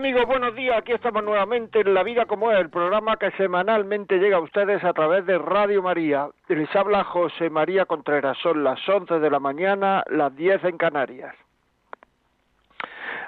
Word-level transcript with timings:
Amigos, 0.00 0.24
buenos 0.24 0.54
días. 0.54 0.78
Aquí 0.78 0.92
estamos 0.92 1.22
nuevamente 1.22 1.80
en 1.80 1.92
La 1.92 2.02
Vida 2.02 2.24
como 2.24 2.50
es, 2.50 2.58
el 2.58 2.70
programa 2.70 3.18
que 3.18 3.30
semanalmente 3.32 4.16
llega 4.16 4.38
a 4.38 4.40
ustedes 4.40 4.82
a 4.82 4.94
través 4.94 5.26
de 5.26 5.36
Radio 5.36 5.82
María. 5.82 6.30
Les 6.48 6.74
habla 6.74 7.04
José 7.04 7.50
María 7.50 7.84
Contreras. 7.84 8.38
Son 8.38 8.64
las 8.64 8.80
11 8.88 9.18
de 9.18 9.30
la 9.30 9.38
mañana, 9.38 10.02
las 10.08 10.34
10 10.34 10.64
en 10.64 10.78
Canarias. 10.78 11.34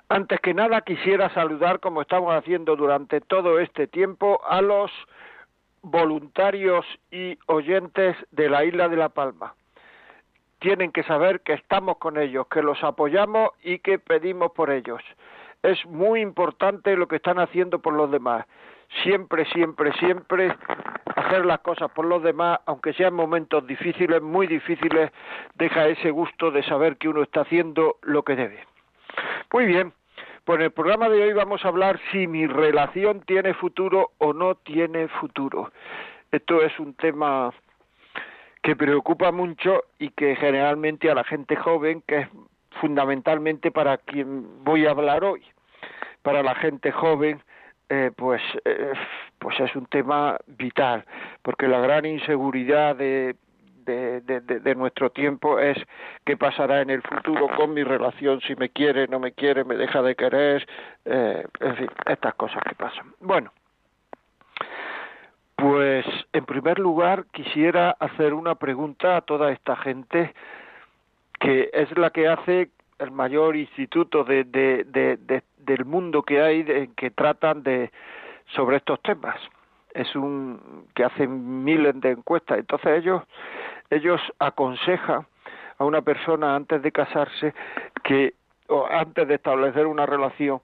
Antes 0.09 0.41
que 0.41 0.55
nada 0.55 0.81
quisiera 0.81 1.29
saludar, 1.35 1.79
como 1.79 2.01
estamos 2.01 2.35
haciendo 2.35 2.75
durante 2.75 3.21
todo 3.21 3.59
este 3.61 3.87
tiempo, 3.87 4.41
a 4.49 4.63
los 4.63 4.91
voluntarios 5.83 6.87
y 7.11 7.39
oyentes 7.49 8.17
de 8.31 8.49
la 8.49 8.65
isla 8.65 8.89
de 8.89 8.97
La 8.97 9.11
Palma. 9.11 9.55
Tienen 10.59 10.91
que 10.91 11.03
saber 11.03 11.43
que 11.43 11.53
estamos 11.53 11.99
con 11.99 12.17
ellos, 12.17 12.47
que 12.47 12.63
los 12.63 12.83
apoyamos 12.83 13.51
y 13.63 13.81
que 13.81 13.99
pedimos 13.99 14.53
por 14.53 14.71
ellos 14.71 15.03
es 15.63 15.85
muy 15.87 16.21
importante 16.21 16.97
lo 16.97 17.07
que 17.07 17.17
están 17.17 17.39
haciendo 17.39 17.81
por 17.81 17.95
los 17.95 18.11
demás. 18.11 18.47
Siempre, 19.03 19.45
siempre, 19.47 19.93
siempre 19.95 20.55
hacer 21.17 21.47
las 21.47 21.61
cosas 21.61 21.91
por 21.93 22.05
los 22.05 22.23
demás, 22.23 22.61
aunque 22.67 22.93
sean 22.93 23.15
momentos 23.15 23.67
difíciles, 23.67 24.21
muy 24.21 24.47
difíciles, 24.47 25.11
deja 25.55 25.87
ese 25.87 26.11
gusto 26.11 26.51
de 26.51 26.63
saber 26.65 26.97
que 26.97 27.09
uno 27.09 27.23
está 27.23 27.43
haciendo 27.43 27.97
lo 28.03 28.23
que 28.23 28.37
debe. 28.37 28.67
Muy 29.53 29.67
bien, 29.67 29.93
pues 30.45 30.59
en 30.59 30.65
el 30.65 30.73
programa 30.73 31.09
de 31.09 31.23
hoy 31.23 31.33
vamos 31.33 31.65
a 31.65 31.69
hablar 31.69 32.01
si 32.11 32.27
mi 32.27 32.47
relación 32.47 33.21
tiene 33.21 33.55
futuro 33.55 34.11
o 34.19 34.33
no 34.33 34.57
tiene 34.57 35.09
futuro. 35.09 35.71
Esto 36.31 36.63
es 36.63 36.79
un 36.81 36.95
tema 36.95 37.53
que 38.63 38.77
preocupa 38.77 39.33
mucho 39.33 39.85
y 39.99 40.11
que 40.11 40.37
generalmente 40.37 41.11
a 41.11 41.15
la 41.15 41.25
gente 41.25 41.57
joven, 41.57 42.03
que 42.07 42.21
es 42.21 42.29
fundamentalmente 42.81 43.71
para 43.71 43.99
quien 43.99 44.65
voy 44.65 44.87
a 44.87 44.91
hablar 44.91 45.25
hoy. 45.25 45.43
Para 46.23 46.43
la 46.43 46.55
gente 46.55 46.93
joven, 46.93 47.43
eh, 47.89 48.11
pues, 48.17 48.41
eh, 48.65 48.93
pues 49.39 49.59
es 49.61 49.75
un 49.77 49.87
tema 49.87 50.39
vital, 50.47 51.05
porque 51.43 51.69
la 51.69 51.81
gran 51.81 52.07
inseguridad 52.07 52.97
de, 52.97 53.37
de, 53.85 54.21
de, 54.21 54.75
nuestro 54.75 55.11
tiempo 55.11 55.59
es 55.59 55.77
qué 56.25 56.37
pasará 56.37 56.81
en 56.81 56.91
el 56.91 57.03
futuro 57.03 57.49
con 57.57 57.75
mi 57.75 57.83
relación, 57.83 58.41
si 58.41 58.55
me 58.55 58.69
quiere, 58.69 59.09
no 59.09 59.19
me 59.19 59.33
quiere, 59.33 59.65
me 59.65 59.77
deja 59.77 60.03
de 60.03 60.15
querer, 60.15 60.67
eh, 61.05 61.45
en 61.61 61.77
fin, 61.77 61.89
estas 62.07 62.35
cosas 62.35 62.63
que 62.63 62.75
pasan. 62.75 63.13
Bueno, 63.21 63.53
pues 65.57 66.07
en 66.33 66.45
primer 66.45 66.79
lugar 66.79 67.27
quisiera 67.33 67.91
hacer 67.99 68.35
una 68.35 68.55
pregunta 68.55 69.17
a 69.17 69.21
toda 69.21 69.53
esta 69.53 69.77
gente 69.77 70.33
que 71.43 71.71
es 71.73 71.99
la 71.99 72.11
que 72.11 72.29
hace 72.29 72.71
el 73.01 73.11
mayor 73.11 73.57
instituto 73.57 74.23
de, 74.23 74.45
del 74.45 75.85
mundo 75.85 76.23
que 76.23 76.41
hay 76.41 76.89
que 76.97 77.11
tratan 77.11 77.65
de 77.65 77.91
sobre 78.55 78.77
estos 78.77 79.03
temas 79.03 79.37
es 79.93 80.15
un 80.15 80.87
que 80.95 81.05
hacen 81.05 81.65
miles 81.65 82.01
de 82.01 82.13
encuestas 82.13 82.59
entonces 82.59 82.99
ellos 82.99 83.23
ellos 83.91 84.21
aconsejan 84.39 85.27
a 85.79 85.85
una 85.85 86.03
persona 86.03 86.55
antes 86.55 86.81
de 86.81 86.93
casarse 86.93 87.55
que 88.05 88.35
o 88.69 88.87
antes 88.87 89.27
de 89.27 89.35
establecer 89.35 89.87
una 89.87 90.07
relación 90.07 90.61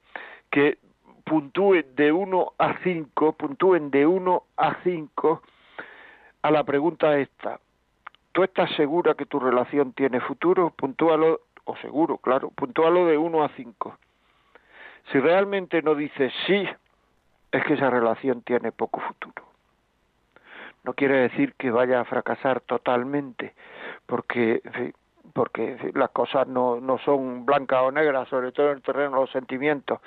que 0.49 0.79
puntúe 1.25 1.83
de 1.95 2.13
1 2.13 2.53
a 2.57 2.79
5, 2.83 3.33
puntúen 3.33 3.91
de 3.91 4.07
1 4.07 4.43
a 4.57 4.77
5 4.83 5.43
a 6.43 6.51
la 6.51 6.65
pregunta 6.65 7.19
esta. 7.19 7.61
¿Tú 8.39 8.45
estás 8.45 8.71
segura 8.77 9.15
que 9.15 9.27
tu 9.27 9.41
relación 9.41 9.95
tiene 9.95 10.21
futuro? 10.21 10.71
Puntúalo, 10.71 11.41
o 11.65 11.77
seguro, 11.79 12.19
claro, 12.19 12.51
puntúalo 12.51 13.05
de 13.05 13.19
1 13.19 13.43
a 13.43 13.49
5. 13.49 13.99
Si 15.11 15.19
realmente 15.19 15.83
no 15.83 15.97
dices 15.97 16.33
sí, 16.47 16.65
es 17.51 17.65
que 17.65 17.75
esa 17.75 17.91
relación 17.91 18.43
tiene 18.43 18.71
poco 18.71 19.01
futuro. 19.01 19.45
No 20.85 20.93
quiere 20.93 21.17
decir 21.17 21.55
que 21.55 21.73
vaya 21.73 22.01
a 22.01 22.05
fracasar 22.05 22.61
totalmente, 22.61 23.55
porque, 24.07 24.63
porque 25.33 25.91
las 25.95 26.11
cosas 26.11 26.47
no, 26.47 26.81
no 26.81 26.99
son 26.99 27.45
blancas 27.45 27.83
o 27.83 27.91
negras, 27.91 28.29
sobre 28.29 28.53
todo 28.53 28.71
en 28.71 28.77
el 28.77 28.83
terreno 28.83 29.17
de 29.17 29.21
los 29.23 29.33
sentimientos. 29.33 29.99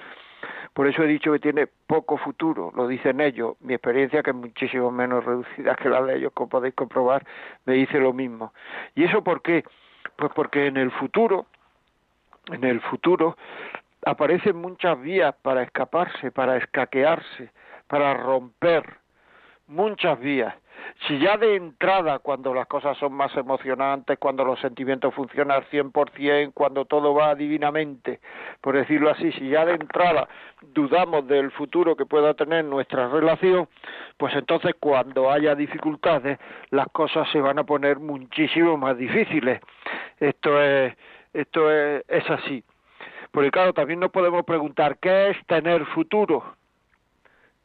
Por 0.74 0.88
eso 0.88 1.04
he 1.04 1.08
dicho 1.08 1.34
que 1.34 1.40
tiene 1.40 1.68
poco 1.68 2.18
futuro, 2.18 2.72
lo 2.76 2.88
dicen 2.88 3.20
ellos. 3.20 3.56
Mi 3.60 3.74
experiencia, 3.74 4.24
que 4.24 4.30
es 4.30 4.36
muchísimo 4.36 4.90
menos 4.90 5.26
reducida 5.26 5.76
que 5.76 5.90
la 5.90 6.02
de 6.02 6.18
ellos, 6.18 6.32
como 6.34 6.50
podéis 6.50 6.76
comprobar, 6.76 7.26
me 7.66 7.74
dice 7.74 8.00
lo 8.00 8.14
mismo. 8.14 8.54
¿Y 8.96 9.04
eso 9.04 9.24
por 9.24 9.42
qué? 9.42 9.66
Pues 10.16 10.32
porque 10.34 10.68
en 10.68 10.78
el 10.78 10.92
futuro, 10.92 11.46
en 12.52 12.64
el 12.64 12.80
futuro, 12.82 13.36
aparecen 14.06 14.56
muchas 14.56 15.00
vías 15.02 15.36
para 15.42 15.64
escaparse, 15.64 16.32
para 16.32 16.58
escaquearse, 16.58 17.52
para 17.88 18.14
romper, 18.14 19.01
muchas 19.72 20.20
vías. 20.20 20.54
Si 21.08 21.18
ya 21.20 21.38
de 21.38 21.56
entrada, 21.56 22.20
cuando 22.20 22.54
las 22.54 22.68
cosas 22.68 22.98
son 22.98 23.14
más 23.14 23.36
emocionantes, 23.36 24.20
cuando 24.20 24.44
los 24.44 24.60
sentimientos 24.60 25.14
funcionan 25.14 25.58
al 25.58 25.70
100%, 25.70 26.52
cuando 26.54 26.86
todo 26.86 27.14
va 27.14 27.34
divinamente, 27.34 28.20
por 28.60 28.76
decirlo 28.76 29.10
así, 29.10 29.32
si 29.34 29.50
ya 29.50 29.66
de 29.66 29.74
entrada 29.74 30.28
dudamos 30.74 31.28
del 31.28 31.52
futuro 31.52 31.96
que 31.96 32.06
pueda 32.06 32.34
tener 32.34 32.66
nuestra 32.66 33.08
relación, 33.08 33.68
pues 34.18 34.36
entonces 34.36 34.76
cuando 34.80 35.32
haya 35.32 35.56
dificultades, 35.56 36.40
las 36.70 36.88
cosas 36.90 37.30
se 37.32 37.40
van 37.40 37.60
a 37.60 37.64
poner 37.64 38.00
muchísimo 38.00 38.78
más 38.78 38.98
difíciles. 38.98 39.62
Esto 40.20 40.62
es, 40.62 40.96
esto 41.34 41.72
es, 41.72 42.04
es 42.08 42.30
así. 42.30 42.64
Porque 43.32 43.50
claro, 43.50 43.74
también 43.74 44.00
nos 44.00 44.12
podemos 44.12 44.44
preguntar, 44.44 44.98
¿qué 45.00 45.30
es 45.30 45.38
tener 45.48 45.86
futuro? 45.86 46.44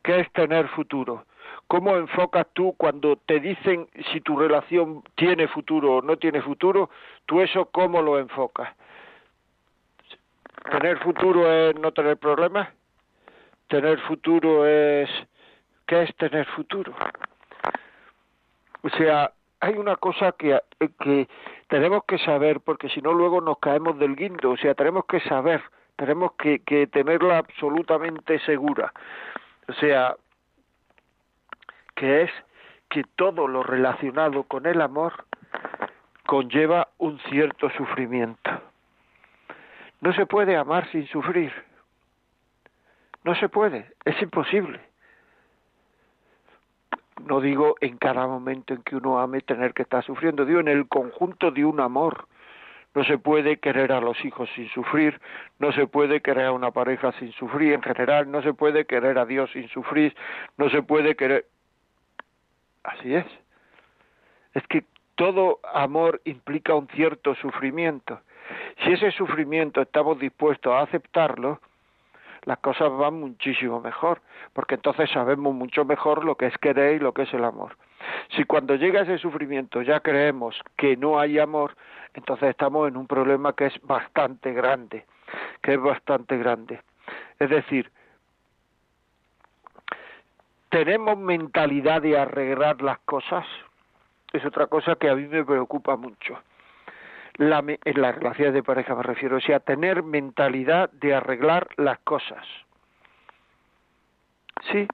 ¿Qué 0.02 0.20
es 0.20 0.32
tener 0.32 0.68
futuro? 0.68 1.24
¿Cómo 1.68 1.96
enfocas 1.96 2.46
tú 2.52 2.74
cuando 2.76 3.16
te 3.16 3.40
dicen 3.40 3.88
si 4.12 4.20
tu 4.20 4.36
relación 4.38 5.02
tiene 5.16 5.48
futuro 5.48 5.96
o 5.96 6.02
no 6.02 6.16
tiene 6.16 6.40
futuro? 6.40 6.90
¿Tú 7.26 7.40
eso 7.40 7.66
cómo 7.66 8.02
lo 8.02 8.18
enfocas? 8.18 8.74
¿Tener 10.70 10.98
futuro 10.98 11.50
es 11.50 11.74
no 11.76 11.92
tener 11.92 12.16
problemas? 12.18 12.68
¿Tener 13.68 13.98
futuro 14.00 14.66
es... 14.66 15.10
¿Qué 15.86 16.02
es 16.02 16.16
tener 16.16 16.46
futuro? 16.46 16.92
O 18.82 18.88
sea, 18.90 19.32
hay 19.60 19.74
una 19.74 19.96
cosa 19.96 20.32
que, 20.32 20.60
que 21.00 21.28
tenemos 21.68 22.04
que 22.04 22.18
saber, 22.18 22.60
porque 22.60 22.88
si 22.88 23.00
no 23.00 23.12
luego 23.12 23.40
nos 23.40 23.58
caemos 23.58 23.98
del 23.98 24.14
guindo, 24.14 24.50
o 24.50 24.56
sea, 24.56 24.74
tenemos 24.74 25.04
que 25.06 25.20
saber, 25.20 25.62
tenemos 25.96 26.32
que, 26.32 26.60
que 26.60 26.86
tenerla 26.86 27.38
absolutamente 27.38 28.38
segura. 28.40 28.92
O 29.68 29.72
sea, 29.74 30.16
que 31.96 32.22
es 32.22 32.30
que 32.88 33.02
todo 33.16 33.48
lo 33.48 33.64
relacionado 33.64 34.44
con 34.44 34.66
el 34.66 34.80
amor 34.80 35.24
conlleva 36.26 36.88
un 36.98 37.18
cierto 37.30 37.70
sufrimiento. 37.70 38.50
No 40.00 40.12
se 40.12 40.26
puede 40.26 40.56
amar 40.56 40.88
sin 40.92 41.06
sufrir. 41.08 41.52
No 43.24 43.34
se 43.34 43.48
puede, 43.48 43.92
es 44.04 44.20
imposible. 44.22 44.80
No 47.24 47.40
digo 47.40 47.74
en 47.80 47.96
cada 47.96 48.26
momento 48.26 48.74
en 48.74 48.82
que 48.82 48.94
uno 48.94 49.18
ame 49.18 49.40
tener 49.40 49.72
que 49.72 49.82
estar 49.82 50.04
sufriendo, 50.04 50.44
digo 50.44 50.60
en 50.60 50.68
el 50.68 50.86
conjunto 50.86 51.50
de 51.50 51.64
un 51.64 51.80
amor. 51.80 52.28
No 52.94 53.04
se 53.04 53.18
puede 53.18 53.58
querer 53.58 53.92
a 53.92 54.00
los 54.00 54.24
hijos 54.24 54.48
sin 54.54 54.68
sufrir, 54.68 55.20
no 55.58 55.72
se 55.72 55.86
puede 55.86 56.20
querer 56.20 56.46
a 56.46 56.52
una 56.52 56.70
pareja 56.70 57.12
sin 57.12 57.32
sufrir 57.32 57.72
en 57.72 57.82
general, 57.82 58.30
no 58.30 58.42
se 58.42 58.54
puede 58.54 58.86
querer 58.86 59.18
a 59.18 59.26
Dios 59.26 59.50
sin 59.52 59.68
sufrir, 59.68 60.14
no 60.56 60.70
se 60.70 60.82
puede 60.82 61.14
querer 61.14 61.46
Así 62.86 63.14
es. 63.14 63.26
Es 64.54 64.66
que 64.68 64.84
todo 65.16 65.58
amor 65.74 66.20
implica 66.24 66.74
un 66.74 66.88
cierto 66.88 67.34
sufrimiento. 67.34 68.20
Si 68.84 68.92
ese 68.92 69.10
sufrimiento 69.10 69.82
estamos 69.82 70.18
dispuestos 70.18 70.72
a 70.72 70.82
aceptarlo, 70.82 71.60
las 72.42 72.58
cosas 72.58 72.92
van 72.92 73.14
muchísimo 73.14 73.80
mejor, 73.80 74.22
porque 74.52 74.76
entonces 74.76 75.10
sabemos 75.10 75.52
mucho 75.52 75.84
mejor 75.84 76.24
lo 76.24 76.36
que 76.36 76.46
es 76.46 76.56
querer 76.58 76.96
y 76.96 76.98
lo 77.00 77.12
que 77.12 77.22
es 77.22 77.34
el 77.34 77.44
amor. 77.44 77.76
Si 78.36 78.44
cuando 78.44 78.76
llega 78.76 79.02
ese 79.02 79.18
sufrimiento 79.18 79.82
ya 79.82 79.98
creemos 79.98 80.56
que 80.76 80.96
no 80.96 81.18
hay 81.18 81.40
amor, 81.40 81.76
entonces 82.14 82.50
estamos 82.50 82.86
en 82.86 82.96
un 82.96 83.08
problema 83.08 83.52
que 83.54 83.66
es 83.66 83.80
bastante 83.82 84.52
grande, 84.52 85.06
que 85.60 85.74
es 85.74 85.80
bastante 85.80 86.36
grande. 86.38 86.80
Es 87.40 87.50
decir, 87.50 87.90
tenemos 90.84 91.16
mentalidad 91.16 92.02
de 92.02 92.18
arreglar 92.18 92.82
las 92.82 92.98
cosas. 92.98 93.46
es 94.34 94.44
otra 94.44 94.66
cosa 94.66 94.96
que 94.96 95.08
a 95.08 95.14
mí 95.14 95.26
me 95.26 95.42
preocupa 95.42 95.96
mucho. 95.96 96.38
La, 97.36 97.60
en 97.60 98.02
las 98.02 98.14
relaciones 98.14 98.52
de 98.52 98.62
pareja 98.62 98.94
me 98.94 99.02
refiero, 99.02 99.38
o 99.38 99.40
sea, 99.40 99.58
tener 99.58 100.02
mentalidad 100.02 100.90
de 100.90 101.14
arreglar 101.14 101.68
las 101.78 101.98
cosas. 102.00 102.44
Sí, 104.70 104.86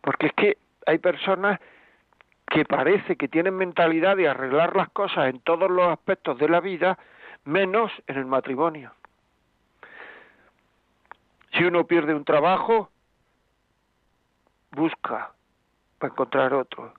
porque 0.00 0.26
es 0.28 0.32
que 0.34 0.58
hay 0.86 0.98
personas 0.98 1.58
que 2.46 2.64
parece 2.64 3.16
que 3.16 3.26
tienen 3.26 3.56
mentalidad 3.56 4.16
de 4.16 4.28
arreglar 4.28 4.76
las 4.76 4.90
cosas 4.90 5.28
en 5.28 5.40
todos 5.40 5.68
los 5.68 5.88
aspectos 5.88 6.38
de 6.38 6.48
la 6.48 6.60
vida, 6.60 6.98
menos 7.44 7.90
en 8.06 8.16
el 8.16 8.26
matrimonio. 8.26 8.92
Si 11.54 11.64
uno 11.64 11.84
pierde 11.84 12.14
un 12.14 12.24
trabajo, 12.24 12.90
busca 14.72 15.32
para 15.98 16.12
encontrar 16.12 16.54
otro. 16.54 16.92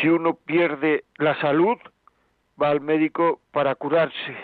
Si 0.00 0.08
uno 0.08 0.34
pierde 0.34 1.04
la 1.16 1.38
salud, 1.40 1.78
va 2.60 2.70
al 2.70 2.80
médico 2.80 3.40
para 3.50 3.74
curarse. 3.74 4.36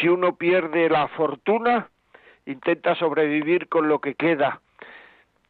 Si 0.00 0.08
uno 0.08 0.36
pierde 0.36 0.88
la 0.88 1.08
fortuna, 1.08 1.88
intenta 2.46 2.94
sobrevivir 2.94 3.68
con 3.68 3.88
lo 3.88 4.00
que 4.00 4.14
queda 4.14 4.60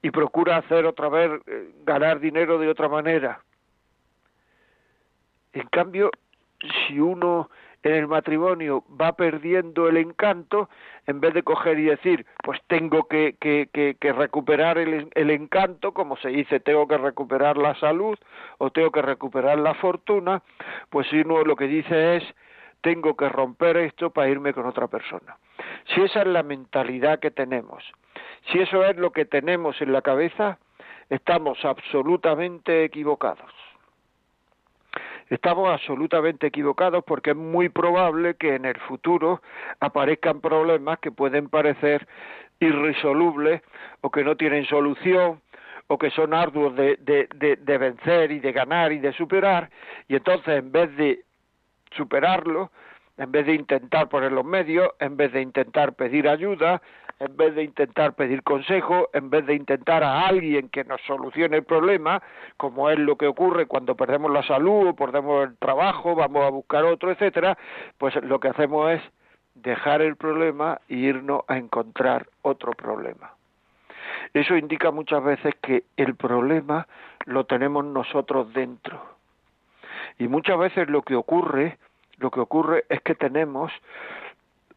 y 0.03 0.11
procura 0.11 0.59
hacer 0.59 0.85
otra 0.85 1.09
vez, 1.09 1.41
eh, 1.47 1.71
ganar 1.85 2.21
dinero 2.21 2.59
de 2.59 2.69
otra 2.69 2.89
manera. 2.89 3.43
En 5.53 5.67
cambio, 5.69 6.11
si 6.61 6.99
uno 6.99 7.49
en 7.85 7.95
el 7.95 8.09
matrimonio 8.09 8.83
va 9.01 9.13
perdiendo 9.13 9.89
el 9.89 9.99
encanto, 9.99 10.71
en 11.07 11.21
vez 11.21 11.35
de 11.35 11.43
coger 11.43 11.79
y 11.79 11.85
decir, 11.85 12.27
pues 12.43 12.61
tengo 12.67 13.07
que, 13.09 13.37
que, 13.39 13.69
que, 13.71 14.13
recuperar 14.13 14.79
el, 14.79 15.09
el, 15.15 15.31
encanto, 15.31 15.93
como 15.93 16.17
se 16.17 16.29
dice, 16.29 16.61
tengo 16.61 16.89
que 16.89 16.97
recuperar 16.97 17.59
la 17.59 17.75
salud 17.75 18.19
o 18.59 18.71
tengo 18.71 18.91
que 18.91 19.03
recuperar 19.03 19.59
la 19.59 19.75
fortuna, 19.75 20.43
pues 20.89 21.13
uno 21.13 21.45
lo 21.45 21.57
que 21.57 21.67
dice 21.67 22.17
es, 22.17 22.25
tengo 22.81 23.17
que 23.17 23.29
romper 23.29 23.77
esto 23.77 24.11
para 24.11 24.29
irme 24.29 24.55
con 24.55 24.67
otra 24.67 24.89
persona. 24.89 25.37
Si 25.95 26.01
esa 26.01 26.23
es 26.23 26.27
la 26.27 26.43
mentalidad 26.43 27.19
que 27.19 27.31
tenemos, 27.31 27.85
si 28.51 28.61
eso 28.61 28.85
es 28.85 28.97
lo 28.97 29.11
que 29.11 29.27
tenemos 29.27 29.81
en 29.83 29.93
la 29.93 30.01
cabeza, 30.01 30.59
estamos 31.11 31.63
absolutamente 31.65 32.85
equivocados 32.85 33.64
estamos 35.31 35.71
absolutamente 35.71 36.47
equivocados 36.47 37.05
porque 37.05 37.31
es 37.31 37.37
muy 37.37 37.69
probable 37.69 38.35
que 38.35 38.55
en 38.55 38.65
el 38.65 38.79
futuro 38.81 39.43
aparezcan 39.81 40.41
problemas 40.41 40.99
que 40.99 41.11
pueden 41.11 41.49
parecer 41.49 42.07
irresolubles 42.61 43.63
o 44.01 44.11
que 44.11 44.25
no 44.25 44.37
tienen 44.37 44.65
solución 44.67 45.41
o 45.87 45.99
que 45.99 46.11
son 46.11 46.33
arduos 46.35 46.75
de, 46.77 46.97
de, 46.97 47.57
de, 47.57 47.79
vencer 47.79 48.33
y 48.33 48.41
de 48.41 48.53
ganar 48.53 48.93
y 48.93 48.99
de 48.99 49.13
superar, 49.13 49.69
y 50.09 50.17
entonces 50.17 50.59
en 50.59 50.73
vez 50.73 50.97
de 50.97 51.21
superarlo, 51.91 52.71
en 53.19 53.31
vez 53.31 53.47
de 53.47 53.55
intentar 53.55 54.09
poner 54.09 54.33
los 54.33 54.45
medios, 54.45 54.89
en 54.99 55.17
vez 55.17 55.33
de 55.33 55.43
intentar 55.43 55.93
pedir 55.93 56.29
ayuda, 56.29 56.81
en 57.25 57.37
vez 57.37 57.55
de 57.55 57.63
intentar 57.63 58.15
pedir 58.15 58.43
consejo, 58.43 59.09
en 59.13 59.31
vez 59.31 59.47
de 59.47 59.55
intentar 59.55 60.05
a 60.05 60.27
alguien 60.27 60.69
que 60.69 60.85
nos 60.85 61.01
solucione 61.03 61.57
el 61.57 61.65
problema, 61.65 62.23
como 62.57 62.91
es 62.91 62.99
lo 62.99 63.17
que 63.17 63.27
ocurre 63.27 63.67
cuando 63.67 63.97
perdemos 63.97 64.31
la 64.31 64.43
salud 64.43 64.89
o 64.89 64.97
perdemos 64.97 65.49
el 65.49 65.57
trabajo, 65.57 66.15
vamos 66.15 66.45
a 66.45 66.51
buscar 66.51 66.85
otro, 66.85 67.11
etcétera, 67.11 67.57
pues 67.99 68.15
lo 68.23 68.41
que 68.41 68.49
hacemos 68.49 68.93
es 68.93 69.03
dejar 69.55 70.03
el 70.03 70.17
problema 70.17 70.81
e 70.89 70.97
irnos 70.97 71.43
a 71.49 71.57
encontrar 71.57 72.27
otro 72.43 72.73
problema. 72.73 73.33
Eso 74.33 74.57
indica 74.57 74.91
muchas 74.91 75.23
veces 75.23 75.55
que 75.63 75.85
el 75.97 76.17
problema 76.17 76.87
lo 77.25 77.45
tenemos 77.45 77.85
nosotros 77.85 78.53
dentro. 78.53 79.01
Y 80.19 80.29
muchas 80.29 80.59
veces 80.59 80.89
lo 80.89 81.03
que 81.03 81.15
ocurre, 81.15 81.79
lo 82.19 82.31
que 82.31 82.41
ocurre 82.41 82.85
es 82.89 83.01
que 83.03 83.15
tenemos 83.15 83.73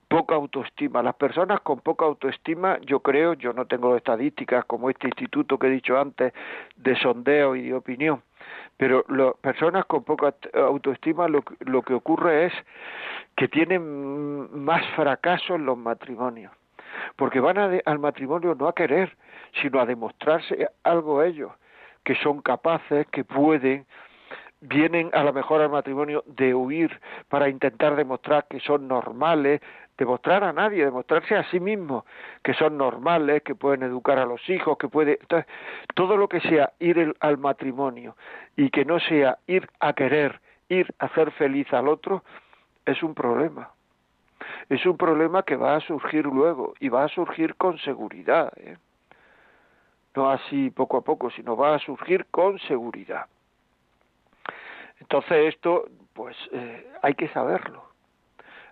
poca 0.08 0.36
autoestima. 0.36 1.04
Las 1.04 1.16
personas 1.16 1.62
con 1.62 1.80
poca 1.80 2.06
autoestima, 2.06 2.80
yo 2.82 3.02
creo, 3.02 3.34
yo 3.34 3.54
no 3.54 3.66
tengo 3.66 3.96
estadísticas 3.96 4.66
como 4.66 4.90
este 4.90 5.08
instituto 5.08 5.58
que 5.58 5.68
he 5.68 5.72
dicho 5.72 6.00
antes 6.00 6.34
de 6.76 6.96
sondeo 6.98 7.56
y 7.56 7.70
de 7.70 7.74
opinión, 7.74 8.22
pero 8.78 9.04
las 9.10 9.36
personas 9.36 9.86
con 9.86 10.04
poca 10.04 10.34
autoestima 10.54 11.28
lo, 11.28 11.44
lo 11.60 11.82
que 11.82 11.94
ocurre 11.94 12.46
es 12.46 12.54
que 13.36 13.48
tienen 13.48 14.64
más 14.64 14.86
fracaso 14.96 15.56
en 15.56 15.66
los 15.66 15.78
matrimonios, 15.78 16.52
porque 17.16 17.40
van 17.40 17.58
al 17.58 18.00
matrimonio 18.00 18.56
no 18.56 18.68
a 18.68 18.76
querer, 18.76 19.16
sino 19.62 19.80
a 19.80 19.86
demostrarse 19.86 20.70
algo 20.84 21.24
ellos, 21.24 21.52
que 22.04 22.16
son 22.16 22.42
capaces, 22.42 23.06
que 23.08 23.24
pueden, 23.24 23.86
vienen 24.62 25.10
a 25.14 25.24
lo 25.24 25.34
mejor 25.34 25.62
al 25.62 25.70
matrimonio 25.70 26.24
de 26.26 26.54
huir 26.56 27.00
para 27.30 27.50
intentar 27.50 27.96
demostrar 27.96 28.48
que 28.50 28.60
son 28.60 28.88
normales, 28.88 29.62
demostrar 29.98 30.44
a 30.44 30.54
nadie, 30.54 30.86
demostrarse 30.86 31.36
a 31.36 31.44
sí 31.50 31.60
mismo 31.60 32.06
que 32.44 32.54
son 32.54 32.78
normales, 32.78 33.42
que 33.44 33.56
pueden 33.56 33.84
educar 33.84 34.20
a 34.20 34.26
los 34.26 34.48
hijos, 34.50 34.78
que 34.78 34.88
puede 34.88 35.20
todo 35.96 36.18
lo 36.18 36.28
que 36.28 36.40
sea 36.42 36.74
ir 36.80 37.16
al 37.20 37.38
matrimonio 37.38 38.16
y 38.56 38.70
que 38.70 38.86
no 38.86 39.00
sea 39.00 39.40
ir 39.48 39.68
a 39.80 39.94
querer, 39.94 40.40
ir 40.70 40.94
a 41.00 41.06
hacer 41.06 41.32
feliz 41.32 41.72
al 41.74 41.88
otro, 41.88 42.24
es 42.86 43.02
un 43.04 43.14
problema. 43.14 43.72
Es 44.70 44.86
un 44.86 44.98
problema 44.98 45.44
que 45.44 45.56
va 45.56 45.76
a 45.76 45.80
surgir 45.82 46.26
luego 46.26 46.74
y 46.80 46.90
va 46.90 47.04
a 47.06 47.08
surgir 47.10 47.56
con 47.56 47.78
seguridad, 47.80 48.54
¿eh? 48.58 48.78
no 50.16 50.30
así 50.30 50.70
poco 50.72 50.98
a 50.98 51.02
poco, 51.02 51.30
sino 51.32 51.56
va 51.56 51.76
a 51.76 51.80
surgir 51.80 52.26
con 52.32 52.60
seguridad. 52.60 53.28
Entonces 55.00 55.54
esto, 55.54 55.86
pues 56.14 56.36
eh, 56.52 56.88
hay 57.02 57.14
que 57.14 57.30
saberlo, 57.30 57.84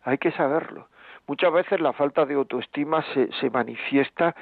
hay 0.04 0.18
que 0.18 0.32
saberlo. 0.32 0.88
Muchas 1.28 1.52
veces 1.52 1.82
la 1.82 1.94
falta 1.94 2.26
de 2.26 2.36
autoestima 2.36 3.04
se, 3.14 3.50
manifiesta 3.50 4.36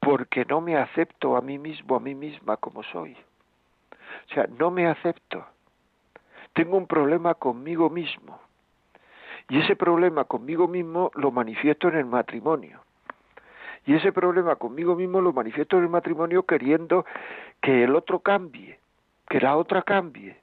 porque 0.00 0.44
no 0.44 0.60
me 0.60 0.76
acepto 0.76 1.36
a 1.36 1.42
mí 1.42 1.58
mismo, 1.58 1.96
a 1.96 2.00
mí 2.00 2.14
misma 2.14 2.56
como 2.56 2.82
soy. 2.84 3.16
O 4.30 4.34
sea, 4.34 4.46
no 4.58 4.70
me 4.70 4.86
acepto. 4.86 5.44
Tengo 6.54 6.76
un 6.78 6.86
problema 6.86 7.34
conmigo 7.34 7.90
mismo. 7.90 8.40
Y 9.48 9.60
ese 9.60 9.76
problema 9.76 10.24
conmigo 10.24 10.66
mismo 10.66 11.10
lo 11.14 11.30
manifiesto 11.30 11.88
en 11.88 11.96
el 11.96 12.06
matrimonio. 12.06 12.80
Y 13.84 13.94
ese 13.94 14.12
problema 14.12 14.56
conmigo 14.56 14.96
mismo 14.96 15.20
lo 15.20 15.32
manifiesto 15.32 15.76
en 15.76 15.84
el 15.84 15.88
matrimonio 15.90 16.44
queriendo 16.44 17.04
que 17.60 17.84
el 17.84 17.94
otro 17.94 18.20
cambie, 18.20 18.78
que 19.28 19.40
la 19.40 19.56
otra 19.56 19.82
cambie. 19.82 20.38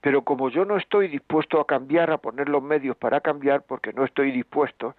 Pero 0.00 0.22
como 0.22 0.50
yo 0.50 0.64
no 0.64 0.76
estoy 0.76 1.08
dispuesto 1.08 1.60
a 1.60 1.66
cambiar, 1.66 2.10
a 2.10 2.18
poner 2.18 2.48
los 2.48 2.62
medios 2.62 2.96
para 2.96 3.20
cambiar, 3.20 3.62
porque 3.62 3.92
no 3.92 4.04
estoy 4.04 4.30
dispuesto, 4.30 4.94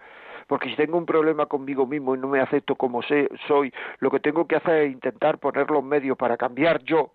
porque 0.46 0.70
si 0.70 0.76
tengo 0.76 0.98
un 0.98 1.06
problema 1.06 1.46
conmigo 1.46 1.86
mismo 1.86 2.14
y 2.14 2.18
no 2.18 2.28
me 2.28 2.40
acepto 2.40 2.74
como 2.74 3.02
soy, 3.02 3.72
lo 4.00 4.10
que 4.10 4.20
tengo 4.20 4.46
que 4.46 4.56
hacer 4.56 4.82
es 4.82 4.92
intentar 4.92 5.38
poner 5.38 5.70
los 5.70 5.84
medios 5.84 6.16
para 6.16 6.36
cambiar 6.36 6.82
yo. 6.84 7.12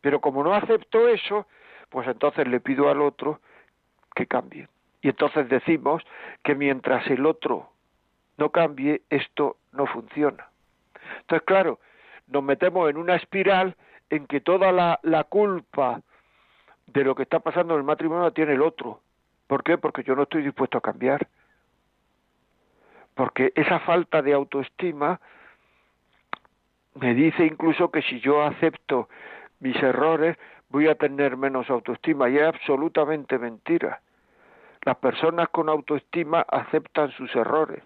Pero 0.00 0.20
como 0.20 0.44
no 0.44 0.54
acepto 0.54 1.08
eso, 1.08 1.46
pues 1.88 2.06
entonces 2.06 2.46
le 2.46 2.60
pido 2.60 2.90
al 2.90 3.00
otro 3.00 3.40
que 4.14 4.26
cambie. 4.26 4.68
Y 5.00 5.08
entonces 5.08 5.48
decimos 5.48 6.02
que 6.42 6.54
mientras 6.54 7.06
el 7.08 7.26
otro 7.26 7.70
no 8.36 8.50
cambie, 8.50 9.02
esto 9.10 9.56
no 9.72 9.86
funciona. 9.86 10.48
Entonces, 11.20 11.46
claro, 11.46 11.78
nos 12.26 12.42
metemos 12.42 12.90
en 12.90 12.96
una 12.96 13.16
espiral 13.16 13.76
en 14.10 14.26
que 14.26 14.40
toda 14.40 14.72
la, 14.72 15.00
la 15.02 15.24
culpa 15.24 16.00
de 16.86 17.04
lo 17.04 17.14
que 17.14 17.24
está 17.24 17.40
pasando 17.40 17.74
en 17.74 17.80
el 17.80 17.86
matrimonio 17.86 18.30
tiene 18.32 18.52
el 18.52 18.62
otro. 18.62 19.00
¿Por 19.46 19.62
qué? 19.62 19.78
Porque 19.78 20.02
yo 20.02 20.14
no 20.14 20.24
estoy 20.24 20.42
dispuesto 20.42 20.78
a 20.78 20.82
cambiar. 20.82 21.26
Porque 23.14 23.52
esa 23.54 23.80
falta 23.80 24.22
de 24.22 24.32
autoestima 24.32 25.20
me 26.94 27.14
dice 27.14 27.44
incluso 27.44 27.90
que 27.90 28.02
si 28.02 28.20
yo 28.20 28.42
acepto 28.42 29.08
mis 29.60 29.76
errores 29.82 30.36
voy 30.68 30.88
a 30.88 30.94
tener 30.96 31.36
menos 31.36 31.70
autoestima 31.70 32.28
y 32.28 32.38
es 32.38 32.44
absolutamente 32.44 33.38
mentira. 33.38 34.00
Las 34.82 34.96
personas 34.96 35.48
con 35.48 35.68
autoestima 35.68 36.44
aceptan 36.48 37.10
sus 37.12 37.34
errores. 37.34 37.82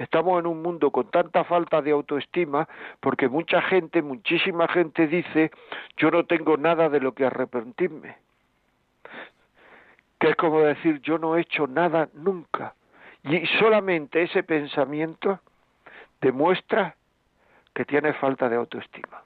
Estamos 0.00 0.40
en 0.40 0.46
un 0.46 0.62
mundo 0.62 0.90
con 0.90 1.10
tanta 1.10 1.44
falta 1.44 1.82
de 1.82 1.90
autoestima 1.90 2.66
porque 3.00 3.28
mucha 3.28 3.60
gente, 3.60 4.00
muchísima 4.00 4.66
gente 4.66 5.06
dice 5.06 5.50
yo 5.98 6.10
no 6.10 6.24
tengo 6.24 6.56
nada 6.56 6.88
de 6.88 7.00
lo 7.00 7.12
que 7.12 7.26
arrepentirme. 7.26 8.16
Que 10.18 10.30
es 10.30 10.36
como 10.36 10.60
decir 10.60 11.02
yo 11.02 11.18
no 11.18 11.36
he 11.36 11.42
hecho 11.42 11.66
nada 11.66 12.08
nunca. 12.14 12.72
Y 13.24 13.46
solamente 13.58 14.22
ese 14.22 14.42
pensamiento 14.42 15.40
demuestra 16.22 16.96
que 17.74 17.84
tiene 17.84 18.14
falta 18.14 18.48
de 18.48 18.56
autoestima. 18.56 19.22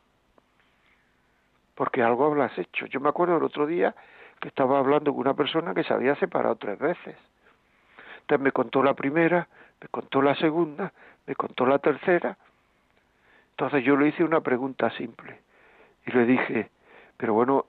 Porque 1.76 2.02
algo 2.02 2.26
habrás 2.26 2.58
hecho. 2.58 2.86
Yo 2.86 2.98
me 2.98 3.10
acuerdo 3.10 3.36
el 3.36 3.44
otro 3.44 3.64
día 3.68 3.94
que 4.40 4.48
estaba 4.48 4.80
hablando 4.80 5.12
con 5.12 5.20
una 5.20 5.34
persona 5.34 5.72
que 5.72 5.84
se 5.84 5.94
había 5.94 6.16
separado 6.16 6.56
tres 6.56 6.80
veces. 6.80 7.16
Entonces 8.22 8.42
me 8.42 8.50
contó 8.50 8.82
la 8.82 8.94
primera, 8.94 9.46
me 9.84 9.88
contó 9.88 10.22
la 10.22 10.34
segunda, 10.36 10.94
me 11.26 11.34
contó 11.34 11.66
la 11.66 11.78
tercera, 11.78 12.38
Entonces 13.50 13.84
yo 13.84 13.96
le 13.96 14.08
hice 14.08 14.24
una 14.24 14.40
pregunta 14.40 14.90
simple 14.96 15.42
y 16.06 16.10
le 16.12 16.24
dije, 16.24 16.70
pero 17.18 17.34
bueno, 17.34 17.66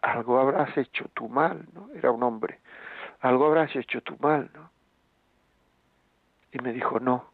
algo 0.00 0.40
habrás 0.40 0.74
hecho 0.78 1.10
tú 1.12 1.28
mal, 1.28 1.68
¿no? 1.74 1.90
Era 1.94 2.10
un 2.10 2.22
hombre, 2.22 2.58
algo 3.20 3.46
habrás 3.46 3.76
hecho 3.76 4.00
tú 4.00 4.16
mal, 4.18 4.50
¿no? 4.54 4.70
Y 6.52 6.58
me 6.60 6.72
dijo, 6.72 6.98
no. 7.00 7.30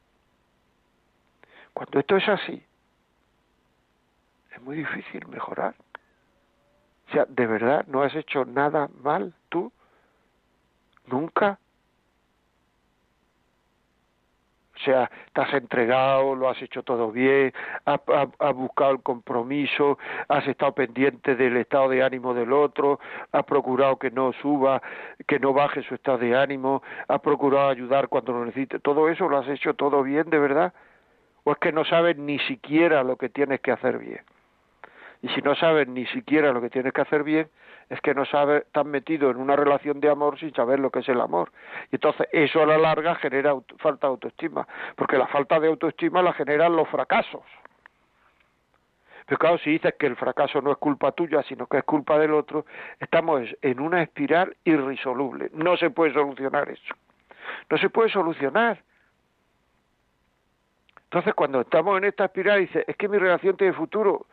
Cuando 1.72 2.00
esto 2.00 2.16
es 2.16 2.28
así, 2.28 2.60
es 4.50 4.62
muy 4.62 4.76
difícil 4.76 5.28
mejorar. 5.28 5.76
O 7.08 7.12
sea, 7.12 7.24
¿de 7.24 7.46
verdad 7.46 7.86
no 7.86 8.02
has 8.02 8.16
hecho 8.16 8.44
nada 8.44 8.88
mal 9.00 9.32
tú? 9.48 9.72
¿Nunca? 11.06 11.60
O 14.78 14.84
sea, 14.84 15.10
has 15.34 15.54
entregado, 15.54 16.36
lo 16.36 16.48
has 16.48 16.60
hecho 16.62 16.84
todo 16.84 17.10
bien, 17.10 17.52
has, 17.84 18.00
buscado 18.54 18.92
el 18.92 19.02
compromiso, 19.02 19.98
has 20.28 20.46
estado 20.46 20.72
pendiente 20.72 21.34
del 21.34 21.56
estado 21.56 21.88
de 21.88 22.02
ánimo 22.02 22.32
del 22.32 22.52
otro, 22.52 23.00
has 23.32 23.44
procurado 23.44 23.98
que 23.98 24.10
no 24.10 24.32
suba, 24.34 24.80
que 25.26 25.40
no 25.40 25.52
baje 25.52 25.82
su 25.82 25.94
estado 25.94 26.18
de 26.18 26.36
ánimo, 26.36 26.82
has 27.08 27.20
procurado 27.20 27.70
ayudar 27.70 28.08
cuando 28.08 28.32
lo 28.32 28.44
necesite. 28.44 28.78
Todo 28.78 29.08
eso 29.08 29.28
lo 29.28 29.38
has 29.38 29.48
hecho 29.48 29.74
todo 29.74 30.02
bien, 30.02 30.30
de 30.30 30.38
verdad. 30.38 30.72
¿O 31.42 31.52
es 31.52 31.58
que 31.58 31.72
no 31.72 31.84
sabes 31.84 32.16
ni 32.16 32.38
siquiera 32.40 33.02
lo 33.02 33.16
que 33.16 33.28
tienes 33.28 33.60
que 33.60 33.72
hacer 33.72 33.98
bien? 33.98 34.20
Y 35.22 35.28
si 35.30 35.42
no 35.42 35.56
sabes 35.56 35.88
ni 35.88 36.06
siquiera 36.06 36.52
lo 36.52 36.60
que 36.60 36.70
tienes 36.70 36.92
que 36.92 37.00
hacer 37.00 37.24
bien, 37.24 37.48
es 37.88 38.00
que 38.00 38.14
no 38.14 38.24
sabes, 38.24 38.64
estás 38.66 38.84
metido 38.84 39.30
en 39.30 39.38
una 39.38 39.56
relación 39.56 40.00
de 40.00 40.10
amor 40.10 40.38
sin 40.38 40.52
saber 40.54 40.78
lo 40.78 40.90
que 40.90 41.00
es 41.00 41.08
el 41.08 41.20
amor. 41.20 41.52
Y 41.90 41.96
entonces 41.96 42.28
eso 42.32 42.62
a 42.62 42.66
la 42.66 42.78
larga 42.78 43.14
genera 43.16 43.54
falta 43.78 44.06
de 44.06 44.12
autoestima, 44.12 44.66
porque 44.96 45.16
la 45.16 45.26
falta 45.26 45.58
de 45.58 45.68
autoestima 45.68 46.22
la 46.22 46.32
generan 46.32 46.76
los 46.76 46.88
fracasos. 46.88 47.42
Pero 49.26 49.38
claro, 49.38 49.58
si 49.58 49.70
dices 49.70 49.94
que 49.98 50.06
el 50.06 50.16
fracaso 50.16 50.62
no 50.62 50.72
es 50.72 50.78
culpa 50.78 51.12
tuya, 51.12 51.42
sino 51.42 51.66
que 51.66 51.78
es 51.78 51.84
culpa 51.84 52.18
del 52.18 52.32
otro, 52.32 52.64
estamos 52.98 53.42
en 53.60 53.78
una 53.78 54.02
espiral 54.02 54.56
irresoluble. 54.64 55.50
No 55.52 55.76
se 55.76 55.90
puede 55.90 56.14
solucionar 56.14 56.68
eso. 56.70 56.94
No 57.70 57.76
se 57.76 57.90
puede 57.90 58.08
solucionar. 58.08 58.82
Entonces, 61.04 61.34
cuando 61.34 61.60
estamos 61.60 61.98
en 61.98 62.04
esta 62.04 62.26
espiral, 62.26 62.60
dices, 62.60 62.84
es 62.86 62.96
que 62.96 63.08
mi 63.08 63.18
relación 63.18 63.56
tiene 63.56 63.74
futuro 63.74 64.26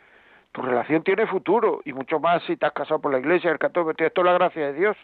tu 0.56 0.62
relación 0.62 1.04
tiene 1.04 1.28
futuro 1.28 1.82
y 1.84 1.92
mucho 1.92 2.18
más 2.18 2.42
si 2.44 2.56
te 2.56 2.66
has 2.66 2.72
casado 2.72 3.02
por 3.02 3.12
la 3.12 3.20
iglesia, 3.20 3.52
el 3.52 3.60
católico, 3.60 3.94
tienes 3.94 4.14
toda 4.14 4.32
la 4.32 4.38
gracia 4.38 4.68
de 4.68 4.74
Dios, 4.74 4.96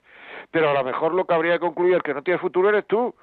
pero 0.50 0.70
a 0.70 0.74
lo 0.74 0.82
mejor 0.82 1.14
lo 1.14 1.26
que 1.26 1.34
habría 1.34 1.54
que 1.56 1.60
concluir 1.60 1.96
el 1.96 2.04
que 2.04 2.14
no 2.14 2.24
tiene 2.24 2.40
futuro 2.40 2.70
eres 2.70 2.88
tú. 2.88 3.14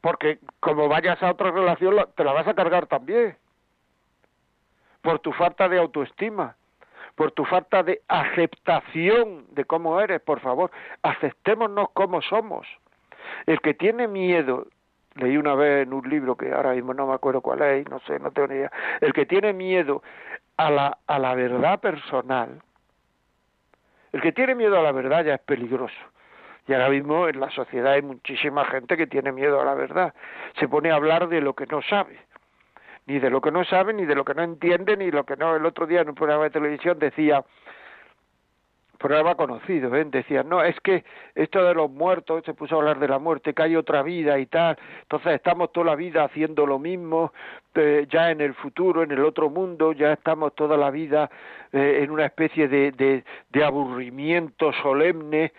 Porque 0.00 0.40
como 0.58 0.88
vayas 0.88 1.22
a 1.22 1.30
otra 1.30 1.52
relación 1.52 1.94
te 2.16 2.24
la 2.24 2.32
vas 2.32 2.48
a 2.48 2.54
cargar 2.54 2.86
también. 2.86 3.36
Por 5.02 5.20
tu 5.20 5.32
falta 5.32 5.68
de 5.68 5.78
autoestima, 5.78 6.56
por 7.14 7.30
tu 7.30 7.44
falta 7.44 7.84
de 7.84 8.02
aceptación 8.08 9.46
de 9.50 9.64
cómo 9.66 10.00
eres, 10.00 10.20
por 10.20 10.40
favor, 10.40 10.72
aceptémonos 11.02 11.90
como 11.90 12.22
somos. 12.22 12.66
El 13.46 13.60
que 13.60 13.72
tiene 13.72 14.08
miedo 14.08 14.66
leí 15.18 15.36
una 15.36 15.54
vez 15.54 15.86
en 15.86 15.92
un 15.92 16.08
libro 16.08 16.36
que 16.36 16.52
ahora 16.52 16.72
mismo 16.72 16.94
no 16.94 17.06
me 17.06 17.14
acuerdo 17.14 17.40
cuál 17.40 17.62
es, 17.62 17.88
no 17.88 18.00
sé, 18.00 18.18
no 18.18 18.30
tengo 18.30 18.48
ni 18.48 18.54
idea, 18.56 18.72
el 19.00 19.12
que 19.12 19.26
tiene 19.26 19.52
miedo 19.52 20.02
a 20.56 20.70
la, 20.70 20.98
a 21.06 21.18
la 21.18 21.34
verdad 21.34 21.80
personal, 21.80 22.60
el 24.12 24.20
que 24.20 24.32
tiene 24.32 24.54
miedo 24.54 24.78
a 24.78 24.82
la 24.82 24.92
verdad 24.92 25.24
ya 25.24 25.34
es 25.34 25.40
peligroso. 25.40 25.94
Y 26.66 26.74
ahora 26.74 26.90
mismo 26.90 27.28
en 27.28 27.40
la 27.40 27.50
sociedad 27.50 27.94
hay 27.94 28.02
muchísima 28.02 28.64
gente 28.66 28.96
que 28.96 29.06
tiene 29.06 29.32
miedo 29.32 29.60
a 29.60 29.64
la 29.64 29.74
verdad. 29.74 30.14
Se 30.58 30.68
pone 30.68 30.90
a 30.90 30.96
hablar 30.96 31.28
de 31.28 31.40
lo 31.40 31.54
que 31.54 31.66
no 31.66 31.80
sabe. 31.82 32.18
Ni 33.06 33.18
de 33.18 33.30
lo 33.30 33.40
que 33.40 33.50
no 33.50 33.64
sabe, 33.64 33.94
ni 33.94 34.04
de 34.04 34.14
lo 34.14 34.22
que 34.22 34.34
no 34.34 34.42
entiende, 34.42 34.94
ni 34.98 35.10
lo 35.10 35.24
que 35.24 35.36
no. 35.36 35.56
El 35.56 35.64
otro 35.64 35.86
día 35.86 36.02
en 36.02 36.10
un 36.10 36.14
programa 36.14 36.44
de 36.44 36.50
televisión 36.50 36.98
decía, 36.98 37.42
programa 38.98 39.36
conocido, 39.36 39.94
¿eh? 39.94 40.04
decían, 40.04 40.48
no, 40.48 40.62
es 40.62 40.78
que 40.80 41.04
esto 41.34 41.64
de 41.64 41.74
los 41.74 41.90
muertos, 41.90 42.42
se 42.44 42.54
puso 42.54 42.74
a 42.74 42.78
hablar 42.78 42.98
de 42.98 43.08
la 43.08 43.18
muerte, 43.18 43.54
que 43.54 43.62
hay 43.62 43.76
otra 43.76 44.02
vida 44.02 44.38
y 44.38 44.46
tal, 44.46 44.76
entonces 45.02 45.34
estamos 45.34 45.72
toda 45.72 45.86
la 45.86 45.94
vida 45.94 46.24
haciendo 46.24 46.66
lo 46.66 46.78
mismo, 46.78 47.32
eh, 47.74 48.06
ya 48.10 48.30
en 48.30 48.40
el 48.40 48.54
futuro, 48.54 49.02
en 49.02 49.12
el 49.12 49.24
otro 49.24 49.50
mundo, 49.50 49.92
ya 49.92 50.12
estamos 50.12 50.54
toda 50.54 50.76
la 50.76 50.90
vida 50.90 51.30
eh, 51.72 52.00
en 52.02 52.10
una 52.10 52.26
especie 52.26 52.66
de, 52.66 52.90
de, 52.92 53.24
de 53.50 53.64
aburrimiento 53.64 54.72
solemne, 54.82 55.52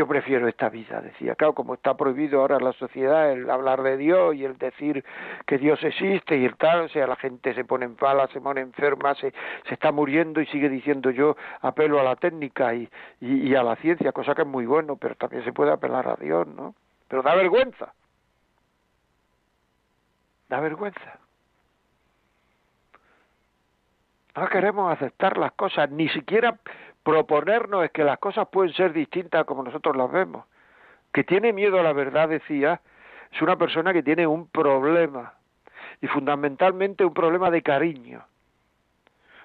yo 0.00 0.06
prefiero 0.06 0.48
esta 0.48 0.70
vida, 0.70 1.02
decía. 1.02 1.34
Claro, 1.34 1.54
como 1.54 1.74
está 1.74 1.94
prohibido 1.94 2.40
ahora 2.40 2.56
en 2.56 2.64
la 2.64 2.72
sociedad 2.72 3.30
el 3.30 3.50
hablar 3.50 3.82
de 3.82 3.98
Dios 3.98 4.34
y 4.34 4.46
el 4.46 4.56
decir 4.56 5.04
que 5.44 5.58
Dios 5.58 5.78
existe 5.84 6.38
y 6.38 6.46
el 6.46 6.56
tal, 6.56 6.84
o 6.84 6.88
sea, 6.88 7.06
la 7.06 7.16
gente 7.16 7.52
se 7.52 7.66
pone 7.66 7.84
en 7.84 7.98
fala, 7.98 8.26
se 8.28 8.40
pone 8.40 8.62
enferma, 8.62 9.14
se, 9.16 9.34
se 9.68 9.74
está 9.74 9.92
muriendo 9.92 10.40
y 10.40 10.46
sigue 10.46 10.70
diciendo 10.70 11.10
yo 11.10 11.36
apelo 11.60 12.00
a 12.00 12.02
la 12.02 12.16
técnica 12.16 12.74
y, 12.74 12.88
y, 13.20 13.54
a 13.54 13.62
la 13.62 13.76
ciencia, 13.76 14.10
cosa 14.12 14.34
que 14.34 14.40
es 14.40 14.48
muy 14.48 14.64
bueno, 14.64 14.96
pero 14.96 15.16
también 15.16 15.44
se 15.44 15.52
puede 15.52 15.70
apelar 15.70 16.08
a 16.08 16.16
Dios, 16.16 16.46
¿no? 16.46 16.74
Pero 17.06 17.20
da 17.20 17.34
vergüenza. 17.34 17.92
Da 20.48 20.60
vergüenza. 20.60 21.18
No 24.34 24.48
queremos 24.48 24.90
aceptar 24.90 25.36
las 25.36 25.52
cosas, 25.52 25.90
ni 25.90 26.08
siquiera 26.08 26.58
proponernos 27.02 27.84
es 27.84 27.90
que 27.90 28.04
las 28.04 28.18
cosas 28.18 28.48
pueden 28.48 28.72
ser 28.74 28.92
distintas 28.92 29.44
como 29.44 29.62
nosotros 29.62 29.96
las 29.96 30.10
vemos. 30.10 30.44
Que 31.12 31.24
tiene 31.24 31.52
miedo 31.52 31.80
a 31.80 31.82
la 31.82 31.92
verdad, 31.92 32.28
decía, 32.28 32.80
es 33.32 33.42
una 33.42 33.56
persona 33.56 33.92
que 33.92 34.02
tiene 34.02 34.26
un 34.26 34.48
problema, 34.48 35.34
y 36.00 36.06
fundamentalmente 36.06 37.04
un 37.04 37.14
problema 37.14 37.50
de 37.50 37.62
cariño. 37.62 38.24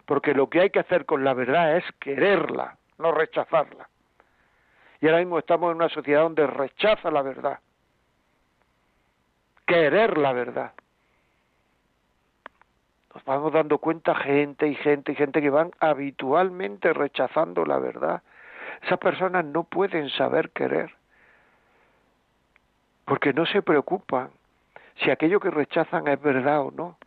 Porque 0.06 0.34
lo 0.34 0.50
que 0.50 0.62
hay 0.62 0.70
que 0.70 0.80
hacer 0.80 1.06
con 1.06 1.24
la 1.24 1.34
verdad 1.34 1.78
es 1.78 1.84
quererla, 2.00 2.78
no 2.98 3.12
rechazarla. 3.12 3.90
Y 5.02 5.08
ahora 5.08 5.20
mismo 5.20 5.40
estamos 5.40 5.72
en 5.72 5.78
una 5.78 5.90
sociedad 5.90 6.22
donde 6.22 6.48
rechaza 6.48 7.12
la 7.12 7.22
verdad. 7.22 7.60
Querer 9.66 10.18
la 10.18 10.32
verdad 10.32 10.74
nos 13.16 13.24
vamos 13.24 13.54
dando 13.54 13.78
cuenta 13.78 14.14
gente 14.14 14.68
y 14.68 14.76
gente 14.76 15.14
y 15.14 15.16
gente 15.16 15.42
que 15.42 15.50
van 15.50 15.72
habitualmente 15.80 16.92
rechazando 16.92 17.66
la 17.66 17.80
verdad. 17.80 18.22
Esas 18.84 19.00
personas 19.00 19.46
no 19.46 19.64
pueden 19.64 20.10
saber 20.10 20.50
querer, 20.50 20.94
porque 23.06 23.34
no 23.34 23.46
se 23.46 23.62
preocupan 23.62 24.32
si 24.98 25.10
aquello 25.12 25.40
que 25.40 25.50
rechazan 25.50 26.10
es 26.10 26.22
verdad 26.22 26.60
o 26.60 26.72
no. 26.72 26.98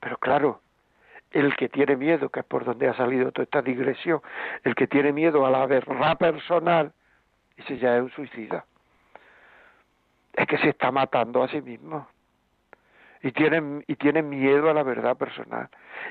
Pero 0.00 0.18
claro, 0.18 0.60
el 1.30 1.56
que 1.56 1.70
tiene 1.70 1.96
miedo, 1.96 2.28
que 2.28 2.40
es 2.40 2.46
por 2.46 2.66
donde 2.66 2.88
ha 2.88 2.94
salido 2.94 3.32
toda 3.32 3.44
esta 3.44 3.62
digresión, 3.62 4.20
el 4.62 4.74
que 4.74 4.88
tiene 4.88 5.12
miedo 5.12 5.46
a 5.46 5.50
la 5.50 5.64
verdad 5.64 6.18
personal, 6.18 6.92
ese 7.56 7.78
ya 7.78 7.96
es 7.96 8.02
un 8.02 8.10
suicida. 8.10 8.66
Es 10.34 10.46
que 10.46 10.58
se 10.58 10.68
está 10.68 10.90
matando 10.90 11.42
a 11.42 11.48
sí 11.48 11.62
mismo 11.62 12.06
y 13.22 13.32
tiene, 13.32 13.84
y 13.86 14.22
miedo 14.22 14.70
a 14.70 14.74
la 14.74 14.82
verdad 14.82 15.16
personal. 15.16 15.68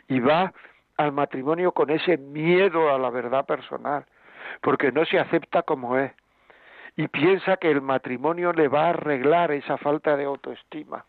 Y 0.07 0.19
va 0.19 0.53
al 0.97 1.11
matrimonio 1.11 1.71
con 1.71 1.89
ese 1.89 2.17
miedo 2.17 2.93
a 2.93 2.97
la 2.97 3.09
verdad 3.09 3.45
personal, 3.45 4.05
porque 4.61 4.91
no 4.91 5.05
se 5.05 5.19
acepta 5.19 5.63
como 5.63 5.97
es. 5.97 6.11
Y 6.95 7.07
piensa 7.07 7.57
que 7.57 7.69
el 7.69 7.81
matrimonio 7.81 8.53
le 8.53 8.67
va 8.67 8.87
a 8.87 8.89
arreglar 8.89 9.51
esa 9.51 9.77
falta 9.77 10.15
de 10.15 10.25
autoestima 10.25 11.05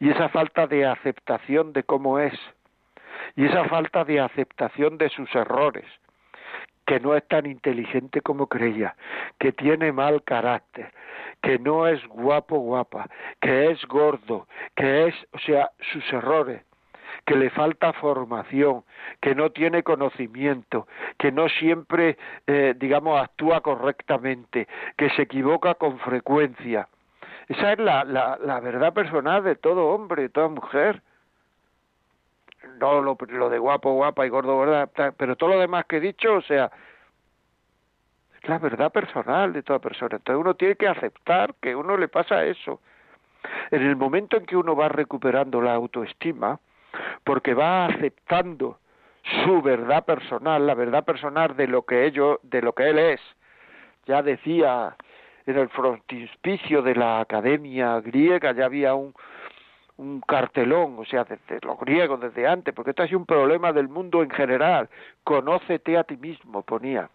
y 0.00 0.10
esa 0.10 0.28
falta 0.28 0.66
de 0.66 0.86
aceptación 0.86 1.72
de 1.72 1.84
cómo 1.84 2.18
es 2.18 2.34
y 3.36 3.46
esa 3.46 3.64
falta 3.68 4.04
de 4.04 4.20
aceptación 4.20 4.98
de 4.98 5.08
sus 5.10 5.32
errores 5.34 5.84
que 6.86 7.00
no 7.00 7.14
es 7.14 7.26
tan 7.28 7.46
inteligente 7.46 8.20
como 8.20 8.46
creía, 8.46 8.94
que 9.38 9.52
tiene 9.52 9.92
mal 9.92 10.22
carácter, 10.22 10.92
que 11.40 11.58
no 11.58 11.86
es 11.86 12.04
guapo 12.08 12.58
guapa, 12.58 13.08
que 13.40 13.70
es 13.70 13.84
gordo, 13.86 14.46
que 14.74 15.08
es, 15.08 15.14
o 15.32 15.38
sea, 15.38 15.70
sus 15.92 16.12
errores, 16.12 16.62
que 17.24 17.36
le 17.36 17.50
falta 17.50 17.92
formación, 17.92 18.84
que 19.20 19.34
no 19.34 19.50
tiene 19.50 19.82
conocimiento, 19.82 20.88
que 21.18 21.30
no 21.30 21.48
siempre, 21.48 22.16
eh, 22.46 22.74
digamos, 22.76 23.20
actúa 23.20 23.60
correctamente, 23.60 24.66
que 24.96 25.10
se 25.10 25.22
equivoca 25.22 25.74
con 25.74 25.98
frecuencia. 26.00 26.88
Esa 27.48 27.72
es 27.72 27.78
la, 27.78 28.04
la, 28.04 28.38
la 28.42 28.60
verdad 28.60 28.92
personal 28.92 29.44
de 29.44 29.56
todo 29.56 29.88
hombre, 29.88 30.22
de 30.22 30.28
toda 30.30 30.48
mujer 30.48 31.02
no 32.78 33.00
lo, 33.00 33.16
lo 33.28 33.48
de 33.50 33.58
guapo, 33.58 33.92
guapa 33.92 34.26
y 34.26 34.28
gordo, 34.28 34.58
¿verdad? 34.58 34.90
Pero 35.16 35.36
todo 35.36 35.50
lo 35.50 35.60
demás 35.60 35.86
que 35.86 35.96
he 35.96 36.00
dicho, 36.00 36.34
o 36.34 36.42
sea, 36.42 36.70
es 38.34 38.48
la 38.48 38.58
verdad 38.58 38.92
personal 38.92 39.52
de 39.52 39.62
toda 39.62 39.78
persona. 39.78 40.16
Entonces 40.16 40.40
uno 40.40 40.54
tiene 40.54 40.76
que 40.76 40.88
aceptar 40.88 41.54
que 41.60 41.74
uno 41.74 41.96
le 41.96 42.08
pasa 42.08 42.44
eso. 42.44 42.80
En 43.70 43.82
el 43.82 43.96
momento 43.96 44.36
en 44.36 44.46
que 44.46 44.56
uno 44.56 44.76
va 44.76 44.88
recuperando 44.88 45.60
la 45.60 45.74
autoestima, 45.74 46.60
porque 47.24 47.54
va 47.54 47.86
aceptando 47.86 48.78
su 49.44 49.62
verdad 49.62 50.04
personal, 50.04 50.66
la 50.66 50.74
verdad 50.74 51.04
personal 51.04 51.56
de 51.56 51.66
lo 51.66 51.82
que 51.82 52.06
ello, 52.06 52.40
de 52.42 52.62
lo 52.62 52.72
que 52.72 52.90
él 52.90 52.98
es. 52.98 53.20
Ya 54.06 54.22
decía 54.22 54.96
en 55.46 55.58
el 55.58 55.68
frontispicio 55.70 56.82
de 56.82 56.94
la 56.94 57.20
academia 57.20 58.00
griega 58.00 58.52
ya 58.52 58.66
había 58.66 58.94
un, 58.94 59.14
un 60.02 60.20
cartelón, 60.20 60.96
o 60.98 61.04
sea, 61.04 61.24
desde 61.24 61.64
los 61.66 61.78
griegos, 61.78 62.20
desde 62.20 62.46
antes, 62.46 62.74
porque 62.74 62.90
esto 62.90 63.02
es 63.02 63.12
un 63.12 63.24
problema 63.24 63.72
del 63.72 63.88
mundo 63.88 64.22
en 64.22 64.30
general. 64.30 64.88
Conócete 65.24 65.96
a 65.96 66.04
ti 66.04 66.16
mismo, 66.16 66.62
ponía. 66.62 67.08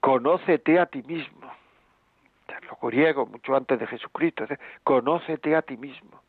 Conócete 0.00 0.78
a 0.78 0.86
ti 0.86 1.02
mismo. 1.02 1.52
Los 2.68 2.80
griegos, 2.80 3.30
mucho 3.30 3.54
antes 3.54 3.78
de 3.78 3.86
Jesucristo, 3.86 4.44
conócete 4.84 5.54
a 5.54 5.62
ti 5.62 5.76
mismo. 5.76 6.20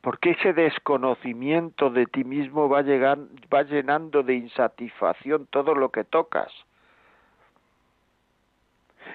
Porque 0.00 0.30
ese 0.30 0.52
desconocimiento 0.52 1.90
de 1.90 2.06
ti 2.06 2.24
mismo 2.24 2.68
va, 2.68 2.82
llegar, 2.82 3.18
va 3.52 3.62
llenando 3.62 4.22
de 4.22 4.34
insatisfacción 4.34 5.46
todo 5.50 5.74
lo 5.74 5.90
que 5.90 6.04
tocas 6.04 6.52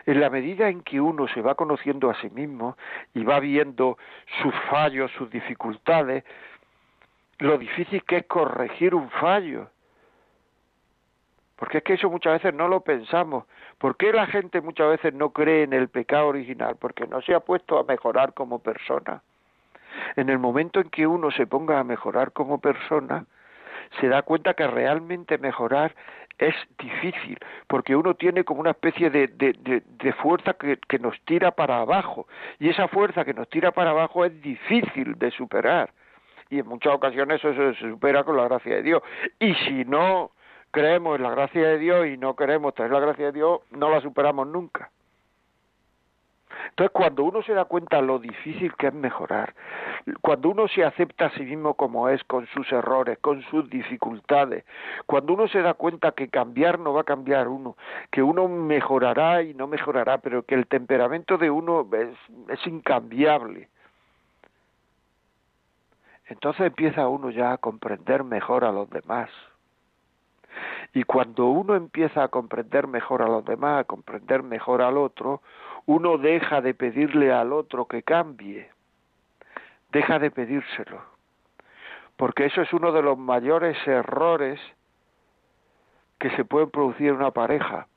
en 0.06 0.20
la 0.20 0.30
medida 0.30 0.70
en 0.70 0.82
que 0.82 1.00
uno 1.00 1.28
se 1.28 1.42
va 1.42 1.56
conociendo 1.56 2.10
a 2.10 2.16
sí 2.16 2.30
mismo 2.30 2.78
y 3.14 3.24
va 3.24 3.40
viendo 3.40 3.98
sus 4.42 4.54
fallos, 4.70 5.12
sus 5.12 5.30
dificultades, 5.30 6.24
lo 7.40 7.58
difícil 7.58 8.04
que 8.04 8.18
es 8.18 8.26
corregir 8.26 8.96
un 8.96 9.10
fallo. 9.10 9.70
Porque 11.56 11.78
es 11.78 11.84
que 11.84 11.94
eso 11.94 12.10
muchas 12.10 12.34
veces 12.34 12.54
no 12.54 12.68
lo 12.68 12.82
pensamos. 12.82 13.46
¿Por 13.78 13.96
qué 13.96 14.12
la 14.12 14.28
gente 14.28 14.60
muchas 14.60 14.90
veces 14.90 15.14
no 15.14 15.30
cree 15.30 15.64
en 15.64 15.74
el 15.74 15.88
pecado 15.88 16.28
original? 16.28 16.76
Porque 16.78 17.08
no 17.08 17.22
se 17.22 17.34
ha 17.34 17.40
puesto 17.40 17.80
a 17.80 17.84
mejorar 17.84 18.34
como 18.34 18.60
persona. 18.60 19.22
En 20.16 20.30
el 20.30 20.40
momento 20.40 20.80
en 20.80 20.90
que 20.90 21.08
uno 21.08 21.32
se 21.32 21.48
ponga 21.48 21.80
a 21.80 21.84
mejorar 21.84 22.32
como 22.32 22.60
persona, 22.60 23.26
se 24.00 24.08
da 24.08 24.22
cuenta 24.22 24.54
que 24.54 24.68
realmente 24.68 25.38
mejorar 25.38 25.96
es 26.38 26.56
difícil, 26.80 27.38
porque 27.68 27.96
uno 27.96 28.16
tiene 28.16 28.44
como 28.44 28.62
una 28.62 28.72
especie 28.72 29.10
de, 29.10 29.28
de, 29.28 30.14
fuerza 30.14 30.54
que, 30.54 30.78
que, 30.88 31.00
nos 31.00 31.20
tira 31.22 31.52
para 31.52 31.80
abajo, 31.80 32.28
y 32.60 32.70
esa 32.70 32.88
fuerza 32.88 33.24
que 33.24 33.34
nos 33.34 33.48
tira 33.50 33.72
para 33.72 33.92
abajo 33.92 34.26
es 34.26 34.42
difícil 34.42 35.18
de 35.18 35.32
superar, 35.32 35.92
y 36.50 36.60
en 36.60 36.68
muchas 36.68 36.94
ocasiones 36.94 37.44
eso 37.44 37.74
se 37.74 37.80
supera 37.80 38.24
con 38.24 38.36
la 38.36 38.46
gracia 38.46 38.76
de 38.76 38.84
Dios, 38.84 39.04
y 39.40 39.54
si 39.56 39.86
no 39.86 40.32
creemos 40.72 41.18
en 41.18 41.24
la 41.24 41.30
gracia 41.30 41.68
de 41.68 41.78
Dios 41.78 42.08
y 42.08 42.18
no 42.18 42.36
queremos 42.36 42.74
tener 42.74 42.92
la 42.92 43.00
gracia 43.00 43.26
de 43.26 43.32
Dios, 43.32 43.62
no 43.70 43.90
la 43.90 44.02
superamos 44.02 44.48
nunca. 44.48 44.90
Entonces, 46.74 46.92
cuando 46.92 47.24
uno 47.24 47.44
se 47.44 47.54
da 47.54 47.66
cuenta 47.66 48.02
lo 48.02 48.18
difícil 48.18 48.74
que 48.74 48.88
es 48.88 48.94
mejorar, 48.96 49.54
cuando 50.22 50.50
uno 50.50 50.68
se 50.68 50.84
acepta 50.84 51.28
a 51.28 51.30
sí 51.30 51.44
mismo 51.44 51.76
como 51.76 52.10
es, 52.10 52.24
con 52.24 52.48
sus 52.48 52.72
errores, 52.72 53.20
con 53.20 53.44
sus 53.44 53.70
dificultades, 53.70 54.66
cuando 55.06 55.36
uno 55.36 55.48
se 55.48 55.62
da 55.62 55.76
cuenta 55.76 56.14
que 56.14 56.30
cambiar 56.30 56.80
no 56.80 56.92
va 56.92 57.02
a 57.02 57.04
cambiar 57.04 57.48
uno, 57.48 57.78
que 58.10 58.24
uno 58.24 58.48
mejorará 58.48 59.44
y 59.44 59.54
no 59.54 59.68
mejorará, 59.68 60.18
pero 60.18 60.48
que 60.48 60.56
el 60.56 60.66
temperamento 60.66 61.38
de 61.38 61.52
uno 61.52 61.88
es, 61.94 62.10
es 62.50 62.66
incambiable, 62.66 63.70
entonces 66.26 66.66
empieza 66.66 67.08
uno 67.08 67.30
ya 67.30 67.52
a 67.52 67.58
comprender 67.60 68.24
mejor 68.24 68.66
a 68.66 68.72
los 68.72 68.90
demás. 68.90 69.30
Y 70.94 71.04
cuando 71.04 71.48
uno 71.48 71.76
empieza 71.76 72.24
a 72.24 72.28
comprender 72.28 72.88
mejor 72.88 73.22
a 73.22 73.28
los 73.28 73.44
demás, 73.46 73.82
a 73.82 73.84
comprender 73.84 74.44
mejor 74.44 74.82
al 74.82 74.98
otro, 74.98 75.42
uno 75.86 76.18
deja 76.18 76.62
de 76.62 76.74
pedirle 76.74 77.32
al 77.32 77.52
otro 77.52 77.86
que 77.86 78.04
cambie, 78.04 78.70
deja 79.92 80.20
de 80.20 80.32
pedírselo, 80.32 81.04
porque 82.16 82.46
eso 82.46 82.62
es 82.62 82.72
uno 82.74 82.92
de 82.92 83.02
los 83.02 83.18
mayores 83.18 83.78
errores 83.86 84.60
que 86.20 86.30
se 86.32 86.46
pueden 86.46 86.70
producir 86.70 87.10
en 87.10 87.16
una 87.16 87.32
pareja. 87.32 87.88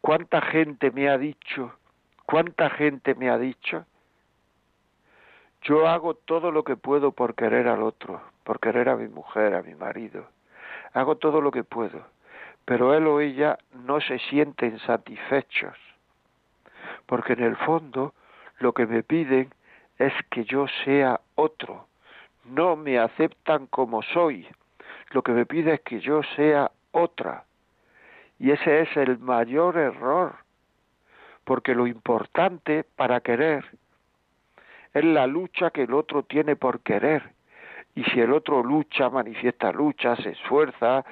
¿Cuánta 0.00 0.40
gente 0.40 0.90
me 0.90 1.08
ha 1.08 1.18
dicho, 1.18 1.72
cuánta 2.26 2.68
gente 2.70 3.14
me 3.14 3.30
ha 3.30 3.38
dicho, 3.38 3.86
yo 5.62 5.86
hago 5.86 6.14
todo 6.14 6.50
lo 6.50 6.64
que 6.64 6.76
puedo 6.76 7.12
por 7.12 7.34
querer 7.34 7.68
al 7.68 7.82
otro, 7.82 8.22
por 8.44 8.58
querer 8.60 8.88
a 8.88 8.96
mi 8.96 9.08
mujer, 9.08 9.54
a 9.54 9.62
mi 9.62 9.74
marido, 9.74 10.26
hago 10.94 11.16
todo 11.16 11.40
lo 11.40 11.50
que 11.50 11.64
puedo, 11.64 12.06
pero 12.64 12.94
él 12.94 13.06
o 13.06 13.20
ella 13.20 13.58
no 13.72 14.00
se 14.00 14.18
sienten 14.18 14.78
satisfechos 14.80 15.76
porque 17.10 17.32
en 17.32 17.42
el 17.42 17.56
fondo 17.56 18.14
lo 18.60 18.72
que 18.72 18.86
me 18.86 19.02
piden 19.02 19.52
es 19.98 20.12
que 20.30 20.44
yo 20.44 20.66
sea 20.84 21.20
otro. 21.34 21.88
No 22.44 22.76
me 22.76 23.00
aceptan 23.00 23.66
como 23.66 24.00
soy. 24.00 24.46
Lo 25.10 25.22
que 25.22 25.32
me 25.32 25.44
pide 25.44 25.74
es 25.74 25.80
que 25.80 25.98
yo 25.98 26.22
sea 26.36 26.70
otra. 26.92 27.42
Y 28.38 28.52
ese 28.52 28.82
es 28.82 28.96
el 28.96 29.18
mayor 29.18 29.76
error, 29.76 30.36
porque 31.42 31.74
lo 31.74 31.88
importante 31.88 32.84
para 32.94 33.20
querer 33.20 33.64
es 34.94 35.04
la 35.04 35.26
lucha 35.26 35.70
que 35.70 35.82
el 35.82 35.94
otro 35.94 36.22
tiene 36.22 36.54
por 36.54 36.78
querer. 36.78 37.32
Y 37.96 38.04
si 38.04 38.20
el 38.20 38.32
otro 38.32 38.62
lucha, 38.62 39.10
manifiesta 39.10 39.72
lucha, 39.72 40.14
se 40.14 40.30
esfuerza, 40.30 41.04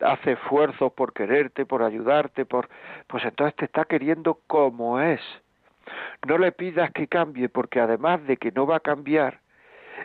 hace 0.00 0.32
esfuerzos 0.32 0.92
por 0.94 1.12
quererte, 1.12 1.64
por 1.64 1.84
ayudarte, 1.84 2.44
por 2.44 2.68
pues 3.06 3.24
entonces 3.24 3.54
te 3.54 3.66
está 3.66 3.84
queriendo 3.84 4.40
como 4.48 5.00
es. 5.00 5.20
No 6.26 6.38
le 6.38 6.52
pidas 6.52 6.90
que 6.92 7.08
cambie 7.08 7.48
porque 7.48 7.80
además 7.80 8.26
de 8.26 8.36
que 8.36 8.52
no 8.52 8.66
va 8.66 8.76
a 8.76 8.80
cambiar, 8.80 9.40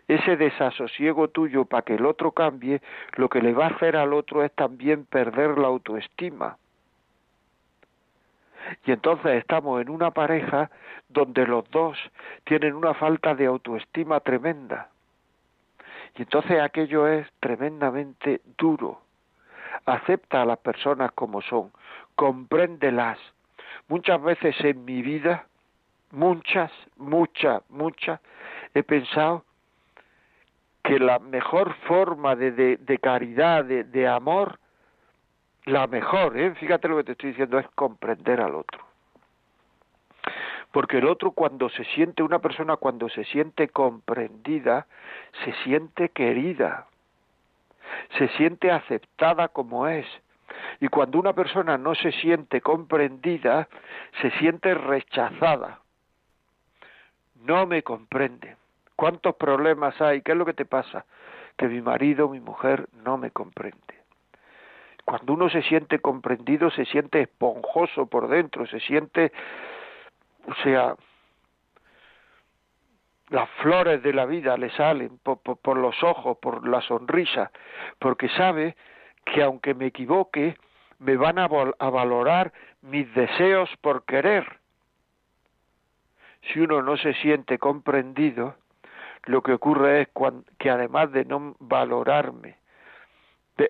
ese 0.07 0.37
desasosiego 0.37 1.29
tuyo 1.29 1.65
para 1.65 1.83
que 1.83 1.95
el 1.95 2.05
otro 2.05 2.31
cambie, 2.31 2.81
lo 3.15 3.29
que 3.29 3.41
le 3.41 3.53
va 3.53 3.65
a 3.65 3.69
hacer 3.69 3.95
al 3.95 4.13
otro 4.13 4.43
es 4.43 4.51
también 4.53 5.05
perder 5.05 5.57
la 5.57 5.67
autoestima. 5.67 6.57
Y 8.85 8.91
entonces 8.91 9.33
estamos 9.33 9.81
en 9.81 9.89
una 9.89 10.11
pareja 10.11 10.69
donde 11.07 11.45
los 11.45 11.69
dos 11.71 11.97
tienen 12.43 12.75
una 12.75 12.93
falta 12.93 13.33
de 13.33 13.45
autoestima 13.45 14.19
tremenda. 14.19 14.89
Y 16.15 16.23
entonces 16.23 16.59
aquello 16.59 17.07
es 17.07 17.27
tremendamente 17.39 18.41
duro. 18.57 19.01
Acepta 19.85 20.41
a 20.41 20.45
las 20.45 20.59
personas 20.59 21.11
como 21.13 21.41
son, 21.41 21.71
compréndelas. 22.15 23.17
Muchas 23.87 24.21
veces 24.21 24.55
en 24.61 24.85
mi 24.85 25.01
vida 25.01 25.45
muchas, 26.11 26.71
muchas, 26.97 27.61
muchas, 27.69 28.19
he 28.73 28.83
pensado 28.83 29.43
que 30.83 30.99
la 30.99 31.19
mejor 31.19 31.75
forma 31.87 32.35
de, 32.35 32.77
de, 32.77 32.97
caridad, 32.99 33.65
de, 33.65 33.83
de, 33.83 34.07
amor, 34.07 34.59
la 35.65 35.87
mejor, 35.87 36.37
¿eh? 36.37 36.55
fíjate 36.55 36.87
lo 36.87 36.97
que 36.97 37.03
te 37.03 37.11
estoy 37.11 37.29
diciendo, 37.31 37.59
es 37.59 37.67
comprender 37.75 38.41
al 38.41 38.55
otro. 38.55 38.83
Porque 40.71 40.99
el 40.99 41.07
otro 41.07 41.31
cuando 41.31 41.69
se 41.69 41.83
siente, 41.85 42.23
una 42.23 42.39
persona 42.39 42.77
cuando 42.77 43.09
se 43.09 43.23
siente 43.25 43.69
comprendida, 43.69 44.87
se 45.43 45.53
siente 45.63 46.09
querida, 46.09 46.87
se 48.17 48.27
siente 48.29 48.71
aceptada 48.71 49.47
como 49.47 49.87
es. 49.87 50.05
Y 50.79 50.87
cuando 50.87 51.19
una 51.19 51.33
persona 51.33 51.77
no 51.77 51.95
se 51.95 52.11
siente 52.13 52.61
comprendida, 52.61 53.67
se 54.21 54.31
siente 54.31 54.73
rechazada 54.73 55.79
no 57.41 57.65
me 57.65 57.83
comprende. 57.83 58.55
¿Cuántos 58.95 59.35
problemas 59.35 59.99
hay? 60.01 60.21
¿Qué 60.21 60.33
es 60.33 60.37
lo 60.37 60.45
que 60.45 60.53
te 60.53 60.65
pasa? 60.65 61.05
Que 61.57 61.67
mi 61.67 61.81
marido, 61.81 62.29
mi 62.29 62.39
mujer 62.39 62.87
no 63.03 63.17
me 63.17 63.31
comprende. 63.31 63.99
Cuando 65.05 65.33
uno 65.33 65.49
se 65.49 65.61
siente 65.63 65.99
comprendido, 65.99 66.69
se 66.69 66.85
siente 66.85 67.21
esponjoso 67.21 68.05
por 68.07 68.27
dentro, 68.27 68.67
se 68.67 68.79
siente, 68.81 69.31
o 70.47 70.53
sea, 70.63 70.95
las 73.29 73.49
flores 73.61 74.03
de 74.03 74.13
la 74.13 74.25
vida 74.25 74.57
le 74.57 74.69
salen 74.71 75.17
por, 75.19 75.39
por, 75.39 75.77
los 75.77 76.03
ojos, 76.03 76.37
por 76.37 76.67
la 76.67 76.81
sonrisa, 76.81 77.51
porque 77.99 78.29
sabe 78.29 78.75
que 79.25 79.41
aunque 79.41 79.73
me 79.73 79.87
equivoque, 79.87 80.55
me 80.99 81.15
van 81.15 81.39
a, 81.39 81.45
a 81.45 81.89
valorar 81.89 82.51
mis 82.81 83.11
deseos 83.13 83.69
por 83.81 84.03
querer 84.05 84.58
si 86.41 86.59
uno 86.59 86.81
no 86.81 86.97
se 86.97 87.13
siente 87.15 87.57
comprendido, 87.57 88.55
lo 89.25 89.41
que 89.41 89.53
ocurre 89.53 90.01
es 90.01 90.07
que 90.57 90.69
además 90.69 91.11
de 91.11 91.25
no 91.25 91.55
valorarme, 91.59 92.57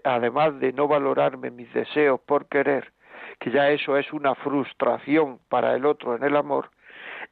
además 0.03 0.59
de 0.59 0.71
no 0.73 0.87
valorarme 0.87 1.51
mis 1.51 1.71
deseos 1.73 2.19
por 2.21 2.47
querer, 2.47 2.91
que 3.39 3.51
ya 3.51 3.69
eso 3.69 3.97
es 3.97 4.11
una 4.13 4.35
frustración 4.35 5.39
para 5.49 5.75
el 5.75 5.85
otro 5.85 6.15
en 6.15 6.23
el 6.23 6.35
amor, 6.35 6.69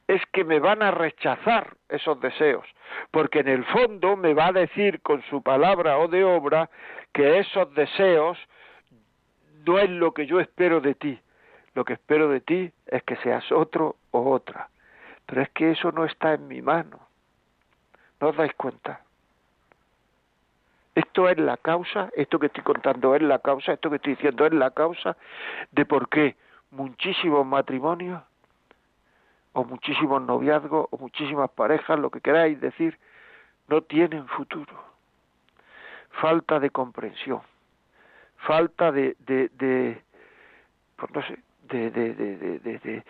es 0.06 0.22
que 0.32 0.44
me 0.44 0.58
van 0.58 0.82
a 0.82 0.90
rechazar 0.90 1.76
esos 1.88 2.20
deseos, 2.20 2.66
porque 3.10 3.40
en 3.40 3.48
el 3.48 3.64
fondo 3.66 4.16
me 4.16 4.34
va 4.34 4.46
a 4.46 4.52
decir 4.52 5.00
con 5.02 5.22
su 5.22 5.42
palabra 5.42 5.98
o 5.98 6.08
de 6.08 6.24
obra 6.24 6.70
que 7.12 7.38
esos 7.38 7.72
deseos 7.74 8.38
no 9.66 9.78
es 9.78 9.90
lo 9.90 10.12
que 10.12 10.26
yo 10.26 10.40
espero 10.40 10.80
de 10.80 10.94
ti. 10.94 11.18
Lo 11.74 11.84
que 11.84 11.92
espero 11.92 12.28
de 12.28 12.40
ti 12.40 12.72
es 12.86 13.02
que 13.02 13.16
seas 13.16 13.52
otro 13.52 13.96
o 14.10 14.30
otra. 14.30 14.68
Pero 15.28 15.42
es 15.42 15.50
que 15.50 15.72
eso 15.72 15.92
no 15.92 16.06
está 16.06 16.32
en 16.32 16.48
mi 16.48 16.62
mano. 16.62 16.98
¿No 18.18 18.28
os 18.28 18.36
dais 18.36 18.54
cuenta? 18.54 19.02
Esto 20.94 21.28
es 21.28 21.38
la 21.38 21.58
causa, 21.58 22.08
esto 22.16 22.38
que 22.38 22.46
estoy 22.46 22.64
contando 22.64 23.14
es 23.14 23.20
la 23.20 23.38
causa, 23.38 23.74
esto 23.74 23.90
que 23.90 23.96
estoy 23.96 24.14
diciendo 24.14 24.46
es 24.46 24.54
la 24.54 24.70
causa 24.70 25.16
de 25.70 25.84
por 25.84 26.08
qué 26.08 26.34
muchísimos 26.70 27.46
matrimonios 27.46 28.22
o 29.52 29.64
muchísimos 29.64 30.22
noviazgos, 30.22 30.88
o 30.90 30.96
muchísimas 30.96 31.50
parejas, 31.50 31.98
lo 31.98 32.10
que 32.10 32.22
queráis 32.22 32.58
decir, 32.60 32.98
no 33.68 33.82
tienen 33.82 34.26
futuro. 34.28 34.72
Falta 36.22 36.58
de 36.58 36.70
comprensión, 36.70 37.42
falta 38.38 38.90
de, 38.92 39.14
de, 39.20 39.50
de 39.50 40.02
pues 40.96 41.12
no 41.12 41.22
sé, 41.22 41.38
de, 41.64 41.90
de, 41.90 42.14
de, 42.14 42.58
de, 42.60 42.78
de 42.78 43.04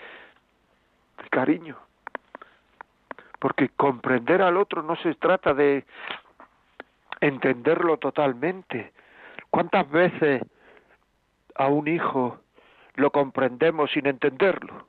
cariño. 1.30 1.87
Porque 3.38 3.68
comprender 3.70 4.42
al 4.42 4.56
otro 4.56 4.82
no 4.82 4.96
se 4.96 5.14
trata 5.14 5.54
de 5.54 5.84
entenderlo 7.20 7.98
totalmente. 7.98 8.92
¿Cuántas 9.50 9.88
veces 9.90 10.42
a 11.54 11.68
un 11.68 11.88
hijo 11.88 12.40
lo 12.94 13.10
comprendemos 13.10 13.90
sin 13.92 14.06
entenderlo? 14.06 14.86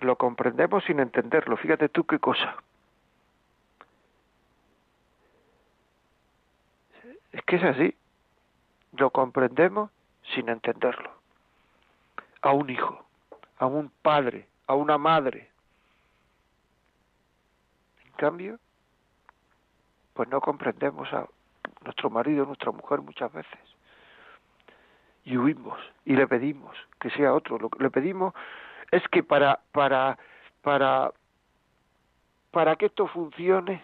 Lo 0.00 0.16
comprendemos 0.16 0.82
sin 0.84 1.00
entenderlo. 1.00 1.56
Fíjate 1.58 1.90
tú 1.90 2.04
qué 2.04 2.18
cosa. 2.18 2.56
Es 7.32 7.42
que 7.42 7.56
es 7.56 7.64
así. 7.64 7.94
Lo 8.96 9.10
comprendemos 9.10 9.90
sin 10.34 10.48
entenderlo. 10.48 11.12
A 12.42 12.52
un 12.52 12.70
hijo, 12.70 13.04
a 13.58 13.66
un 13.66 13.90
padre, 14.02 14.48
a 14.66 14.74
una 14.74 14.96
madre. 14.98 15.49
Cambio, 18.20 18.58
pues 20.12 20.28
no 20.28 20.42
comprendemos 20.42 21.10
a 21.10 21.26
nuestro 21.82 22.10
marido, 22.10 22.44
nuestra 22.44 22.70
mujer 22.70 23.00
muchas 23.00 23.32
veces. 23.32 23.58
Y 25.24 25.38
huimos 25.38 25.80
y 26.04 26.16
le 26.16 26.26
pedimos 26.28 26.76
que 27.00 27.08
sea 27.08 27.32
otro. 27.32 27.58
Lo 27.58 27.70
que 27.70 27.82
le 27.82 27.88
pedimos 27.88 28.34
es 28.90 29.02
que 29.08 29.22
para 29.22 29.60
para 29.72 30.18
para 30.60 31.14
para 32.50 32.76
que 32.76 32.86
esto 32.86 33.06
funcione 33.06 33.82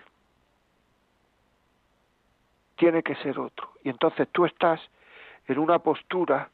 tiene 2.76 3.02
que 3.02 3.14
ser 3.14 3.38
otro. 3.38 3.72
Y 3.84 3.88
entonces 3.88 4.28
tú 4.32 4.44
estás 4.44 4.82
en 5.48 5.58
una 5.58 5.78
postura 5.78 6.50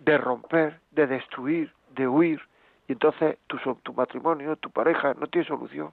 de 0.00 0.18
romper, 0.18 0.80
de 0.90 1.06
destruir, 1.06 1.72
de 1.90 2.08
huir, 2.08 2.42
y 2.88 2.94
entonces 2.94 3.38
tu, 3.46 3.58
tu 3.84 3.94
matrimonio, 3.94 4.56
tu 4.56 4.70
pareja 4.70 5.14
no 5.14 5.28
tiene 5.28 5.46
solución. 5.46 5.92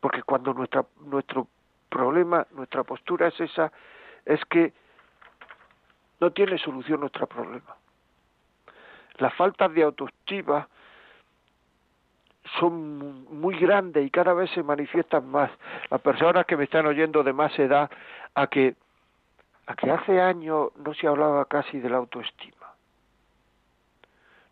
Porque 0.00 0.22
cuando 0.22 0.54
nuestra, 0.54 0.84
nuestro 1.04 1.46
problema, 1.88 2.46
nuestra 2.52 2.84
postura 2.84 3.28
es 3.28 3.40
esa, 3.40 3.70
es 4.24 4.42
que 4.46 4.72
no 6.20 6.32
tiene 6.32 6.58
solución 6.58 7.00
nuestro 7.00 7.26
problema. 7.26 7.76
Las 9.18 9.34
faltas 9.34 9.72
de 9.74 9.82
autoestima 9.82 10.66
son 12.58 13.26
muy 13.40 13.58
grandes 13.58 14.06
y 14.06 14.10
cada 14.10 14.32
vez 14.32 14.50
se 14.50 14.62
manifiestan 14.62 15.28
más. 15.28 15.50
Las 15.90 16.00
personas 16.00 16.46
que 16.46 16.56
me 16.56 16.64
están 16.64 16.86
oyendo 16.86 17.22
de 17.22 17.32
más 17.32 17.56
edad, 17.58 17.90
a 18.34 18.46
que, 18.46 18.76
a 19.66 19.74
que 19.74 19.90
hace 19.90 20.20
años 20.20 20.70
no 20.76 20.94
se 20.94 21.06
hablaba 21.06 21.44
casi 21.44 21.80
de 21.80 21.90
la 21.90 21.98
autoestima. 21.98 22.56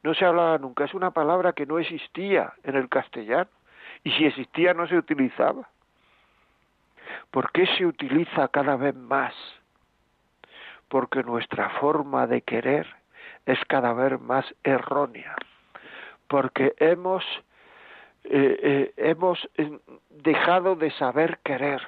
No 0.03 0.15
se 0.15 0.25
hablaba 0.25 0.59
nunca, 0.59 0.85
es 0.85 0.95
una 0.95 1.11
palabra 1.11 1.53
que 1.55 1.67
no 1.67 1.79
existía 1.79 2.53
en 2.63 2.77
el 2.77 2.89
castellano 2.89 3.51
y 4.05 4.11
si 4.13 4.27
existía 4.27 4.75
no 4.75 4.87
se 4.87 4.97
utilizaba. 4.97 5.69
¿Por 7.31 7.53
qué 7.53 7.67
se 7.77 7.87
utiliza 7.87 8.49
cada 8.49 8.77
vez 8.77 8.95
más? 8.95 9.35
Porque 10.89 11.23
nuestra 11.23 11.71
forma 11.81 12.27
de 12.27 12.43
querer 12.43 12.87
es 13.47 13.59
cada 13.67 13.93
vez 13.93 14.21
más 14.21 14.47
errónea. 14.65 15.35
Porque 16.27 16.75
hemos, 16.79 17.25
eh, 18.25 18.59
eh, 18.63 18.93
hemos 18.97 19.49
dejado 20.11 20.77
de 20.77 20.91
saber 20.93 21.39
querer. 21.45 21.87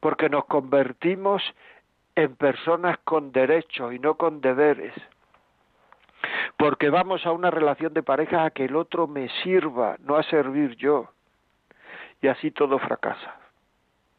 Porque 0.00 0.28
nos 0.28 0.44
convertimos 0.46 1.42
en 2.16 2.36
personas 2.36 2.98
con 3.04 3.32
derechos 3.32 3.92
y 3.92 3.98
no 3.98 4.14
con 4.14 4.40
deberes 4.40 4.94
porque 6.56 6.90
vamos 6.90 7.26
a 7.26 7.32
una 7.32 7.50
relación 7.50 7.94
de 7.94 8.02
pareja 8.02 8.44
a 8.44 8.50
que 8.50 8.64
el 8.64 8.76
otro 8.76 9.06
me 9.06 9.28
sirva, 9.42 9.96
no 10.00 10.16
a 10.16 10.22
servir 10.22 10.76
yo. 10.76 11.10
Y 12.22 12.28
así 12.28 12.50
todo 12.50 12.78
fracasa. 12.78 13.36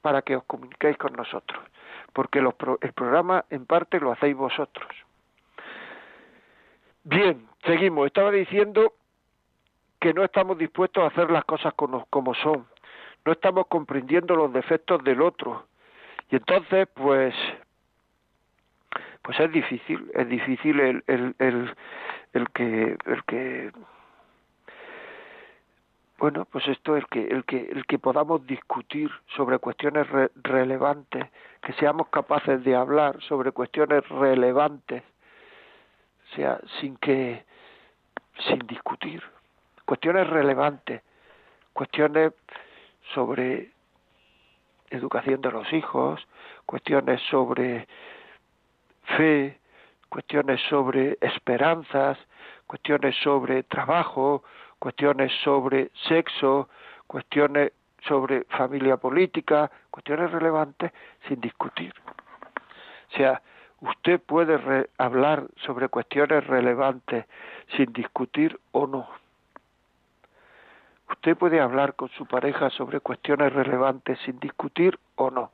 para 0.00 0.22
que 0.22 0.36
os 0.36 0.44
comuniquéis 0.44 0.96
con 0.96 1.12
nosotros 1.14 1.60
porque 2.14 2.38
el 2.38 2.92
programa 2.94 3.44
en 3.50 3.66
parte 3.66 4.00
lo 4.00 4.12
hacéis 4.12 4.36
vosotros. 4.36 4.88
Bien, 7.02 7.46
seguimos. 7.64 8.06
Estaba 8.06 8.30
diciendo 8.30 8.94
que 10.00 10.14
no 10.14 10.24
estamos 10.24 10.56
dispuestos 10.56 11.02
a 11.04 11.08
hacer 11.08 11.30
las 11.30 11.44
cosas 11.44 11.74
como, 11.74 12.06
como 12.06 12.34
son, 12.34 12.66
no 13.24 13.32
estamos 13.32 13.66
comprendiendo 13.66 14.36
los 14.36 14.52
defectos 14.52 15.02
del 15.02 15.20
otro. 15.20 15.66
Y 16.30 16.36
entonces, 16.36 16.88
pues, 16.94 17.34
pues 19.22 19.40
es 19.40 19.52
difícil, 19.52 20.10
es 20.14 20.28
difícil 20.28 20.80
el, 20.80 21.04
el, 21.06 21.34
el, 21.38 21.74
el 22.32 22.50
que, 22.50 22.96
el 23.06 23.24
que 23.24 23.72
bueno, 26.24 26.46
pues 26.46 26.66
esto 26.68 26.96
es 26.96 27.04
que 27.08 27.22
el 27.22 27.44
que 27.44 27.68
el 27.70 27.84
que 27.84 27.98
podamos 27.98 28.46
discutir 28.46 29.10
sobre 29.36 29.58
cuestiones 29.58 30.06
relevantes, 30.36 31.26
que 31.60 31.74
seamos 31.74 32.08
capaces 32.08 32.64
de 32.64 32.74
hablar 32.74 33.20
sobre 33.24 33.52
cuestiones 33.52 34.08
relevantes, 34.08 35.02
o 35.02 36.34
sea, 36.34 36.58
sin 36.80 36.96
que 36.96 37.44
sin 38.38 38.60
discutir, 38.60 39.22
cuestiones 39.84 40.26
relevantes, 40.30 41.02
cuestiones 41.74 42.32
sobre 43.12 43.72
educación 44.88 45.42
de 45.42 45.50
los 45.50 45.70
hijos, 45.74 46.26
cuestiones 46.64 47.20
sobre 47.28 47.86
fe, 49.18 49.58
cuestiones 50.08 50.58
sobre 50.70 51.18
esperanzas, 51.20 52.16
cuestiones 52.66 53.14
sobre 53.22 53.64
trabajo, 53.64 54.42
cuestiones 54.84 55.32
sobre 55.42 55.90
sexo, 56.08 56.68
cuestiones 57.06 57.72
sobre 58.06 58.44
familia 58.50 58.98
política, 58.98 59.70
cuestiones 59.90 60.30
relevantes 60.30 60.92
sin 61.26 61.40
discutir. 61.40 61.94
O 63.10 63.16
sea, 63.16 63.40
usted 63.80 64.20
puede 64.20 64.90
hablar 64.98 65.46
sobre 65.64 65.88
cuestiones 65.88 66.46
relevantes 66.46 67.24
sin 67.74 67.94
discutir 67.94 68.60
o 68.72 68.86
no. 68.86 69.08
Usted 71.08 71.34
puede 71.34 71.62
hablar 71.62 71.94
con 71.94 72.10
su 72.10 72.26
pareja 72.26 72.68
sobre 72.68 73.00
cuestiones 73.00 73.54
relevantes 73.54 74.18
sin 74.26 74.38
discutir 74.38 74.98
o 75.16 75.30
no. 75.30 75.50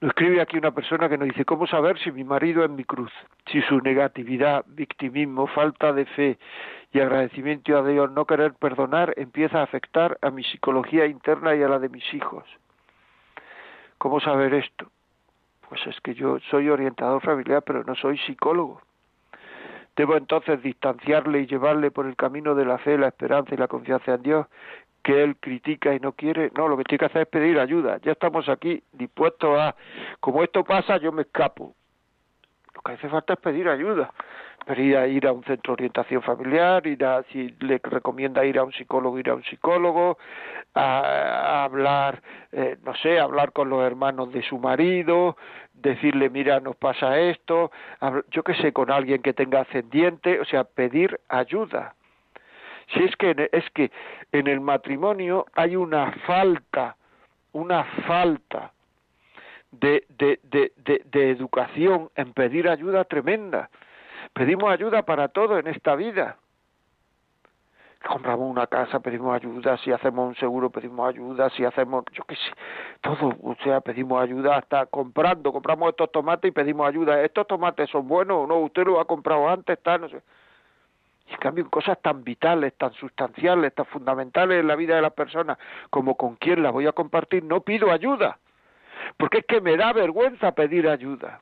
Nos 0.00 0.12
escribe 0.12 0.40
aquí 0.40 0.56
una 0.56 0.70
persona 0.70 1.10
que 1.10 1.18
nos 1.18 1.28
dice, 1.28 1.44
¿cómo 1.44 1.66
saber 1.66 1.98
si 1.98 2.10
mi 2.10 2.24
marido 2.24 2.64
es 2.64 2.70
mi 2.70 2.84
cruz? 2.84 3.12
Si 3.52 3.60
su 3.62 3.80
negatividad, 3.82 4.64
victimismo, 4.66 5.46
falta 5.46 5.92
de 5.92 6.06
fe 6.06 6.38
y 6.90 7.00
agradecimiento 7.00 7.76
a 7.76 7.86
Dios, 7.86 8.10
no 8.10 8.24
querer 8.24 8.54
perdonar, 8.54 9.12
empieza 9.18 9.60
a 9.60 9.64
afectar 9.64 10.16
a 10.22 10.30
mi 10.30 10.42
psicología 10.42 11.04
interna 11.04 11.54
y 11.54 11.62
a 11.62 11.68
la 11.68 11.78
de 11.78 11.90
mis 11.90 12.14
hijos. 12.14 12.44
¿Cómo 13.98 14.20
saber 14.20 14.54
esto? 14.54 14.90
Pues 15.68 15.86
es 15.86 16.00
que 16.00 16.14
yo 16.14 16.38
soy 16.50 16.70
orientador 16.70 17.20
familiar, 17.20 17.62
pero 17.62 17.84
no 17.84 17.94
soy 17.94 18.16
psicólogo. 18.16 18.80
Debo 19.96 20.16
entonces 20.16 20.62
distanciarle 20.62 21.40
y 21.40 21.46
llevarle 21.46 21.90
por 21.90 22.06
el 22.06 22.16
camino 22.16 22.54
de 22.54 22.64
la 22.64 22.78
fe, 22.78 22.96
la 22.96 23.08
esperanza 23.08 23.54
y 23.54 23.58
la 23.58 23.68
confianza 23.68 24.14
en 24.14 24.22
Dios, 24.22 24.46
que 25.02 25.22
él 25.22 25.36
critica 25.36 25.94
y 25.94 26.00
no 26.00 26.12
quiere. 26.12 26.50
No, 26.56 26.68
lo 26.68 26.76
que 26.76 26.84
tiene 26.84 26.98
que 26.98 27.06
hacer 27.06 27.22
es 27.22 27.28
pedir 27.28 27.58
ayuda. 27.58 27.98
Ya 28.02 28.12
estamos 28.12 28.48
aquí 28.48 28.82
dispuestos 28.92 29.58
a, 29.58 29.74
como 30.20 30.42
esto 30.42 30.64
pasa, 30.64 30.96
yo 30.98 31.12
me 31.12 31.22
escapo. 31.22 31.74
Lo 32.74 32.82
que 32.82 32.92
hace 32.92 33.08
falta 33.08 33.34
es 33.34 33.40
pedir 33.40 33.68
ayuda. 33.68 34.12
Pedir 34.66 34.96
a 34.96 35.06
ir 35.06 35.26
a 35.26 35.32
un 35.32 35.42
centro 35.44 35.72
de 35.72 35.84
orientación 35.84 36.22
familiar, 36.22 36.86
ir 36.86 37.04
a, 37.04 37.22
si 37.32 37.48
le 37.60 37.80
recomienda 37.82 38.44
ir 38.44 38.58
a 38.58 38.64
un 38.64 38.72
psicólogo, 38.72 39.18
ir 39.18 39.30
a 39.30 39.34
un 39.34 39.42
psicólogo, 39.42 40.18
a, 40.74 41.64
hablar, 41.64 42.22
eh, 42.52 42.76
no 42.84 42.94
sé, 42.96 43.18
hablar 43.18 43.52
con 43.52 43.70
los 43.70 43.82
hermanos 43.82 44.32
de 44.32 44.42
su 44.42 44.58
marido, 44.58 45.36
decirle, 45.72 46.28
mira, 46.28 46.60
nos 46.60 46.76
pasa 46.76 47.18
esto, 47.18 47.72
yo 48.30 48.42
qué 48.42 48.54
sé, 48.54 48.72
con 48.72 48.90
alguien 48.90 49.22
que 49.22 49.32
tenga 49.32 49.62
ascendiente, 49.62 50.38
o 50.40 50.44
sea, 50.44 50.64
pedir 50.64 51.18
ayuda 51.28 51.94
si 52.92 53.04
es 53.04 53.16
que 53.16 53.48
es 53.52 53.70
que 53.70 53.90
en 54.32 54.46
el 54.46 54.60
matrimonio 54.60 55.46
hay 55.54 55.76
una 55.76 56.12
falta, 56.26 56.96
una 57.52 57.84
falta 58.06 58.72
de, 59.70 60.04
de, 60.18 60.40
de, 60.44 60.72
de, 61.04 61.30
educación 61.30 62.10
en 62.16 62.32
pedir 62.32 62.68
ayuda 62.68 63.04
tremenda. 63.04 63.70
Pedimos 64.32 64.70
ayuda 64.70 65.02
para 65.02 65.28
todo 65.28 65.58
en 65.58 65.68
esta 65.68 65.94
vida. 65.94 66.36
Compramos 68.06 68.50
una 68.50 68.66
casa, 68.66 69.00
pedimos 69.00 69.36
ayuda, 69.36 69.76
si 69.76 69.92
hacemos 69.92 70.28
un 70.28 70.34
seguro, 70.36 70.70
pedimos 70.70 71.06
ayuda, 71.06 71.50
si 71.50 71.64
hacemos, 71.66 72.04
yo 72.12 72.24
qué 72.24 72.34
sé, 72.34 72.50
todo, 73.02 73.36
o 73.42 73.54
sea, 73.62 73.82
pedimos 73.82 74.22
ayuda 74.22 74.56
hasta 74.56 74.86
comprando, 74.86 75.52
compramos 75.52 75.90
estos 75.90 76.10
tomates 76.10 76.48
y 76.48 76.52
pedimos 76.52 76.88
ayuda. 76.88 77.22
¿Estos 77.22 77.46
tomates 77.46 77.90
son 77.90 78.08
buenos 78.08 78.38
o 78.38 78.46
no? 78.46 78.58
¿Usted 78.60 78.84
lo 78.86 79.00
ha 79.00 79.04
comprado 79.04 79.48
antes? 79.48 79.76
Está, 79.76 79.98
no 79.98 80.08
sé 80.08 80.22
y 81.30 81.34
en 81.34 81.38
cambio 81.38 81.70
cosas 81.70 82.00
tan 82.02 82.24
vitales, 82.24 82.74
tan 82.76 82.92
sustanciales, 82.94 83.72
tan 83.72 83.86
fundamentales 83.86 84.60
en 84.60 84.66
la 84.66 84.74
vida 84.74 84.96
de 84.96 85.02
las 85.02 85.12
personas 85.12 85.58
como 85.88 86.16
con 86.16 86.34
quién 86.36 86.62
las 86.62 86.72
voy 86.72 86.86
a 86.86 86.92
compartir, 86.92 87.44
no 87.44 87.60
pido 87.60 87.92
ayuda. 87.92 88.38
Porque 89.16 89.38
es 89.38 89.46
que 89.46 89.60
me 89.60 89.76
da 89.76 89.92
vergüenza 89.92 90.52
pedir 90.52 90.88
ayuda. 90.88 91.40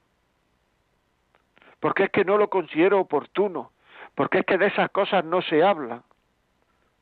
Porque 1.80 2.04
es 2.04 2.10
que 2.10 2.24
no 2.24 2.36
lo 2.36 2.50
considero 2.50 3.00
oportuno. 3.00 3.72
Porque 4.14 4.40
es 4.40 4.44
que 4.44 4.58
de 4.58 4.66
esas 4.66 4.90
cosas 4.90 5.24
no 5.24 5.40
se 5.42 5.62
habla. 5.62 6.02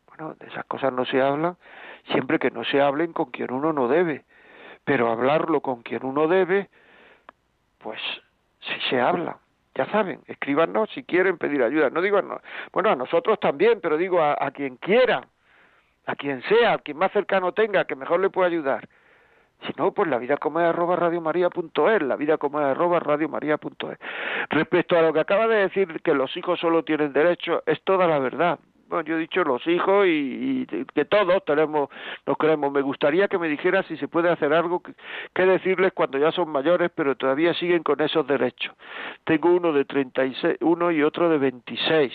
Bueno, 0.09 0.35
de 0.35 0.47
esas 0.47 0.65
cosas 0.67 0.93
no 0.93 1.05
se 1.05 1.21
hablan 1.21 1.57
siempre 2.13 2.39
que 2.39 2.51
no 2.51 2.65
se 2.65 2.81
hablen 2.81 3.13
con 3.13 3.31
quien 3.31 3.53
uno 3.53 3.73
no 3.73 3.89
debe. 3.89 4.25
Pero 4.85 5.11
hablarlo 5.11 5.61
con 5.61 5.83
quien 5.83 6.05
uno 6.05 6.29
debe, 6.29 6.71
pues 7.79 8.01
sí 8.61 8.75
se 8.89 9.01
habla. 9.01 9.39
Ya 9.77 9.85
saben, 9.91 10.21
escríbanos 10.27 10.89
si 10.91 11.03
quieren 11.05 11.37
pedir 11.37 11.63
ayuda. 11.63 11.91
No 11.91 12.01
digo, 12.01 12.23
no, 12.23 12.41
bueno, 12.73 12.91
a 12.91 12.97
nosotros 12.97 13.39
también, 13.39 13.81
pero 13.83 13.99
digo 13.99 14.23
a, 14.23 14.51
quien 14.51 14.77
quiera, 14.77 15.29
a 16.07 16.17
quien 16.17 16.43
sea, 16.45 16.75
a 16.75 16.79
quien 16.79 16.97
más 16.97 17.13
cercano 17.13 17.53
tenga, 17.53 17.85
que 17.85 17.95
mejor 17.95 18.21
le 18.21 18.31
pueda 18.31 18.49
ayudar. 18.49 18.89
Si 19.67 19.73
no, 19.77 19.93
pues 19.93 20.09
la 20.09 20.19
vida 20.19 20.39
como 20.39 20.61
es 20.61 20.67
arroba 20.67 20.97
radiomaria.es, 20.97 22.03
la 22.03 22.17
vida 22.17 22.39
como 22.39 22.59
es 22.61 22.67
arroba 22.67 23.01
radiomaria.es. 23.01 23.99
Respecto 24.49 24.99
a 24.99 25.03
lo 25.03 25.13
que 25.13 25.21
acaba 25.21 25.47
de 25.47 25.57
decir, 25.57 26.01
que 26.03 26.15
los 26.15 26.35
hijos 26.39 26.59
solo 26.59 26.83
tienen 26.83 27.13
derecho, 27.13 27.63
es 27.67 27.83
toda 27.83 28.07
la 28.07 28.19
verdad 28.19 28.59
bueno, 28.89 29.05
yo 29.05 29.17
he 29.17 29.21
dicho 29.21 29.43
los 29.43 29.67
hijos 29.67 30.07
y, 30.07 30.67
que 30.95 31.05
todos 31.05 31.45
tenemos, 31.45 31.91
nos 32.25 32.37
queremos. 32.39 32.73
Me 32.73 32.83
gustaría 32.83 33.29
que 33.29 33.39
me 33.39 33.49
dijera 33.49 33.83
si 33.85 33.97
se 33.97 34.09
puede 34.09 34.31
hacer 34.31 34.53
algo 34.53 34.83
que, 35.35 35.47
decirles 35.47 35.93
cuando 35.93 36.19
ya 36.19 36.31
son 36.33 36.51
mayores, 36.51 36.91
pero 36.95 37.17
todavía 37.17 37.55
siguen 37.55 37.83
con 37.83 38.01
esos 38.01 38.27
derechos. 38.27 38.75
Tengo 39.25 39.51
uno 39.55 39.73
de 39.73 39.85
36, 39.85 40.59
uno 40.61 40.91
y 40.91 41.03
otro 41.03 41.29
de 41.29 41.39
26. 41.39 42.13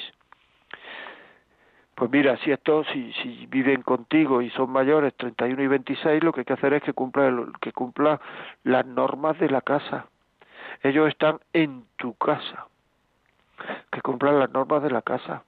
Pues 1.95 2.09
mira, 2.09 2.37
si 2.37 2.51
esto, 2.51 2.83
si, 2.85 3.11
si 3.13 3.45
viven 3.47 3.81
contigo 3.83 4.41
y 4.41 4.49
son 4.51 4.71
mayores 4.71 5.13
31 5.15 5.61
y 5.61 5.67
26, 5.67 6.23
lo 6.23 6.33
que 6.33 6.41
hay 6.41 6.45
que 6.45 6.53
hacer 6.53 6.73
es 6.73 6.83
que 6.83 6.93
cumpla, 6.93 7.31
que 7.59 7.73
cumpla 7.73 8.19
las 8.63 8.85
normas 8.85 9.37
de 9.39 9.49
la 9.49 9.61
casa. 9.61 10.07
Ellos 10.83 11.09
están 11.09 11.39
en 11.53 11.83
tu 11.97 12.13
casa. 12.15 12.67
Que 13.91 14.01
cumplan 14.01 14.39
las 14.39 14.49
normas 14.49 14.81
de 14.81 14.89
la 14.89 15.03
casa 15.03 15.43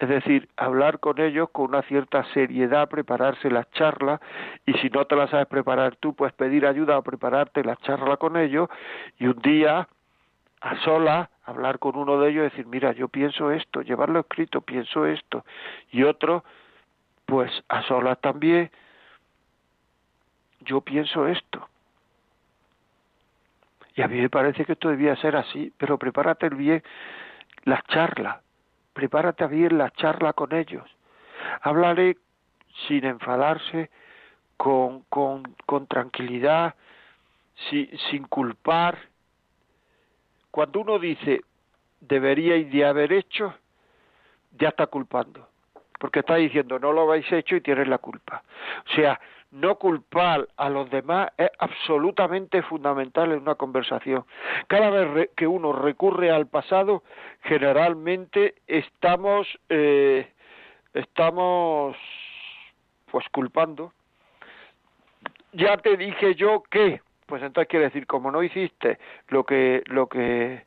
es 0.00 0.08
decir, 0.08 0.48
hablar 0.56 0.98
con 0.98 1.20
ellos 1.20 1.50
con 1.50 1.66
una 1.66 1.82
cierta 1.82 2.24
seriedad, 2.32 2.88
prepararse 2.88 3.50
la 3.50 3.68
charla 3.72 4.18
y 4.64 4.72
si 4.78 4.88
no 4.88 5.04
te 5.04 5.14
la 5.14 5.28
sabes 5.28 5.46
preparar 5.46 5.96
tú, 5.96 6.14
pues 6.14 6.32
pedir 6.32 6.66
ayuda 6.66 6.96
a 6.96 7.02
prepararte 7.02 7.62
la 7.62 7.76
charla 7.76 8.16
con 8.16 8.38
ellos 8.38 8.70
y 9.18 9.26
un 9.26 9.38
día 9.42 9.86
a 10.62 10.76
sola 10.84 11.28
hablar 11.44 11.78
con 11.78 11.96
uno 11.96 12.18
de 12.18 12.30
ellos 12.30 12.40
y 12.40 12.50
decir, 12.50 12.66
mira, 12.66 12.92
yo 12.92 13.08
pienso 13.08 13.50
esto, 13.50 13.82
llevarlo 13.82 14.20
escrito, 14.20 14.62
pienso 14.62 15.04
esto 15.04 15.44
y 15.92 16.02
otro, 16.02 16.44
pues 17.26 17.52
a 17.68 17.82
solas 17.82 18.18
también, 18.22 18.70
yo 20.60 20.80
pienso 20.80 21.26
esto. 21.26 21.68
Y 23.96 24.00
a 24.00 24.08
mí 24.08 24.18
me 24.18 24.30
parece 24.30 24.64
que 24.64 24.72
esto 24.72 24.88
debía 24.88 25.14
ser 25.16 25.36
así, 25.36 25.74
pero 25.76 25.98
prepárate 25.98 26.48
bien 26.48 26.82
la 27.64 27.82
charla 27.88 28.40
prepárate 29.00 29.44
a 29.44 29.46
bien 29.46 29.78
la 29.78 29.90
charla 29.92 30.34
con 30.34 30.52
ellos. 30.52 30.84
Háblale 31.62 32.18
sin 32.86 33.06
enfadarse, 33.06 33.88
con, 34.58 35.00
con, 35.08 35.42
con 35.64 35.86
tranquilidad, 35.86 36.74
sin 37.70 38.24
culpar. 38.24 38.98
Cuando 40.50 40.80
uno 40.80 40.98
dice 40.98 41.40
deberíais 42.00 42.70
de 42.70 42.84
haber 42.84 43.12
hecho, 43.12 43.54
ya 44.58 44.68
está 44.68 44.86
culpando, 44.86 45.48
porque 45.98 46.20
está 46.20 46.36
diciendo 46.36 46.78
no 46.78 46.92
lo 46.92 47.02
habéis 47.02 47.30
hecho 47.32 47.56
y 47.56 47.62
tienes 47.62 47.88
la 47.88 47.98
culpa. 47.98 48.42
O 48.86 48.94
sea, 48.94 49.18
no 49.50 49.76
culpar 49.76 50.48
a 50.56 50.68
los 50.68 50.90
demás 50.90 51.30
es 51.36 51.50
absolutamente 51.58 52.62
fundamental 52.62 53.32
en 53.32 53.40
una 53.40 53.56
conversación. 53.56 54.24
Cada 54.68 54.90
vez 54.90 55.30
que 55.36 55.46
uno 55.46 55.72
recurre 55.72 56.30
al 56.30 56.46
pasado, 56.46 57.02
generalmente 57.42 58.54
estamos 58.66 59.48
eh, 59.68 60.32
estamos 60.94 61.96
pues 63.10 63.28
culpando. 63.30 63.92
Ya 65.52 65.76
te 65.78 65.96
dije 65.96 66.36
yo 66.36 66.62
que, 66.70 67.00
pues 67.26 67.42
entonces 67.42 67.68
quiere 67.68 67.86
decir 67.86 68.06
como 68.06 68.30
no 68.30 68.42
hiciste 68.42 68.98
lo 69.28 69.44
que 69.44 69.82
lo 69.86 70.06
que 70.06 70.64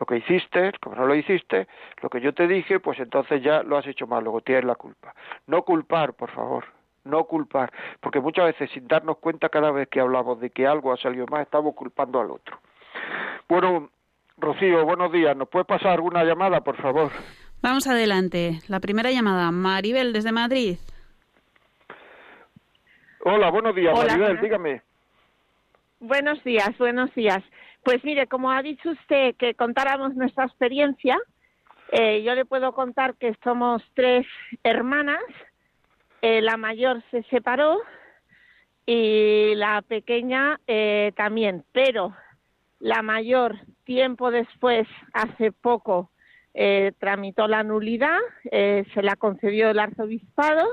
lo 0.00 0.06
que 0.06 0.16
hiciste, 0.16 0.72
como 0.80 0.96
no 0.96 1.06
lo 1.06 1.14
hiciste, 1.14 1.68
lo 2.02 2.08
que 2.10 2.20
yo 2.20 2.34
te 2.34 2.48
dije, 2.48 2.80
pues 2.80 2.98
entonces 2.98 3.42
ya 3.42 3.62
lo 3.62 3.76
has 3.76 3.86
hecho 3.86 4.08
mal, 4.08 4.24
luego 4.24 4.40
tienes 4.40 4.64
la 4.64 4.74
culpa. 4.74 5.14
No 5.46 5.62
culpar, 5.62 6.14
por 6.14 6.30
favor 6.30 6.64
no 7.04 7.24
culpar, 7.24 7.72
porque 8.00 8.20
muchas 8.20 8.46
veces 8.46 8.70
sin 8.72 8.88
darnos 8.88 9.18
cuenta 9.18 9.48
cada 9.48 9.70
vez 9.70 9.88
que 9.88 10.00
hablamos 10.00 10.40
de 10.40 10.50
que 10.50 10.66
algo 10.66 10.92
ha 10.92 10.96
salido 10.96 11.26
mal, 11.26 11.42
estamos 11.42 11.74
culpando 11.74 12.20
al 12.20 12.30
otro. 12.30 12.58
Bueno, 13.48 13.90
Rocío, 14.38 14.84
buenos 14.84 15.12
días. 15.12 15.36
¿Nos 15.36 15.48
puede 15.48 15.64
pasar 15.64 15.92
alguna 15.92 16.24
llamada, 16.24 16.62
por 16.62 16.76
favor? 16.76 17.12
Vamos 17.62 17.86
adelante. 17.86 18.60
La 18.68 18.80
primera 18.80 19.10
llamada, 19.10 19.50
Maribel, 19.50 20.12
desde 20.12 20.32
Madrid. 20.32 20.76
Hola, 23.20 23.50
buenos 23.50 23.74
días, 23.74 23.94
Maribel, 23.96 24.40
dígame. 24.40 24.82
Buenos 26.00 26.42
días, 26.44 26.76
buenos 26.78 27.14
días. 27.14 27.42
Pues 27.82 28.04
mire, 28.04 28.26
como 28.26 28.50
ha 28.50 28.62
dicho 28.62 28.90
usted 28.90 29.34
que 29.36 29.54
contáramos 29.54 30.14
nuestra 30.14 30.44
experiencia, 30.44 31.18
eh, 31.92 32.22
yo 32.22 32.34
le 32.34 32.44
puedo 32.44 32.72
contar 32.74 33.14
que 33.14 33.34
somos 33.42 33.82
tres 33.94 34.26
hermanas 34.62 35.22
eh, 36.26 36.40
la 36.40 36.56
mayor 36.56 37.02
se 37.10 37.22
separó 37.24 37.82
y 38.86 39.54
la 39.56 39.82
pequeña 39.82 40.58
eh, 40.66 41.12
también, 41.16 41.64
pero 41.72 42.16
la 42.80 43.02
mayor 43.02 43.58
tiempo 43.84 44.30
después, 44.30 44.88
hace 45.12 45.52
poco, 45.52 46.10
eh, 46.54 46.92
tramitó 46.98 47.46
la 47.46 47.62
nulidad, 47.62 48.18
se 48.50 49.02
la 49.02 49.16
concedió 49.16 49.68
el 49.68 49.78
arzobispado 49.78 50.66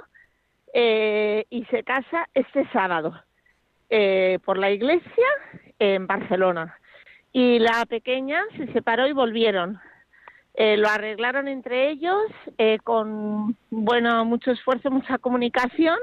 y 0.73 1.65
se 1.69 1.83
casa 1.83 2.29
este 2.33 2.65
sábado 2.71 3.21
por 4.45 4.57
la 4.57 4.71
iglesia 4.71 5.27
en 5.79 6.07
Barcelona. 6.07 6.77
Y 7.33 7.59
la 7.59 7.85
pequeña 7.87 8.41
se 8.55 8.71
separó 8.71 9.05
y 9.05 9.11
volvieron. 9.11 9.81
Eh, 10.53 10.75
lo 10.75 10.89
arreglaron 10.89 11.47
entre 11.47 11.89
ellos 11.89 12.21
eh, 12.57 12.77
con 12.83 13.55
bueno 13.69 14.25
mucho 14.25 14.51
esfuerzo, 14.51 14.91
mucha 14.91 15.17
comunicación 15.17 15.97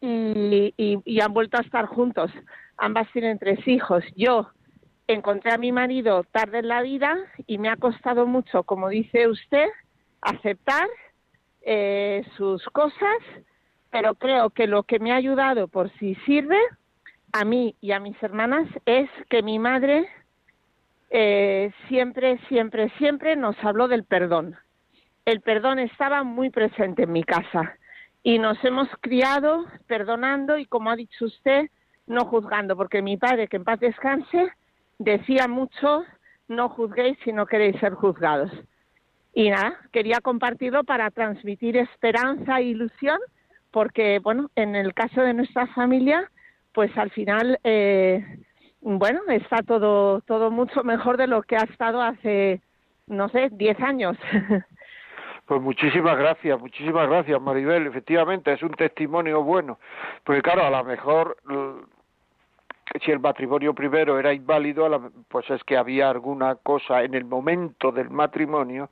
y, 0.00 1.20
han 1.20 1.32
vuelto 1.32 1.58
a 1.58 1.62
estar 1.62 1.86
juntos. 1.86 2.30
ambas 2.78 3.10
tienen 3.12 3.38
tres 3.38 3.66
hijos. 3.66 4.04
Yo 4.16 4.48
encontré 5.06 5.52
a 5.52 5.58
mi 5.58 5.72
marido 5.72 6.24
tarde 6.24 6.58
en 6.60 6.68
la 6.68 6.82
vida 6.82 7.16
y 7.46 7.58
me 7.58 7.68
ha 7.68 7.76
costado 7.76 8.26
mucho, 8.26 8.62
como 8.64 8.88
dice 8.88 9.28
usted, 9.28 9.68
aceptar 10.20 10.88
eh, 11.62 12.24
sus 12.36 12.64
cosas, 12.66 13.18
pero 13.90 14.14
creo 14.14 14.50
que 14.50 14.66
lo 14.66 14.82
que 14.82 14.98
me 14.98 15.12
ha 15.12 15.16
ayudado, 15.16 15.68
por 15.68 15.90
si 15.98 16.14
sirve, 16.26 16.58
a 17.32 17.44
mí 17.44 17.74
y 17.80 17.92
a 17.92 18.00
mis 18.00 18.20
hermanas, 18.22 18.68
es 18.86 19.08
que 19.28 19.42
mi 19.42 19.58
madre 19.58 20.08
eh, 21.10 21.72
siempre, 21.88 22.38
siempre, 22.48 22.90
siempre 22.98 23.36
nos 23.36 23.56
habló 23.62 23.88
del 23.88 24.04
perdón. 24.04 24.56
El 25.24 25.40
perdón 25.40 25.78
estaba 25.78 26.22
muy 26.22 26.50
presente 26.50 27.04
en 27.04 27.12
mi 27.12 27.24
casa 27.24 27.76
y 28.22 28.38
nos 28.38 28.62
hemos 28.64 28.88
criado 29.00 29.66
perdonando 29.86 30.58
y, 30.58 30.66
como 30.66 30.90
ha 30.90 30.96
dicho 30.96 31.24
usted, 31.24 31.68
no 32.06 32.24
juzgando, 32.24 32.76
porque 32.76 33.02
mi 33.02 33.16
padre, 33.16 33.48
que 33.48 33.56
en 33.56 33.64
paz 33.64 33.80
descanse, 33.80 34.50
decía 34.98 35.48
mucho, 35.48 36.04
no 36.48 36.68
juzguéis 36.68 37.18
si 37.24 37.32
no 37.32 37.46
queréis 37.46 37.78
ser 37.80 37.94
juzgados. 37.94 38.50
Y 39.34 39.50
nada, 39.50 39.78
quería 39.92 40.20
compartirlo 40.20 40.84
para 40.84 41.10
transmitir 41.10 41.76
esperanza 41.76 42.58
e 42.58 42.64
ilusión, 42.64 43.18
porque, 43.70 44.18
bueno, 44.18 44.50
en 44.56 44.74
el 44.74 44.94
caso 44.94 45.20
de 45.20 45.34
nuestra 45.34 45.66
familia, 45.68 46.30
pues 46.72 46.96
al 46.96 47.10
final, 47.10 47.58
eh, 47.62 48.24
bueno, 48.88 49.20
está 49.28 49.64
todo, 49.64 50.20
todo 50.20 50.52
mucho 50.52 50.84
mejor 50.84 51.16
de 51.16 51.26
lo 51.26 51.42
que 51.42 51.56
ha 51.56 51.64
estado 51.64 52.00
hace, 52.00 52.60
no 53.08 53.28
sé, 53.28 53.48
diez 53.52 53.78
años. 53.80 54.16
Pues 55.46 55.62
muchísimas 55.62 56.18
gracias, 56.18 56.58
muchísimas 56.58 57.08
gracias, 57.08 57.40
Maribel. 57.40 57.86
Efectivamente, 57.86 58.52
es 58.52 58.60
un 58.64 58.72
testimonio 58.72 59.44
bueno. 59.44 59.78
Porque 60.24 60.42
claro, 60.42 60.66
a 60.66 60.70
lo 60.70 60.82
mejor 60.82 61.36
si 63.00 63.12
el 63.12 63.20
matrimonio 63.20 63.72
primero 63.72 64.18
era 64.18 64.32
inválido, 64.32 65.12
pues 65.28 65.48
es 65.50 65.62
que 65.62 65.76
había 65.76 66.10
alguna 66.10 66.56
cosa 66.56 67.04
en 67.04 67.14
el 67.14 67.24
momento 67.24 67.92
del 67.92 68.10
matrimonio 68.10 68.90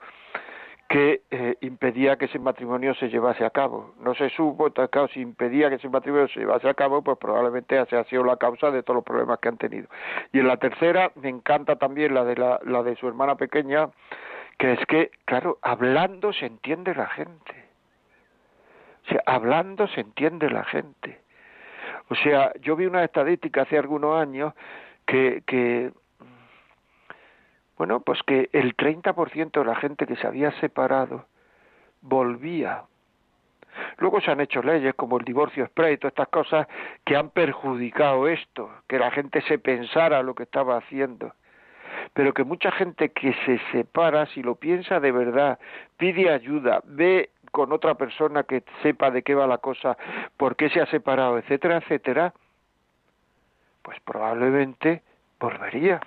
que 0.88 1.22
eh, 1.30 1.56
impedía 1.62 2.16
que 2.16 2.26
ese 2.26 2.38
matrimonio 2.38 2.94
se 2.94 3.08
llevase 3.08 3.44
a 3.44 3.50
cabo. 3.50 3.94
No 4.00 4.14
se 4.14 4.28
supo, 4.30 4.70
claro, 4.70 5.08
si 5.08 5.20
impedía 5.20 5.68
que 5.68 5.76
ese 5.76 5.88
matrimonio 5.88 6.28
se 6.28 6.40
llevase 6.40 6.68
a 6.68 6.74
cabo, 6.74 7.02
pues 7.02 7.18
probablemente 7.18 7.80
esa 7.80 8.00
ha 8.00 8.04
sido 8.04 8.24
la 8.24 8.36
causa 8.36 8.70
de 8.70 8.82
todos 8.82 8.96
los 8.96 9.04
problemas 9.04 9.38
que 9.38 9.48
han 9.48 9.56
tenido. 9.56 9.88
Y 10.32 10.40
en 10.40 10.48
la 10.48 10.56
tercera, 10.58 11.10
me 11.16 11.28
encanta 11.28 11.76
también 11.76 12.14
la 12.14 12.24
de, 12.24 12.36
la, 12.36 12.60
la 12.64 12.82
de 12.82 12.96
su 12.96 13.08
hermana 13.08 13.36
pequeña, 13.36 13.88
que 14.58 14.72
es 14.72 14.86
que, 14.86 15.10
claro, 15.24 15.58
hablando 15.62 16.32
se 16.32 16.46
entiende 16.46 16.94
la 16.94 17.06
gente. 17.06 17.64
O 19.06 19.08
sea, 19.08 19.22
hablando 19.26 19.88
se 19.88 20.00
entiende 20.00 20.50
la 20.50 20.64
gente. 20.64 21.20
O 22.08 22.14
sea, 22.14 22.52
yo 22.60 22.76
vi 22.76 22.86
una 22.86 23.04
estadística 23.04 23.62
hace 23.62 23.78
algunos 23.78 24.20
años 24.20 24.52
que, 25.06 25.42
que 25.46 25.92
bueno, 27.76 28.00
pues 28.00 28.22
que 28.22 28.48
el 28.52 28.76
30% 28.76 29.52
de 29.52 29.64
la 29.64 29.76
gente 29.76 30.06
que 30.06 30.16
se 30.16 30.26
había 30.26 30.52
separado 30.60 31.26
volvía. 32.00 32.84
Luego 33.98 34.20
se 34.20 34.30
han 34.30 34.40
hecho 34.40 34.62
leyes 34.62 34.94
como 34.94 35.18
el 35.18 35.24
divorcio 35.24 35.64
express 35.64 35.94
y 35.94 35.96
todas 35.98 36.12
estas 36.12 36.28
cosas 36.28 36.68
que 37.04 37.16
han 37.16 37.30
perjudicado 37.30 38.28
esto, 38.28 38.70
que 38.86 38.98
la 38.98 39.10
gente 39.10 39.40
se 39.42 39.58
pensara 39.58 40.22
lo 40.22 40.34
que 40.34 40.44
estaba 40.44 40.76
haciendo. 40.76 41.32
Pero 42.12 42.32
que 42.32 42.44
mucha 42.44 42.70
gente 42.70 43.10
que 43.10 43.34
se 43.44 43.58
separa, 43.72 44.26
si 44.26 44.42
lo 44.42 44.54
piensa 44.54 45.00
de 45.00 45.10
verdad, 45.10 45.58
pide 45.96 46.30
ayuda, 46.30 46.80
ve 46.84 47.30
con 47.50 47.72
otra 47.72 47.94
persona 47.94 48.44
que 48.44 48.62
sepa 48.82 49.10
de 49.10 49.22
qué 49.22 49.34
va 49.34 49.46
la 49.46 49.58
cosa, 49.58 49.96
por 50.36 50.56
qué 50.56 50.70
se 50.70 50.80
ha 50.80 50.86
separado, 50.86 51.38
etcétera, 51.38 51.78
etcétera, 51.78 52.34
pues 53.82 53.98
probablemente 54.00 55.02
volvería. 55.38 56.00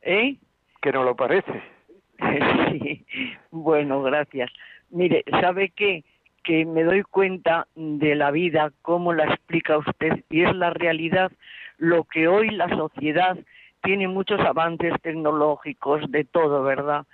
¿Eh? 0.03 0.37
Que 0.81 0.93
no 0.93 1.05
lo 1.05 1.17
parece. 1.17 1.74
sí, 2.73 3.05
bueno, 3.51 4.03
gracias. 4.03 4.51
Mire, 4.91 5.25
¿sabe 5.41 5.71
qué? 5.71 6.05
Que 6.43 6.65
me 6.65 6.85
doy 6.85 7.03
cuenta 7.03 7.67
de 7.75 8.15
la 8.15 8.31
vida, 8.31 8.73
cómo 8.83 9.13
la 9.13 9.25
explica 9.25 9.79
usted, 9.79 10.25
y 10.31 10.43
es 10.43 10.55
la 10.55 10.71
realidad, 10.71 11.33
lo 11.79 12.05
que 12.05 12.29
hoy 12.29 12.51
la 12.51 12.69
sociedad 12.69 13.37
tiene 13.83 14.09
muchos 14.09 14.41
avances 14.41 14.93
tecnológicos, 15.03 16.11
de 16.11 16.25
todo, 16.25 16.63
¿verdad? 16.63 17.07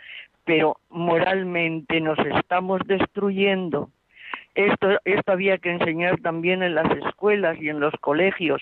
Pero 0.45 0.79
moralmente 0.89 2.01
nos 2.01 2.19
estamos 2.19 2.81
destruyendo 2.87 3.91
esto, 4.55 4.99
esto 5.05 5.33
había 5.33 5.59
que 5.59 5.71
enseñar 5.71 6.21
también 6.21 6.63
en 6.63 6.75
las 6.75 6.91
escuelas 6.99 7.57
y 7.61 7.69
en 7.69 7.81
los 7.81 7.95
colegios. 8.01 8.61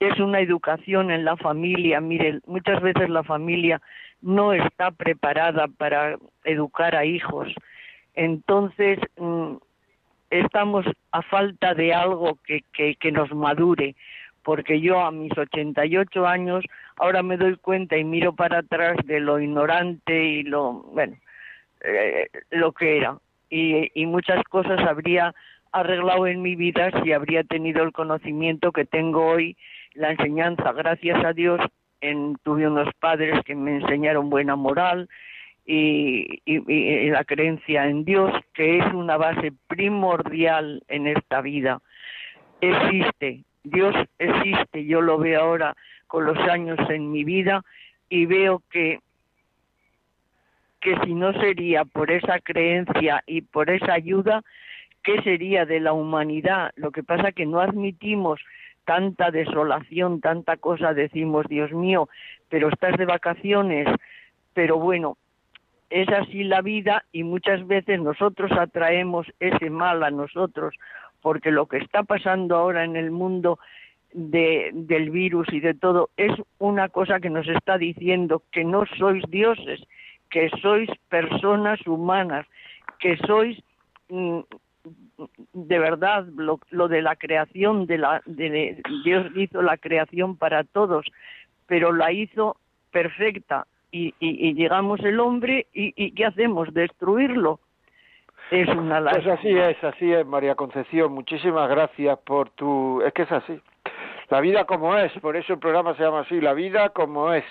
Es 0.00 0.18
una 0.20 0.40
educación 0.40 1.10
en 1.10 1.24
la 1.24 1.36
familia. 1.36 2.00
Mire, 2.00 2.40
muchas 2.46 2.80
veces 2.82 3.08
la 3.08 3.24
familia 3.24 3.80
no 4.20 4.52
está 4.52 4.90
preparada 4.90 5.68
para 5.68 6.16
educar 6.44 6.96
a 6.96 7.04
hijos. 7.04 7.48
Entonces, 8.14 8.98
mm, 9.16 9.56
estamos 10.30 10.86
a 11.12 11.22
falta 11.22 11.74
de 11.74 11.94
algo 11.94 12.38
que, 12.44 12.62
que, 12.72 13.12
nos 13.12 13.32
madure 13.32 13.94
porque 14.42 14.80
yo 14.80 15.00
a 15.00 15.10
mis 15.10 15.36
88 15.36 16.26
años 16.26 16.64
ahora 16.96 17.22
me 17.22 17.36
doy 17.36 17.56
cuenta 17.56 17.96
y 17.96 18.04
miro 18.04 18.34
para 18.34 18.58
atrás 18.58 18.96
de 19.04 19.20
lo 19.20 19.40
ignorante 19.40 20.24
y 20.24 20.42
lo, 20.42 20.72
bueno, 20.92 21.16
eh, 21.82 22.28
lo 22.50 22.72
que 22.72 22.98
era 22.98 23.18
y, 23.50 24.06
muchas 24.06 24.42
cosas 24.44 24.80
habría 24.80 25.34
arreglado 25.72 26.26
en 26.26 26.42
mi 26.42 26.56
vida 26.56 26.90
si 27.02 27.12
habría 27.12 27.44
tenido 27.44 27.82
el 27.82 27.92
conocimiento 27.92 28.72
que 28.72 28.84
tengo 28.84 29.26
hoy, 29.26 29.56
la 29.94 30.10
enseñanza, 30.10 30.72
gracias 30.72 31.22
a 31.24 31.32
Dios, 31.32 31.60
en, 32.00 32.36
tuve 32.42 32.66
unos 32.66 32.92
padres 33.00 33.42
que 33.44 33.54
me 33.54 33.76
enseñaron 33.76 34.30
buena 34.30 34.56
moral 34.56 35.08
y, 35.66 36.40
y, 36.46 37.10
la 37.10 37.24
creencia 37.24 37.86
en 37.86 38.04
Dios, 38.04 38.32
que 38.54 38.78
es 38.78 38.94
una 38.94 39.16
base 39.16 39.52
primordial 39.66 40.82
en 40.88 41.06
esta 41.06 41.40
vida. 41.42 41.80
Existe, 42.60 43.44
Dios 43.64 43.94
existe, 44.18 44.86
yo 44.86 45.00
lo 45.02 45.18
veo 45.18 45.40
ahora 45.40 45.76
con 46.06 46.24
los 46.24 46.38
años 46.48 46.78
en 46.88 47.12
mi 47.12 47.22
vida 47.22 47.62
y 48.08 48.26
veo 48.26 48.62
que 48.70 49.00
que 50.80 50.96
si 51.04 51.14
no 51.14 51.32
sería 51.32 51.84
por 51.84 52.10
esa 52.10 52.38
creencia 52.38 53.22
y 53.26 53.42
por 53.42 53.68
esa 53.68 53.94
ayuda, 53.94 54.42
¿qué 55.02 55.20
sería 55.22 55.66
de 55.66 55.80
la 55.80 55.92
humanidad? 55.92 56.70
Lo 56.76 56.92
que 56.92 57.02
pasa 57.02 57.32
que 57.32 57.46
no 57.46 57.60
admitimos 57.60 58.40
tanta 58.88 59.30
desolación, 59.30 60.22
tanta 60.22 60.56
cosa, 60.56 60.94
decimos, 60.94 61.44
Dios 61.46 61.72
mío, 61.72 62.08
pero 62.48 62.70
estás 62.70 62.96
de 62.96 63.04
vacaciones, 63.04 63.86
pero 64.54 64.78
bueno, 64.78 65.18
es 65.90 66.08
así 66.08 66.42
la 66.42 66.62
vida 66.62 67.04
y 67.12 67.22
muchas 67.22 67.66
veces 67.66 68.00
nosotros 68.00 68.50
atraemos 68.52 69.26
ese 69.40 69.68
mal 69.68 70.02
a 70.04 70.10
nosotros, 70.10 70.74
porque 71.20 71.50
lo 71.50 71.66
que 71.66 71.76
está 71.76 72.02
pasando 72.02 72.56
ahora 72.56 72.82
en 72.82 72.96
el 72.96 73.10
mundo 73.10 73.58
de, 74.14 74.70
del 74.72 75.10
virus 75.10 75.46
y 75.52 75.60
de 75.60 75.74
todo 75.74 76.08
es 76.16 76.32
una 76.56 76.88
cosa 76.88 77.20
que 77.20 77.28
nos 77.28 77.46
está 77.46 77.76
diciendo 77.76 78.42
que 78.52 78.64
no 78.64 78.86
sois 78.96 79.22
dioses, 79.28 79.82
que 80.30 80.48
sois 80.62 80.88
personas 81.10 81.78
humanas, 81.86 82.46
que 83.00 83.18
sois 83.18 83.62
mm, 84.08 84.40
de 85.52 85.78
verdad 85.78 86.26
lo, 86.36 86.88
de 86.88 87.02
la 87.02 87.16
creación 87.16 87.86
de 87.86 87.98
la 87.98 88.22
de, 88.26 88.80
Dios 89.04 89.26
hizo 89.34 89.62
la 89.62 89.76
creación 89.76 90.36
para 90.36 90.64
todos, 90.64 91.06
pero 91.66 91.92
la 91.92 92.12
hizo 92.12 92.56
perfecta 92.90 93.66
y, 93.90 94.14
y, 94.20 94.54
llegamos 94.54 95.00
el 95.00 95.18
hombre 95.18 95.66
y, 95.72 95.92
y 95.96 96.12
qué 96.12 96.26
hacemos 96.26 96.72
destruirlo 96.74 97.60
es 98.50 98.68
una 98.68 99.02
Pues 99.02 99.26
así 99.26 99.50
es, 99.50 99.82
así 99.84 100.12
es, 100.12 100.26
María 100.26 100.54
Concepción. 100.54 101.12
Muchísimas 101.12 101.68
gracias 101.68 102.18
por 102.20 102.50
tu... 102.50 103.02
Es 103.02 103.12
que 103.12 103.22
es 103.22 103.32
así. 103.32 103.60
La 104.30 104.40
vida 104.40 104.64
como 104.64 104.96
es, 104.96 105.12
por 105.20 105.36
eso 105.36 105.54
el 105.54 105.58
programa 105.58 105.94
se 105.94 106.02
llama 106.02 106.20
así, 106.20 106.40
La 106.40 106.52
vida 106.52 106.90
como 106.90 107.32
es. 107.32 107.44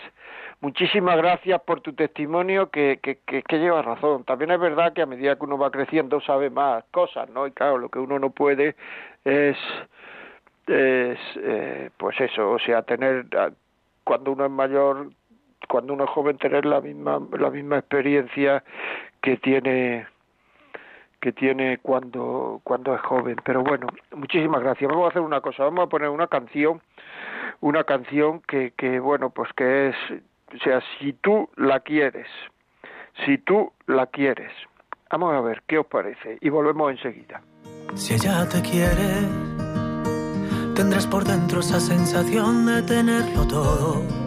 Muchísimas 0.60 1.18
gracias 1.18 1.62
por 1.62 1.82
tu 1.82 1.94
testimonio 1.94 2.70
que, 2.72 3.00
que, 3.02 3.20
que, 3.26 3.44
que 3.44 3.60
lleva 3.60 3.82
razón. 3.84 4.24
También 4.24 4.52
es 4.52 4.60
verdad 4.60 4.94
que 4.94 5.04
a 5.04 5.06
medida 5.06 5.36
que 5.36 5.46
uno 5.46 5.58
va 5.58 5.70
creciendo 5.70 6.20
sabe 6.22 6.50
más 6.50 6.84
cosas, 6.92 7.30
¿no? 7.30 7.46
Y 7.46 7.52
claro, 7.52 7.78
lo 7.78 7.90
que 7.90 8.00
uno 8.00 8.18
no 8.18 8.32
puede 8.32 8.76
es, 9.24 9.58
es 10.68 11.20
eh, 11.38 11.90
pues 11.98 12.20
eso, 12.20 12.52
o 12.52 12.60
sea, 12.60 12.82
tener, 12.82 13.26
cuando 14.04 14.32
uno 14.32 14.46
es 14.46 14.52
mayor, 14.52 15.10
cuando 15.68 15.94
uno 15.94 16.06
es 16.06 16.10
joven, 16.10 16.38
tener 16.38 16.66
la 16.66 16.82
misma, 16.82 17.22
la 17.38 17.52
misma 17.52 17.78
experiencia 17.78 18.64
que 19.22 19.38
tiene 19.38 20.08
que 21.20 21.32
tiene 21.32 21.80
cuando 21.80 22.62
cuando 22.64 22.96
es 22.96 23.02
joven. 23.02 23.38
Pero 23.44 23.64
bueno 23.64 23.88
muchísimas 24.16 24.62
gracias. 24.62 24.90
Vamos 24.90 25.06
a 25.06 25.10
hacer 25.10 25.22
una 25.22 25.42
cosa 25.42 25.64
vamos 25.64 25.86
a 25.86 25.90
poner 25.90 26.10
una 26.10 26.28
canción 26.28 26.82
una 27.62 27.84
canción 27.84 28.42
que 28.42 28.74
que 28.78 29.00
bueno 29.00 29.30
pues 29.30 29.52
que 29.54 29.90
es 29.90 29.96
o 30.54 30.58
sea 30.64 30.82
si 31.00 31.14
tú 31.14 31.50
la 31.56 31.80
quieres 31.82 32.28
si 33.26 33.38
tú 33.38 33.72
la 33.88 34.08
quieres. 34.08 34.52
Vamos 35.10 35.34
a 35.34 35.42
ver 35.42 35.64
qué 35.66 35.80
os 35.80 35.88
parece 35.88 36.38
y 36.42 36.50
volvemos 36.50 36.92
enseguida. 36.92 37.42
Si 37.96 38.14
ella 38.14 38.48
te 38.48 38.62
quiere 38.62 39.58
tendrás 40.76 41.08
por 41.08 41.24
dentro 41.24 41.62
esa 41.62 41.80
sensación 41.80 42.68
de 42.68 42.84
tenerlo 42.84 43.48
todo 43.48 44.27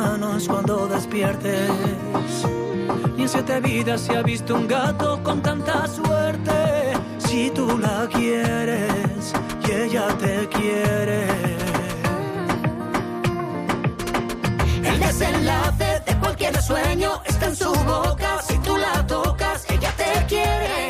manos 0.00 0.46
cuando 0.46 0.86
despiertes. 0.86 1.70
Ni 3.16 3.22
en 3.22 3.28
siete 3.28 3.60
vidas 3.60 4.00
se 4.02 4.16
ha 4.16 4.22
visto 4.22 4.54
un 4.54 4.68
gato 4.68 5.22
con 5.22 5.40
tanta 5.40 5.86
suerte. 5.86 6.58
Si 7.18 7.50
tú 7.50 7.78
la 7.78 8.06
quieres 8.16 9.32
y 9.66 9.72
ella 9.72 10.06
te 10.22 10.48
quiere. 10.56 11.20
El 14.90 14.98
desenlace 15.00 15.90
de 16.06 16.12
cualquier 16.22 16.54
sueño 16.60 17.10
está 17.24 17.46
en 17.46 17.56
su 17.56 17.72
boca. 17.94 18.30
Si 18.48 18.58
tú 18.58 18.76
la 18.76 19.06
tocas, 19.06 19.64
ella 19.70 19.92
te 20.02 20.10
quiere. 20.32 20.80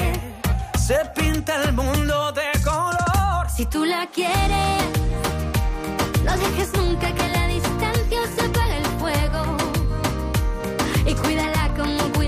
Se 0.87 0.99
pinta 1.19 1.53
el 1.63 1.73
mundo 1.73 2.33
de 2.33 2.49
color. 2.71 3.43
si 3.57 3.65
tú 3.67 3.85
la 3.85 4.07
quieres, 4.17 4.83
no 6.27 6.33
dejes 6.45 6.71
nunca 6.75 7.07
que 7.19 7.27
la 7.37 7.47
distancia 7.57 8.21
se 8.35 8.43
apague 8.47 8.66
el 8.66 8.66
fuego. 9.07 9.57
Y 11.07 11.15
cuídala 11.15 11.71
como 11.77 12.13
cuida 12.13 12.26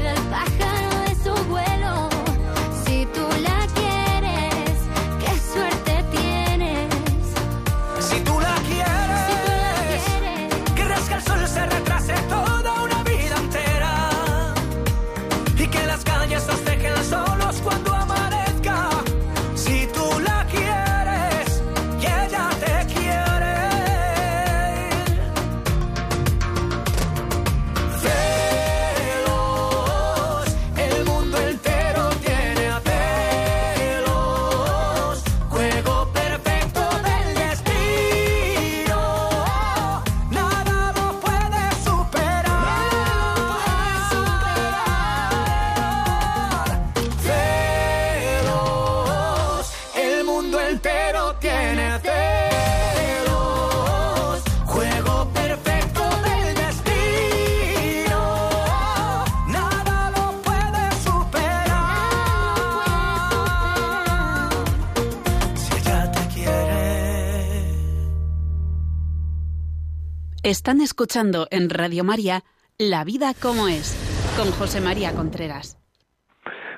Están 70.49 70.81
escuchando 70.81 71.47
en 71.51 71.69
Radio 71.69 72.05
María 72.05 72.43
La 72.79 73.05
vida 73.05 73.35
como 73.35 73.69
es, 73.69 73.93
con 74.35 74.51
José 74.51 74.81
María 74.81 75.13
Contreras. 75.13 75.77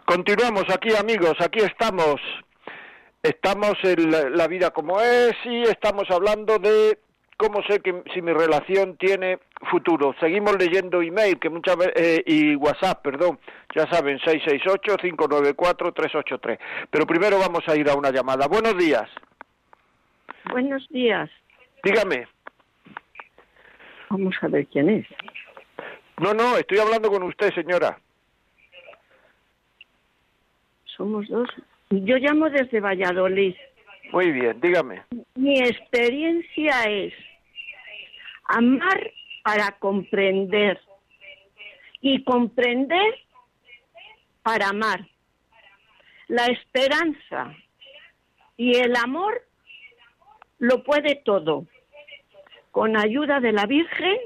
Continuamos 0.05 0.65
aquí, 0.75 0.97
amigos, 0.97 1.37
aquí 1.39 1.61
estamos. 1.61 2.21
Estamos 3.23 3.75
en 3.85 4.11
la, 4.37 4.49
vida 4.49 4.73
como 4.73 5.01
es 5.01 5.37
y 5.45 5.63
estamos 5.63 6.11
hablando 6.11 6.59
de 6.59 6.99
cómo 7.37 7.63
sé 7.63 7.79
que 7.79 8.03
si 8.13 8.21
mi 8.21 8.33
relación 8.33 8.97
tiene 8.97 9.39
futuro. 9.71 10.17
Seguimos 10.19 10.57
leyendo 10.59 11.01
email 11.01 11.39
que 11.39 11.49
muchas 11.49 11.77
veces 11.77 11.93
eh, 11.95 12.25
y 12.27 12.57
WhatsApp, 12.57 13.05
perdón. 13.05 13.39
Ya 13.77 13.89
saben 13.89 14.19
668-594-383. 14.19 16.59
Pero 16.91 17.07
primero 17.07 17.39
vamos 17.39 17.63
a 17.69 17.77
ir 17.77 17.89
a 17.89 17.95
una 17.95 18.11
llamada. 18.11 18.49
Buenos 18.49 18.77
días. 18.77 19.09
Buenos 20.51 20.89
días. 20.89 21.31
Dígame. 21.85 22.27
Vamos 24.11 24.35
a 24.43 24.49
ver 24.49 24.67
quién 24.67 24.89
es. 24.89 25.07
No, 26.19 26.35
no, 26.35 26.57
estoy 26.57 26.79
hablando 26.79 27.09
con 27.11 27.23
usted, 27.23 27.55
señora. 27.55 27.99
Somos 30.97 31.29
dos. 31.29 31.49
Yo 31.91 32.17
llamo 32.17 32.51
desde 32.51 32.81
Valladolid. 32.81 33.55
Muy 34.13 34.33
bien, 34.33 34.61
dígame. 34.61 35.03
Mi 35.37 35.61
experiencia 35.61 36.83
es 36.89 37.15
amar 38.49 39.13
para 39.45 39.79
comprender 39.79 40.81
y 42.01 42.23
comprender 42.25 43.15
para 44.43 44.69
amar. 44.69 45.07
La 46.27 46.47
esperanza 46.47 47.55
y 48.57 48.77
el 48.77 48.95
amor 48.97 49.47
lo 50.59 50.83
puede 50.83 51.23
todo. 51.25 51.67
Con 52.71 52.97
ayuda 52.97 53.41
de 53.41 53.53
la 53.53 53.67
Virgen 53.67 54.19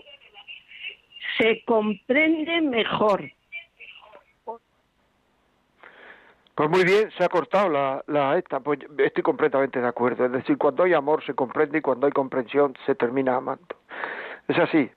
se 1.39 1.65
comprende 1.65 2.61
mejor. 2.61 3.31
Pues 6.55 6.71
muy 6.71 6.85
bien, 6.85 7.11
se 7.19 7.25
ha 7.25 7.29
cortado 7.29 7.69
la, 7.69 8.05
la 8.07 8.39
esta, 8.39 8.61
pues 8.61 8.79
estoy 8.99 9.25
completamente 9.25 9.81
de 9.81 9.89
acuerdo. 9.89 10.27
Es 10.27 10.33
decir, 10.33 10.57
cuando 10.57 10.85
hay 10.85 10.93
amor 10.93 11.25
se 11.25 11.35
comprende 11.35 11.79
y 11.79 11.81
cuando 11.81 12.07
hay 12.07 12.13
comprensión 12.13 12.75
se 12.87 12.95
termina 12.95 13.35
amando. 13.35 13.77
Es 14.47 14.57
así, 14.59 14.89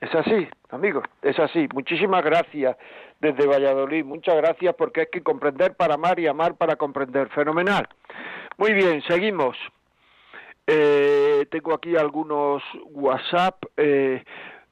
es 0.00 0.14
así, 0.14 0.46
amigos, 0.68 1.04
es 1.22 1.38
así. 1.38 1.68
Muchísimas 1.72 2.22
gracias 2.22 2.76
desde 3.18 3.46
Valladolid, 3.46 4.04
muchas 4.04 4.36
gracias 4.36 4.74
porque 4.76 5.00
hay 5.00 5.06
que 5.10 5.22
comprender 5.22 5.74
para 5.74 5.94
amar 5.94 6.20
y 6.20 6.26
amar 6.26 6.56
para 6.56 6.76
comprender. 6.76 7.30
Fenomenal. 7.30 7.88
Muy 8.58 8.74
bien, 8.74 9.02
seguimos. 9.08 9.56
Eh, 10.72 11.46
tengo 11.50 11.74
aquí 11.74 11.96
algunos 11.96 12.62
WhatsApp. 12.90 13.64
Eh, 13.76 14.22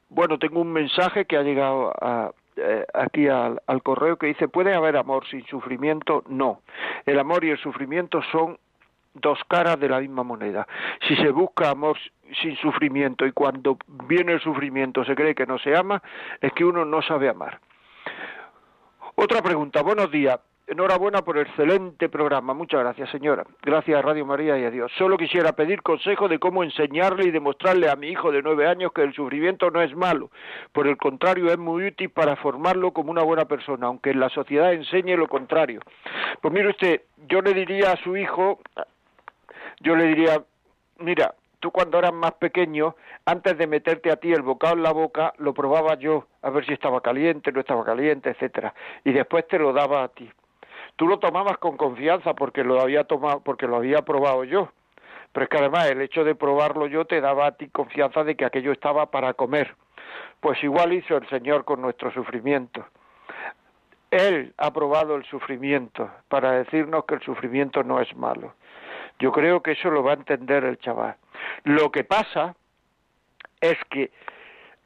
bueno, 0.07 0.39
tengo 0.39 0.61
un 0.61 0.71
mensaje 0.71 1.25
que 1.25 1.35
ha 1.35 1.43
llegado 1.43 1.91
a, 2.01 2.31
eh, 2.55 2.85
aquí 2.93 3.27
al, 3.27 3.61
al, 3.67 3.83
correo 3.83 4.15
que 4.15 4.27
dice, 4.27 4.47
¿puede 4.47 4.73
haber 4.73 4.95
amor 4.95 5.27
sin 5.27 5.45
sufrimiento? 5.47 6.23
No. 6.29 6.61
El 7.05 7.19
amor 7.19 7.43
y 7.43 7.49
el 7.49 7.57
sufrimiento 7.57 8.21
son 8.31 8.57
dos 9.13 9.39
caras 9.49 9.77
de 9.77 9.89
la 9.89 9.99
misma 9.99 10.23
moneda. 10.23 10.65
Si 11.05 11.17
se 11.17 11.31
busca 11.31 11.69
amor 11.69 11.97
sin 12.41 12.55
sufrimiento 12.55 13.25
y 13.25 13.33
cuando 13.33 13.77
viene 14.07 14.31
el 14.31 14.39
sufrimiento 14.39 15.03
se 15.03 15.15
cree 15.15 15.35
que 15.35 15.45
no 15.45 15.59
se 15.59 15.75
ama, 15.75 16.01
es 16.39 16.53
que 16.53 16.63
uno 16.63 16.85
no 16.85 17.01
sabe 17.01 17.27
amar. 17.27 17.59
Otra 19.15 19.41
pregunta. 19.41 19.81
Buenos 19.81 20.09
días. 20.11 20.39
Enhorabuena 20.69 21.23
por 21.23 21.35
el 21.35 21.47
excelente 21.47 22.09
programa. 22.09 22.53
Muchas 22.53 22.81
gracias, 22.81 23.09
señora. 23.09 23.43
Gracias 23.63 23.97
a 23.97 24.03
Radio 24.03 24.23
María 24.23 24.55
y 24.55 24.65
a 24.65 24.69
Dios. 24.69 24.91
Solo 24.99 25.17
quisiera 25.17 25.53
pedir 25.53 25.81
consejo 25.81 26.27
de 26.27 26.37
cómo 26.37 26.63
enseñarle 26.63 27.23
y 27.27 27.31
demostrarle 27.31 27.89
a 27.89 27.95
mi 27.95 28.09
hijo 28.09 28.31
de 28.31 28.43
nueve 28.43 28.67
años 28.67 28.91
que 28.93 29.01
el 29.01 29.11
sufrimiento 29.15 29.71
no 29.71 29.81
es 29.81 29.95
malo. 29.95 30.29
Por 30.71 30.85
el 30.85 30.95
contrario, 30.97 31.51
es 31.51 31.57
muy 31.57 31.87
útil 31.87 32.11
para 32.11 32.35
formarlo 32.35 32.93
como 32.93 33.09
una 33.09 33.23
buena 33.23 33.45
persona, 33.45 33.87
aunque 33.87 34.13
la 34.13 34.29
sociedad 34.29 34.71
enseñe 34.71 35.17
lo 35.17 35.27
contrario. 35.27 35.79
Pues 36.39 36.53
mire 36.53 36.69
usted, 36.69 37.01
yo 37.27 37.41
le 37.41 37.55
diría 37.55 37.93
a 37.93 37.97
su 38.03 38.15
hijo, 38.15 38.59
yo 39.79 39.95
le 39.95 40.03
diría, 40.03 40.43
mira, 40.99 41.33
tú 41.59 41.71
cuando 41.71 41.97
eras 41.97 42.13
más 42.13 42.33
pequeño, 42.33 42.95
antes 43.25 43.57
de 43.57 43.65
meterte 43.65 44.11
a 44.11 44.17
ti 44.17 44.31
el 44.31 44.43
bocado 44.43 44.75
en 44.75 44.83
la 44.83 44.91
boca, 44.91 45.33
lo 45.39 45.51
probaba 45.55 45.95
yo, 45.95 46.27
a 46.43 46.51
ver 46.51 46.63
si 46.67 46.73
estaba 46.73 47.01
caliente, 47.01 47.51
no 47.51 47.59
estaba 47.59 47.83
caliente, 47.83 48.29
etcétera, 48.29 48.75
y 49.03 49.13
después 49.13 49.47
te 49.47 49.57
lo 49.57 49.73
daba 49.73 50.03
a 50.03 50.09
ti 50.09 50.29
tú 50.99 51.07
lo 51.07 51.17
tomabas 51.17 51.57
con 51.59 51.77
confianza 51.77 52.33
porque 52.33 52.61
lo 52.61 52.81
había 52.81 53.05
tomado, 53.05 53.39
porque 53.39 53.67
lo 53.67 53.77
había 53.77 54.01
probado 54.01 54.43
yo. 54.43 54.69
Pero 55.31 55.45
es 55.45 55.49
que 55.49 55.57
además 55.57 55.89
el 55.89 56.01
hecho 56.01 56.25
de 56.25 56.35
probarlo 56.35 56.87
yo 56.87 57.05
te 57.05 57.21
daba 57.21 57.47
a 57.47 57.51
ti 57.53 57.69
confianza 57.69 58.25
de 58.25 58.35
que 58.35 58.43
aquello 58.43 58.73
estaba 58.73 59.09
para 59.09 59.33
comer. 59.33 59.73
Pues 60.41 60.61
igual 60.61 60.91
hizo 60.91 61.15
el 61.15 61.25
Señor 61.29 61.63
con 61.63 61.81
nuestro 61.81 62.11
sufrimiento. 62.11 62.85
Él 64.11 64.53
ha 64.57 64.73
probado 64.73 65.15
el 65.15 65.23
sufrimiento 65.23 66.11
para 66.27 66.51
decirnos 66.51 67.05
que 67.05 67.15
el 67.15 67.21
sufrimiento 67.21 67.81
no 67.81 68.01
es 68.01 68.13
malo. 68.17 68.55
Yo 69.19 69.31
creo 69.31 69.63
que 69.63 69.71
eso 69.71 69.89
lo 69.89 70.03
va 70.03 70.11
a 70.11 70.15
entender 70.15 70.65
el 70.65 70.79
chaval. 70.79 71.15
Lo 71.63 71.93
que 71.93 72.03
pasa 72.03 72.55
es 73.61 73.77
que 73.89 74.11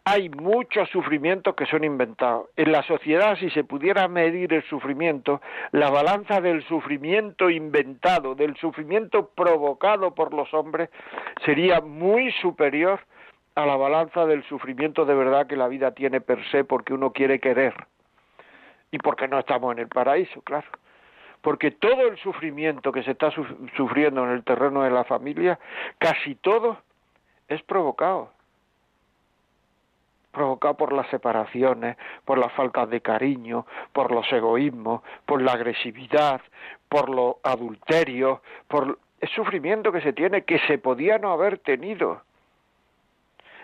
hay 0.05 0.29
muchos 0.29 0.89
sufrimientos 0.89 1.55
que 1.55 1.65
son 1.65 1.83
inventados. 1.83 2.49
En 2.57 2.71
la 2.71 2.83
sociedad, 2.83 3.37
si 3.37 3.49
se 3.51 3.63
pudiera 3.63 4.07
medir 4.07 4.53
el 4.53 4.63
sufrimiento, 4.63 5.41
la 5.71 5.89
balanza 5.89 6.41
del 6.41 6.63
sufrimiento 6.67 7.49
inventado, 7.49 8.35
del 8.35 8.55
sufrimiento 8.57 9.29
provocado 9.29 10.13
por 10.13 10.33
los 10.33 10.53
hombres, 10.53 10.89
sería 11.45 11.79
muy 11.79 12.31
superior 12.33 12.99
a 13.55 13.65
la 13.65 13.77
balanza 13.77 14.25
del 14.25 14.43
sufrimiento 14.43 15.05
de 15.05 15.15
verdad 15.15 15.47
que 15.47 15.55
la 15.55 15.67
vida 15.67 15.91
tiene 15.91 16.19
per 16.19 16.43
se 16.49 16.63
porque 16.63 16.93
uno 16.93 17.13
quiere 17.13 17.39
querer 17.39 17.73
y 18.91 18.97
porque 18.97 19.27
no 19.27 19.39
estamos 19.39 19.71
en 19.73 19.79
el 19.79 19.87
paraíso, 19.87 20.41
claro. 20.41 20.67
Porque 21.41 21.71
todo 21.71 22.07
el 22.07 22.17
sufrimiento 22.17 22.91
que 22.91 23.03
se 23.03 23.11
está 23.11 23.31
sufriendo 23.75 24.23
en 24.23 24.31
el 24.31 24.43
terreno 24.43 24.83
de 24.83 24.91
la 24.91 25.03
familia, 25.03 25.59
casi 25.97 26.35
todo 26.35 26.77
es 27.47 27.61
provocado 27.63 28.31
provocado 30.33 30.73
por 30.75 30.91
las 30.91 31.07
separaciones, 31.07 31.95
por 32.25 32.37
las 32.37 32.51
faltas 32.53 32.89
de 32.89 32.99
cariño, 32.99 33.65
por 33.93 34.11
los 34.11 34.29
egoísmos, 34.33 35.01
por 35.25 35.41
la 35.41 35.53
agresividad, 35.53 36.41
por 36.89 37.07
los 37.07 37.35
adulterios, 37.43 38.39
por 38.67 38.99
el 39.21 39.29
sufrimiento 39.29 39.91
que 39.91 40.01
se 40.01 40.11
tiene 40.11 40.43
que 40.43 40.59
se 40.67 40.77
podía 40.79 41.19
no 41.19 41.31
haber 41.31 41.59
tenido. 41.59 42.23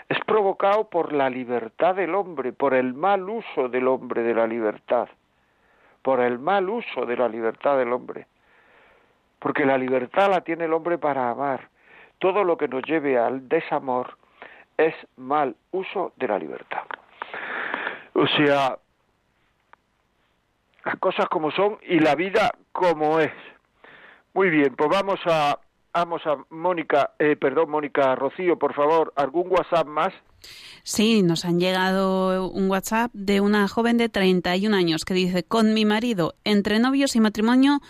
Es 0.07 0.19
provocado 0.25 0.89
por 0.89 1.11
la 1.11 1.29
libertad 1.29 1.95
del 1.95 2.15
hombre, 2.15 2.53
por 2.53 2.73
el 2.73 2.93
mal 2.93 3.27
uso 3.29 3.67
del 3.67 3.87
hombre 3.87 4.23
de 4.23 4.33
la 4.33 4.47
libertad, 4.47 5.09
por 6.01 6.21
el 6.21 6.39
mal 6.39 6.69
uso 6.69 7.05
de 7.05 7.17
la 7.17 7.27
libertad 7.27 7.77
del 7.77 7.91
hombre. 7.91 8.27
Porque 9.39 9.65
la 9.65 9.77
libertad 9.77 10.29
la 10.29 10.41
tiene 10.41 10.65
el 10.65 10.73
hombre 10.73 10.97
para 10.97 11.29
amar. 11.29 11.69
Todo 12.19 12.43
lo 12.43 12.57
que 12.57 12.67
nos 12.67 12.83
lleve 12.83 13.17
al 13.17 13.47
desamor 13.47 14.18
es 14.79 14.95
mal 15.17 15.55
uso 15.71 16.13
de 16.15 16.27
la 16.27 16.39
libertad. 16.39 16.83
O 18.13 18.25
sea, 18.27 18.77
las 20.85 20.95
cosas 20.99 21.27
como 21.29 21.51
son 21.51 21.77
y 21.87 21.99
la 21.99 22.15
vida 22.15 22.51
como 22.71 23.19
es. 23.19 23.33
Muy 24.33 24.49
bien, 24.49 24.75
pues 24.75 24.89
vamos 24.89 25.19
a 25.25 25.59
vamos 25.93 26.21
a 26.25 26.37
Mónica, 26.49 27.11
eh, 27.19 27.35
perdón, 27.35 27.71
Mónica 27.71 28.15
Rocío, 28.15 28.57
por 28.57 28.73
favor, 28.73 29.11
algún 29.17 29.51
WhatsApp 29.51 29.87
más. 29.87 30.13
Sí, 30.83 31.23
nos 31.23 31.43
han 31.43 31.59
llegado 31.59 32.49
un 32.49 32.69
WhatsApp 32.69 33.11
de 33.13 33.41
una 33.41 33.67
joven 33.67 33.97
de 33.97 34.07
31 34.07 34.75
años 34.77 35.03
que 35.03 35.13
dice, 35.13 35.43
con 35.43 35.73
mi 35.73 35.83
marido, 35.83 36.35
entre 36.45 36.79
novios 36.79 37.15
y 37.17 37.19
matrimonio, 37.19 37.81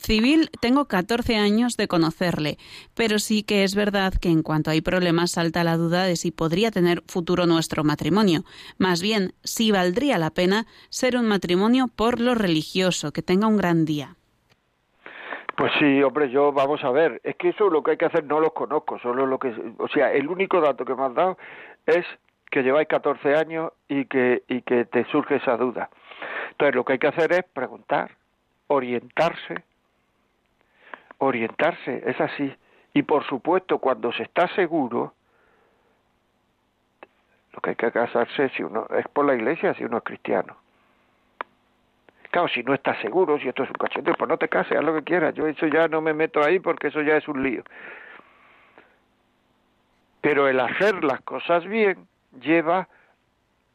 civil 0.00 0.50
tengo 0.60 0.86
14 0.86 1.36
años 1.36 1.76
de 1.76 1.88
conocerle, 1.88 2.58
pero 2.94 3.18
sí 3.18 3.42
que 3.42 3.64
es 3.64 3.74
verdad 3.74 4.12
que 4.14 4.30
en 4.30 4.42
cuanto 4.42 4.70
hay 4.70 4.80
problemas 4.80 5.32
salta 5.32 5.64
la 5.64 5.76
duda 5.76 6.04
de 6.04 6.16
si 6.16 6.30
podría 6.30 6.70
tener 6.70 7.02
futuro 7.06 7.46
nuestro 7.46 7.84
matrimonio. 7.84 8.42
Más 8.78 9.02
bien, 9.02 9.32
si 9.44 9.70
valdría 9.70 10.18
la 10.18 10.30
pena 10.30 10.66
ser 10.88 11.16
un 11.16 11.26
matrimonio 11.26 11.86
por 11.94 12.20
lo 12.20 12.34
religioso, 12.34 13.12
que 13.12 13.22
tenga 13.22 13.46
un 13.46 13.56
gran 13.56 13.84
día. 13.84 14.14
Pues 15.56 15.72
sí, 15.80 16.02
hombre, 16.02 16.30
yo 16.30 16.52
vamos 16.52 16.84
a 16.84 16.90
ver, 16.90 17.20
es 17.24 17.34
que 17.36 17.48
eso 17.48 17.68
lo 17.68 17.82
que 17.82 17.90
hay 17.92 17.96
que 17.96 18.04
hacer 18.04 18.24
no 18.24 18.38
lo 18.38 18.54
conozco, 18.54 18.98
solo 19.00 19.26
lo 19.26 19.38
que, 19.38 19.52
o 19.78 19.88
sea, 19.88 20.12
el 20.12 20.28
único 20.28 20.60
dato 20.60 20.84
que 20.84 20.94
me 20.94 21.02
has 21.02 21.14
dado 21.14 21.36
es 21.84 22.06
que 22.50 22.62
lleváis 22.62 22.86
14 22.88 23.34
años 23.34 23.72
y 23.88 24.04
que 24.04 24.44
y 24.48 24.62
que 24.62 24.84
te 24.84 25.04
surge 25.06 25.36
esa 25.36 25.56
duda. 25.56 25.90
Entonces, 26.52 26.74
lo 26.74 26.84
que 26.84 26.92
hay 26.94 26.98
que 26.98 27.08
hacer 27.08 27.32
es 27.32 27.44
preguntar, 27.52 28.12
orientarse 28.68 29.64
orientarse, 31.18 32.02
es 32.06 32.20
así. 32.20 32.54
Y 32.94 33.02
por 33.02 33.24
supuesto, 33.24 33.78
cuando 33.78 34.12
se 34.12 34.22
está 34.22 34.48
seguro, 34.54 35.14
lo 37.52 37.60
que 37.60 37.70
hay 37.70 37.76
que 37.76 37.92
casarse 37.92 38.48
si 38.50 38.62
uno 38.62 38.86
es 38.96 39.06
por 39.08 39.26
la 39.26 39.34
iglesia, 39.34 39.74
si 39.74 39.84
uno 39.84 39.98
es 39.98 40.04
cristiano. 40.04 40.56
Claro, 42.30 42.48
si 42.48 42.62
no 42.62 42.74
estás 42.74 42.98
seguro, 43.00 43.38
si 43.38 43.48
esto 43.48 43.62
es 43.62 43.70
un 43.70 43.76
cachete, 43.76 44.12
pues 44.14 44.28
no 44.28 44.36
te 44.36 44.48
cases, 44.48 44.76
haz 44.76 44.84
lo 44.84 44.94
que 44.94 45.02
quieras. 45.02 45.34
Yo 45.34 45.46
eso 45.46 45.66
ya 45.66 45.88
no 45.88 46.00
me 46.00 46.12
meto 46.12 46.42
ahí 46.42 46.60
porque 46.60 46.88
eso 46.88 47.00
ya 47.02 47.16
es 47.16 47.26
un 47.26 47.42
lío. 47.42 47.62
Pero 50.20 50.46
el 50.46 50.60
hacer 50.60 51.04
las 51.04 51.20
cosas 51.22 51.64
bien 51.64 52.06
lleva 52.40 52.88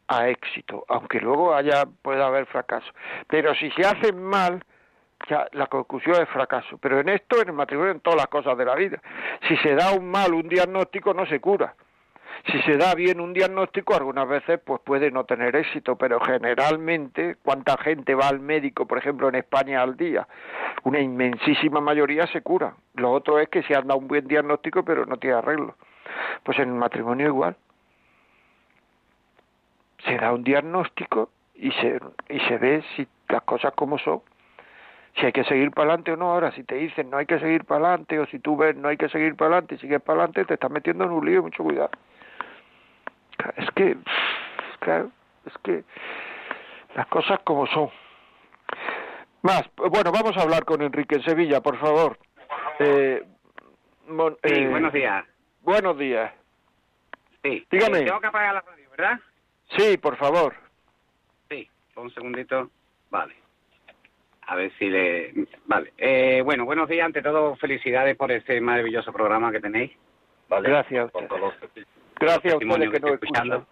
a 0.07 0.29
éxito, 0.29 0.85
aunque 0.87 1.19
luego 1.19 1.55
haya 1.55 1.85
pueda 2.01 2.27
haber 2.27 2.45
fracaso. 2.45 2.91
Pero 3.27 3.55
si 3.55 3.71
se 3.71 3.85
hacen 3.85 4.21
mal, 4.21 4.63
ya 5.29 5.47
la 5.53 5.67
conclusión 5.67 6.21
es 6.21 6.29
fracaso. 6.29 6.77
Pero 6.77 6.99
en 6.99 7.09
esto, 7.09 7.41
en 7.41 7.49
el 7.49 7.53
matrimonio, 7.53 7.91
en 7.91 7.99
todas 7.99 8.17
las 8.17 8.27
cosas 8.27 8.57
de 8.57 8.65
la 8.65 8.75
vida. 8.75 9.01
Si 9.47 9.55
se 9.57 9.75
da 9.75 9.91
un 9.91 10.09
mal, 10.09 10.33
un 10.33 10.47
diagnóstico, 10.47 11.13
no 11.13 11.25
se 11.25 11.39
cura. 11.39 11.75
Si 12.51 12.61
se 12.63 12.77
da 12.77 12.93
bien 12.93 13.21
un 13.21 13.31
diagnóstico, 13.31 13.95
algunas 13.95 14.27
veces 14.27 14.59
pues 14.65 14.81
puede 14.81 15.11
no 15.11 15.23
tener 15.23 15.55
éxito, 15.55 15.95
pero 15.95 16.19
generalmente, 16.19 17.37
¿cuánta 17.41 17.77
gente 17.77 18.15
va 18.15 18.27
al 18.27 18.41
médico, 18.41 18.85
por 18.85 18.97
ejemplo, 18.97 19.29
en 19.29 19.35
España 19.35 19.81
al 19.81 19.95
día? 19.95 20.27
Una 20.83 20.99
inmensísima 20.99 21.79
mayoría 21.79 22.27
se 22.27 22.41
cura. 22.41 22.75
Lo 22.95 23.11
otro 23.11 23.39
es 23.39 23.47
que 23.47 23.63
se 23.63 23.75
han 23.75 23.87
dado 23.87 23.99
un 23.99 24.07
buen 24.07 24.27
diagnóstico, 24.27 24.83
pero 24.83 25.05
no 25.05 25.17
tiene 25.17 25.37
arreglo. 25.37 25.75
Pues 26.43 26.59
en 26.59 26.69
el 26.69 26.75
matrimonio 26.75 27.27
igual. 27.27 27.55
Se 30.05 30.17
da 30.17 30.33
un 30.33 30.43
diagnóstico 30.43 31.29
y 31.55 31.71
se, 31.71 31.99
y 32.27 32.39
se 32.41 32.57
ve 32.57 32.83
si 32.95 33.07
las 33.29 33.43
cosas 33.43 33.73
como 33.73 33.97
son 33.99 34.21
si 35.15 35.25
hay 35.25 35.31
que 35.31 35.43
seguir 35.43 35.71
para 35.71 35.89
adelante 35.89 36.11
o 36.11 36.17
no. 36.17 36.31
Ahora, 36.31 36.51
si 36.51 36.63
te 36.63 36.75
dicen 36.75 37.09
no 37.09 37.17
hay 37.17 37.25
que 37.25 37.39
seguir 37.39 37.65
para 37.65 37.87
adelante, 37.87 38.19
o 38.19 38.25
si 38.27 38.39
tú 38.39 38.57
ves 38.57 38.75
no 38.75 38.87
hay 38.87 38.97
que 38.97 39.09
seguir 39.09 39.35
para 39.35 39.51
adelante 39.51 39.75
y 39.75 39.77
sigues 39.79 40.01
para 40.01 40.19
adelante, 40.19 40.45
te 40.45 40.55
estás 40.55 40.71
metiendo 40.71 41.03
en 41.05 41.11
un 41.11 41.25
lío, 41.25 41.43
mucho 41.43 41.63
cuidado. 41.63 41.91
Es 43.57 43.69
que, 43.71 43.97
claro, 44.79 45.11
es 45.45 45.53
que 45.63 45.83
las 46.95 47.07
cosas 47.07 47.39
como 47.43 47.67
son. 47.67 47.89
Más, 49.41 49.63
bueno, 49.75 50.11
vamos 50.11 50.37
a 50.37 50.41
hablar 50.41 50.63
con 50.63 50.81
Enrique 50.81 51.15
en 51.15 51.23
Sevilla, 51.23 51.61
por 51.61 51.77
favor. 51.77 52.17
Eh, 52.79 53.23
sí, 54.07 54.13
eh, 54.43 54.67
buenos 54.69 54.93
días. 54.93 55.25
Buenos 55.61 55.97
días. 55.97 56.33
Sí. 57.43 57.65
Dígame. 57.69 57.99
Eh, 57.99 58.05
tengo 58.05 58.21
que 58.21 58.27
apagar 58.27 58.53
la 58.53 58.61
radio, 58.61 58.89
¿verdad? 58.91 59.19
Sí, 59.77 59.97
por 59.97 60.15
favor. 60.15 60.55
Sí, 61.49 61.69
un 61.95 62.09
segundito. 62.11 62.69
Vale. 63.09 63.42
A 64.47 64.55
ver 64.55 64.71
si 64.77 64.89
le... 64.89 65.33
Vale. 65.65 65.93
Eh, 65.97 66.41
bueno, 66.43 66.65
buenos 66.65 66.89
días. 66.89 67.05
Ante 67.05 67.21
todo, 67.21 67.55
felicidades 67.55 68.15
por 68.17 68.31
este 68.31 68.59
maravilloso 68.61 69.11
programa 69.11 69.51
que 69.51 69.59
tenéis. 69.59 69.91
Vale. 70.49 70.69
Gracias. 70.69 71.11
Gracias 72.19 72.53
a 72.53 72.57
ustedes 72.57 72.91
que, 72.91 72.99
nos 72.99 73.11
escuchando. 73.11 73.67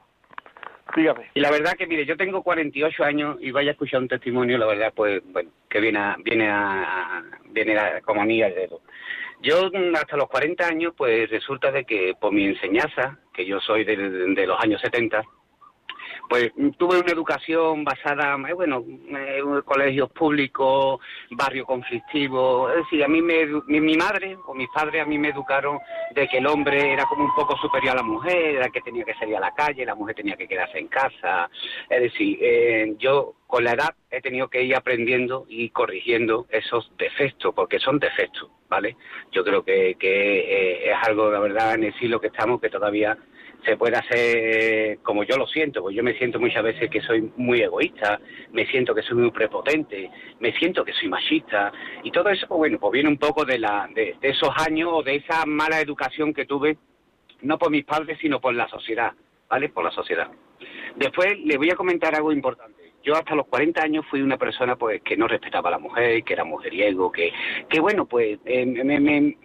Dígame. 0.95 1.30
Y 1.34 1.39
la 1.39 1.51
verdad 1.51 1.74
que, 1.78 1.88
mire, 1.88 2.05
yo 2.05 2.17
tengo 2.17 2.43
48 2.43 3.03
años 3.03 3.38
y 3.39 3.51
vaya 3.51 3.72
a 3.72 3.74
escuchar 3.74 4.01
un 4.01 4.07
testimonio, 4.07 4.57
la 4.57 4.65
verdad, 4.65 4.93
pues, 4.95 5.22
bueno, 5.32 5.49
que 5.69 5.80
viene 5.80 5.99
a, 5.99 6.15
viene 6.19 6.49
a, 6.49 7.24
viene 7.49 7.78
a, 7.78 8.01
como 8.01 8.22
amiga 8.22 8.47
de 8.49 8.55
dedo. 8.55 8.82
Yo 9.41 9.72
hasta 9.95 10.17
los 10.17 10.30
40 10.30 10.67
años, 10.67 10.93
pues 10.95 11.30
resulta 11.30 11.72
de 11.72 11.86
que 11.86 12.13
por 12.19 12.32
mi 12.32 12.45
enseñanza, 12.45 13.17
que 13.34 13.45
yo 13.45 13.59
soy 13.59 13.84
de, 13.86 13.95
de 13.95 14.47
los 14.47 14.59
años 14.59 14.82
70, 14.82 15.24
pues 16.30 16.51
tuve 16.78 16.99
una 16.99 17.11
educación 17.11 17.84
basada, 17.84 18.38
eh, 18.47 18.53
bueno, 18.53 18.84
en 18.88 19.61
colegios 19.63 20.09
públicos, 20.11 20.99
barrio 21.32 21.65
conflictivo, 21.65 22.69
es 22.69 22.78
decir, 22.78 23.03
a 23.03 23.07
mí 23.07 23.22
me, 23.22 23.45
mi, 23.67 23.97
madre 23.97 24.38
o 24.45 24.53
mis 24.53 24.69
padres 24.69 25.01
a 25.01 25.05
mí 25.05 25.17
me 25.17 25.30
educaron 25.30 25.80
de 26.13 26.28
que 26.28 26.38
el 26.38 26.47
hombre 26.47 26.93
era 26.93 27.05
como 27.05 27.26
un 27.26 27.36
poco 27.36 27.57
superior 27.57 27.93
a 27.93 27.97
la 27.97 28.03
mujer, 28.03 28.55
era 28.55 28.69
que 28.69 28.82
tenía 28.82 29.03
que 29.03 29.13
salir 29.15 29.36
a 29.36 29.41
la 29.41 29.53
calle, 29.53 29.86
la 29.86 29.95
mujer 29.95 30.15
tenía 30.15 30.36
que 30.36 30.47
quedarse 30.47 30.80
en 30.80 30.88
casa, 30.88 31.49
es 31.89 32.01
decir, 32.01 32.38
eh, 32.41 32.95
yo 32.97 33.36
con 33.47 33.65
la 33.65 33.74
edad 33.74 33.93
he 34.09 34.22
tenido 34.22 34.47
que 34.47 34.63
ir 34.63 34.76
aprendiendo 34.76 35.45
y 35.49 35.69
corrigiendo 35.69 36.47
esos 36.49 36.91
defectos, 36.97 37.53
porque 37.53 37.80
son 37.80 37.99
defectos, 37.99 38.49
¿vale? 38.69 38.95
Yo 39.34 39.43
creo 39.43 39.63
que, 39.63 39.95
que 39.99 40.39
eh, 40.39 40.91
es 40.91 40.97
algo, 41.05 41.30
la 41.30 41.39
verdad, 41.39 41.76
en 41.76 41.84
el 41.84 41.99
siglo 41.99 42.22
que 42.22 42.28
estamos 42.28 42.61
que 42.61 42.69
todavía 42.69 43.17
se 43.66 43.78
puede 43.78 43.97
hacer 43.97 44.99
como 45.03 45.24
yo 45.24 45.38
lo 45.38 45.47
siento, 45.47 45.82
porque 45.82 45.95
yo 45.95 46.03
me 46.03 46.18
siento 46.18 46.39
muchas 46.39 46.64
veces 46.64 46.89
que 46.89 47.01
soy 47.01 47.32
muy 47.38 47.62
egoísta, 47.62 48.20
me 48.51 48.66
siento 48.68 48.95
que 48.95 49.03
soy 49.03 49.18
muy 49.18 49.32
prepotente, 49.32 50.09
me 50.39 50.51
siento 50.53 50.84
que 50.84 50.93
soy 50.93 51.09
machista, 51.09 51.72
y 52.03 52.12
todo 52.12 52.30
eso, 52.30 52.47
pues 52.47 52.57
bueno, 52.57 52.80
pues 52.80 52.91
viene 52.93 53.09
un 53.09 53.18
poco 53.18 53.45
de, 53.45 53.59
la, 53.59 53.88
de, 53.93 54.16
de 54.20 54.30
esos 54.30 54.49
años 54.68 54.89
o 54.91 55.03
de 55.03 55.16
esa 55.16 55.45
mala 55.45 55.80
educación 55.80 56.34
que 56.34 56.45
tuve, 56.45 56.78
no 57.41 57.57
por 57.57 57.72
mis 57.72 57.86
padres, 57.86 58.18
sino 58.20 58.39
por 58.39 58.53
la 58.53 58.68
sociedad, 58.68 59.12
¿vale? 59.49 59.70
Por 59.70 59.84
la 59.84 59.91
sociedad. 59.91 60.30
Después 60.95 61.39
le 61.39 61.57
voy 61.57 61.70
a 61.70 61.76
comentar 61.76 62.16
algo 62.16 62.32
importante 62.32 62.81
yo 63.04 63.16
hasta 63.16 63.36
los 63.36 63.47
40 63.47 63.82
años 63.82 64.06
fui 64.10 64.22
una 64.22 64.38
persona 64.38 64.76
pues 64.76 65.02
que 65.02 65.18
no 65.18 65.28
respetaba 65.28 65.70
a 65.70 65.72
la 65.72 65.80
mujer, 65.80 66.24
que 66.24 66.34
era 66.34 66.43
mujeriego, 66.43 67.12
que, 67.12 67.32
que 67.70 67.80
bueno, 67.80 68.06
pues 68.06 68.39
eh, 68.45 68.66
me, 68.66 68.99
me, 68.99 69.38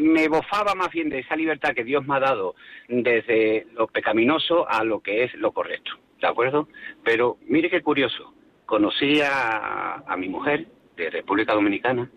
me, 0.00 0.28
bofaba 0.28 0.74
más 0.74 0.90
bien 0.90 1.08
de 1.08 1.20
esa 1.20 1.36
libertad 1.36 1.74
que 1.74 1.84
Dios 1.84 2.06
me 2.06 2.16
ha 2.16 2.20
dado 2.20 2.54
desde 2.88 3.66
lo 3.72 3.86
pecaminoso 3.86 4.68
a 4.68 4.84
lo 4.84 5.00
que 5.00 5.24
es 5.24 5.34
lo 5.34 5.52
correcto, 5.52 5.92
¿de 6.20 6.26
acuerdo? 6.26 6.68
Pero 7.04 7.38
mire 7.46 7.70
qué 7.70 7.82
curioso, 7.82 8.34
conocí 8.66 9.20
a, 9.20 10.02
a 10.06 10.16
mi 10.16 10.28
mujer 10.28 10.66
de 10.96 11.10
República 11.10 11.54
Dominicana, 11.54 12.10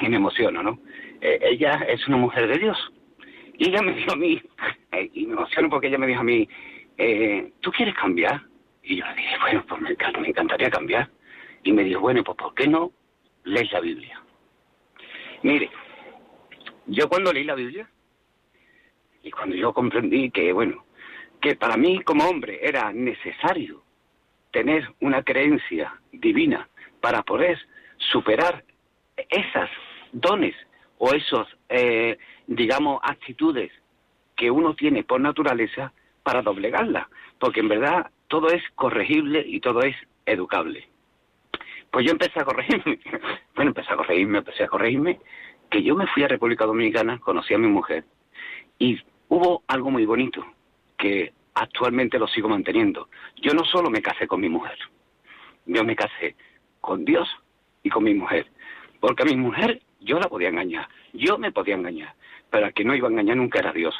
y 0.00 0.08
me 0.08 0.16
emociono, 0.16 0.62
¿no? 0.62 0.78
Eh, 1.20 1.38
ella 1.42 1.84
es 1.88 2.06
una 2.08 2.16
mujer 2.16 2.48
de 2.48 2.58
Dios. 2.58 2.78
Y 3.58 3.68
ella 3.68 3.82
me 3.82 3.94
dijo 3.94 4.12
a 4.12 4.16
mí, 4.16 4.40
y 5.12 5.26
me 5.26 5.32
emociono 5.34 5.68
porque 5.68 5.88
ella 5.88 5.98
me 5.98 6.06
dijo 6.06 6.20
a 6.20 6.24
mí, 6.24 6.48
eh, 6.96 7.52
¿tú 7.60 7.70
quieres 7.70 7.94
cambiar? 7.94 8.42
Y 8.90 8.96
yo 8.96 9.06
le 9.06 9.14
dije, 9.14 9.36
bueno, 9.40 9.64
pues 9.68 9.80
me, 9.82 9.96
me 10.20 10.28
encantaría 10.28 10.68
cambiar. 10.68 11.08
Y 11.62 11.72
me 11.72 11.84
dijo, 11.84 12.00
bueno, 12.00 12.24
pues 12.24 12.36
¿por 12.36 12.52
qué 12.54 12.66
no 12.66 12.90
lees 13.44 13.70
la 13.70 13.78
Biblia? 13.78 14.20
Mire, 15.44 15.70
yo 16.86 17.08
cuando 17.08 17.32
leí 17.32 17.44
la 17.44 17.54
Biblia, 17.54 17.88
y 19.22 19.30
cuando 19.30 19.54
yo 19.54 19.72
comprendí 19.72 20.32
que, 20.32 20.52
bueno, 20.52 20.84
que 21.40 21.54
para 21.54 21.76
mí 21.76 22.00
como 22.02 22.28
hombre 22.28 22.58
era 22.66 22.92
necesario 22.92 23.84
tener 24.50 24.92
una 25.00 25.22
creencia 25.22 25.94
divina 26.10 26.68
para 27.00 27.22
poder 27.22 27.60
superar 27.96 28.64
esas 29.16 29.70
dones 30.10 30.56
o 30.98 31.14
esos, 31.14 31.46
eh, 31.68 32.18
digamos, 32.48 32.98
actitudes 33.04 33.70
que 34.36 34.50
uno 34.50 34.74
tiene 34.74 35.04
por 35.04 35.20
naturaleza 35.20 35.92
para 36.24 36.42
doblegarla. 36.42 37.08
Porque 37.38 37.60
en 37.60 37.68
verdad 37.68 38.10
todo 38.30 38.48
es 38.48 38.62
corregible 38.76 39.44
y 39.44 39.58
todo 39.58 39.82
es 39.82 39.96
educable. 40.24 40.88
Pues 41.90 42.06
yo 42.06 42.12
empecé 42.12 42.40
a 42.40 42.44
corregirme. 42.44 42.98
Bueno, 43.56 43.72
empecé 43.72 43.92
a 43.92 43.96
corregirme, 43.96 44.38
empecé 44.38 44.62
a 44.64 44.68
corregirme, 44.68 45.20
que 45.68 45.82
yo 45.82 45.94
me 45.94 46.06
fui 46.06 46.22
a 46.22 46.28
República 46.28 46.64
Dominicana, 46.64 47.18
conocí 47.18 47.52
a 47.52 47.58
mi 47.58 47.66
mujer, 47.66 48.04
y 48.78 48.98
hubo 49.28 49.64
algo 49.66 49.90
muy 49.90 50.06
bonito, 50.06 50.46
que 50.96 51.34
actualmente 51.52 52.18
lo 52.18 52.26
sigo 52.26 52.48
manteniendo. 52.48 53.10
Yo 53.36 53.52
no 53.52 53.64
solo 53.64 53.90
me 53.90 54.00
casé 54.00 54.26
con 54.26 54.40
mi 54.40 54.48
mujer, 54.48 54.78
yo 55.66 55.84
me 55.84 55.94
casé 55.94 56.36
con 56.80 57.04
Dios 57.04 57.28
y 57.82 57.90
con 57.90 58.04
mi 58.04 58.14
mujer. 58.14 58.46
Porque 58.98 59.24
a 59.24 59.26
mi 59.26 59.36
mujer 59.36 59.82
yo 60.00 60.18
la 60.18 60.28
podía 60.28 60.48
engañar, 60.48 60.88
yo 61.12 61.36
me 61.36 61.52
podía 61.52 61.74
engañar, 61.74 62.14
pero 62.48 62.64
al 62.66 62.72
que 62.72 62.84
no 62.84 62.94
iba 62.94 63.08
a 63.08 63.10
engañar 63.10 63.36
nunca 63.36 63.58
era 63.58 63.72
Dios. 63.72 63.94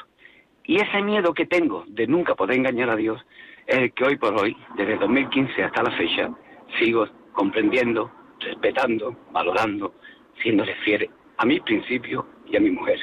Y 0.65 0.77
ese 0.77 1.03
miedo 1.03 1.35
que 1.35 1.45
tengo 1.45 1.85
de 1.89 2.07
nunca 2.07 2.35
poder 2.35 2.57
engañar 2.57 2.89
a 2.89 2.97
Dios 2.97 3.21
es 3.67 3.79
el 3.79 3.93
que 3.93 4.05
hoy 4.05 4.17
por 4.17 4.35
hoy, 4.35 4.57
desde 4.77 4.97
2015 4.97 5.63
hasta 5.63 5.83
la 5.83 5.91
fecha, 5.93 6.31
sigo 6.79 7.07
comprendiendo, 7.33 8.11
respetando, 8.41 9.17
valorando, 9.33 9.95
siéndole 10.43 10.75
fiel 10.77 11.09
a 11.39 11.47
mis 11.47 11.61
principios 11.63 12.25
y 12.47 12.57
a 12.57 12.61
mi 12.61 12.71
mujer. 12.71 12.99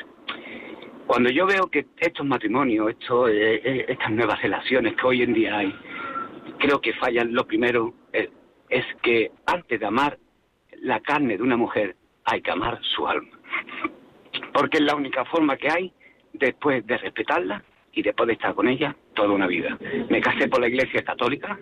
Cuando 1.08 1.30
yo 1.30 1.46
veo 1.46 1.68
que 1.68 1.86
estos 1.98 2.26
matrimonios, 2.26 2.90
estos, 2.90 3.30
eh, 3.30 3.62
eh, 3.64 3.86
estas 3.88 4.12
nuevas 4.12 4.42
relaciones 4.42 4.96
que 4.96 5.08
hoy 5.08 5.24
en 5.24 5.34
día 5.34 5.58
hay, 5.58 5.74
creo 6.60 6.82
que 6.82 6.94
fallan. 6.94 7.34
Lo 7.34 7.48
primero 7.48 7.94
es, 8.12 8.30
es 8.70 8.86
que 9.02 9.32
antes 9.46 9.80
de 9.80 9.86
amar 9.86 10.18
la 10.82 11.00
carne 11.00 11.38
de 11.38 11.44
una 11.44 11.56
mujer, 11.56 11.96
hay 12.26 12.42
que 12.42 12.52
amar 12.52 12.80
su 12.82 13.08
alma. 13.08 13.40
Porque 14.54 14.78
es 14.80 14.84
la 14.84 14.96
única 14.96 15.24
forma 15.26 15.56
que 15.56 15.70
hay 15.72 15.94
después 16.34 16.86
de 16.86 16.98
respetarla 16.98 17.64
y 17.94 18.02
después 18.02 18.28
de 18.28 18.34
estar 18.34 18.54
con 18.54 18.68
ella 18.68 18.96
toda 19.18 19.32
una 19.32 19.48
vida. 19.48 19.78
Me 20.10 20.22
casé 20.22 20.48
por 20.48 20.62
la 20.62 20.68
Iglesia 20.68 21.04
Católica, 21.04 21.60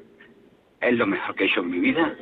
es 0.81 0.93
lo 0.93 1.07
mejor 1.07 1.33
que 1.35 1.45
he 1.45 1.47
hecho 1.47 1.61
en 1.61 1.71
mi 1.71 1.79
vida. 1.79 2.13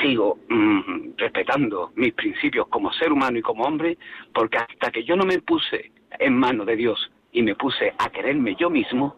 Sigo 0.00 0.38
mm, 0.48 1.16
respetando 1.18 1.92
mis 1.96 2.14
principios 2.14 2.66
como 2.68 2.90
ser 2.94 3.12
humano 3.12 3.38
y 3.38 3.42
como 3.42 3.64
hombre, 3.64 3.98
porque 4.32 4.56
hasta 4.56 4.90
que 4.90 5.04
yo 5.04 5.16
no 5.16 5.24
me 5.24 5.38
puse 5.40 5.92
en 6.18 6.34
manos 6.34 6.66
de 6.66 6.76
Dios 6.76 7.12
y 7.30 7.42
me 7.42 7.54
puse 7.54 7.92
a 7.98 8.08
quererme 8.08 8.56
yo 8.56 8.70
mismo, 8.70 9.16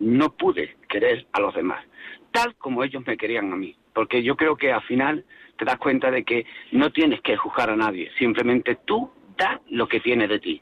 no 0.00 0.30
pude 0.30 0.76
querer 0.88 1.26
a 1.32 1.40
los 1.40 1.54
demás, 1.54 1.86
tal 2.32 2.56
como 2.56 2.82
ellos 2.82 3.06
me 3.06 3.16
querían 3.16 3.52
a 3.52 3.56
mí. 3.56 3.76
Porque 3.94 4.22
yo 4.24 4.36
creo 4.36 4.56
que 4.56 4.72
al 4.72 4.82
final 4.82 5.24
te 5.56 5.64
das 5.64 5.78
cuenta 5.78 6.10
de 6.10 6.24
que 6.24 6.44
no 6.72 6.90
tienes 6.90 7.22
que 7.22 7.36
juzgar 7.36 7.70
a 7.70 7.76
nadie, 7.76 8.10
simplemente 8.18 8.76
tú 8.84 9.10
da 9.38 9.60
lo 9.70 9.86
que 9.86 10.00
tiene 10.00 10.26
de 10.26 10.40
ti. 10.40 10.60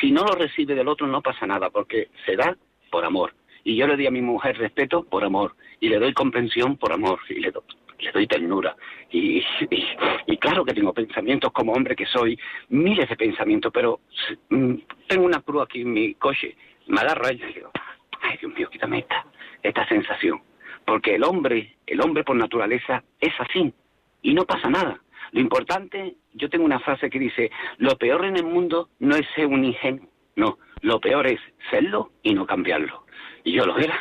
Si 0.00 0.12
no 0.12 0.22
lo 0.24 0.34
recibe 0.34 0.74
del 0.74 0.88
otro 0.88 1.06
no 1.08 1.20
pasa 1.22 1.46
nada, 1.46 1.70
porque 1.70 2.08
se 2.24 2.36
da 2.36 2.56
por 2.90 3.04
amor. 3.04 3.34
Y 3.64 3.76
yo 3.76 3.86
le 3.86 3.96
doy 3.96 4.06
a 4.06 4.10
mi 4.10 4.20
mujer 4.20 4.58
respeto 4.58 5.04
por 5.04 5.24
amor, 5.24 5.56
y 5.80 5.88
le 5.88 5.98
doy 5.98 6.12
comprensión 6.12 6.76
por 6.76 6.92
amor, 6.92 7.18
y 7.28 7.40
le 7.40 7.50
doy, 7.50 7.64
le 7.98 8.12
doy 8.12 8.26
ternura. 8.26 8.76
Y, 9.10 9.42
claro 10.38 10.64
que 10.64 10.74
tengo 10.74 10.92
pensamientos 10.92 11.50
como 11.52 11.72
hombre 11.72 11.96
que 11.96 12.04
soy, 12.04 12.38
miles 12.68 13.08
de 13.08 13.16
pensamientos, 13.16 13.72
pero 13.72 14.00
mm, 14.50 14.74
tengo 15.08 15.24
una 15.24 15.40
cruz 15.40 15.62
aquí 15.62 15.80
en 15.80 15.92
mi 15.92 16.14
coche, 16.14 16.54
me 16.86 17.00
agarro 17.00 17.30
y 17.30 17.36
digo, 17.36 17.70
ay 18.20 18.36
Dios 18.38 18.52
mío, 18.54 18.68
quítame 18.70 18.98
esta, 18.98 19.24
esta 19.62 19.88
sensación. 19.88 20.42
Porque 20.84 21.14
el 21.14 21.24
hombre, 21.24 21.76
el 21.86 22.00
hombre 22.02 22.24
por 22.24 22.36
naturaleza 22.36 23.02
es 23.18 23.32
así, 23.38 23.72
y 24.20 24.34
no 24.34 24.44
pasa 24.44 24.68
nada. 24.68 25.00
Lo 25.32 25.40
importante, 25.40 26.16
yo 26.34 26.50
tengo 26.50 26.64
una 26.64 26.80
frase 26.80 27.08
que 27.08 27.18
dice, 27.18 27.50
lo 27.78 27.96
peor 27.96 28.24
en 28.26 28.36
el 28.36 28.44
mundo 28.44 28.90
no 28.98 29.16
es 29.16 29.26
ser 29.34 29.46
un 29.46 29.64
ingenuo, 29.64 30.06
no, 30.36 30.58
lo 30.80 31.00
peor 31.00 31.26
es 31.26 31.40
serlo 31.70 32.12
y 32.22 32.34
no 32.34 32.46
cambiarlo. 32.46 33.04
Y 33.44 33.52
yo 33.52 33.64
lo 33.64 33.78
era, 33.78 33.98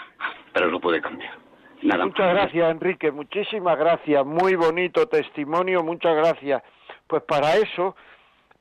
pero 0.53 0.67
lo 0.67 0.79
pude 0.79 1.01
cambiar. 1.01 1.37
Nada 1.81 2.05
muchas 2.05 2.33
gracias, 2.33 2.71
Enrique, 2.71 3.11
muchísimas 3.11 3.77
gracias, 3.77 4.25
muy 4.25 4.55
bonito 4.55 5.05
testimonio, 5.07 5.83
muchas 5.83 6.15
gracias. 6.15 6.63
Pues 7.07 7.23
para 7.23 7.55
eso, 7.57 7.95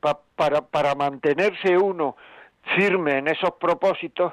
para, 0.00 0.60
para 0.62 0.94
mantenerse 0.96 1.78
uno 1.78 2.16
firme 2.76 3.18
en 3.18 3.28
esos 3.28 3.52
propósitos, 3.60 4.32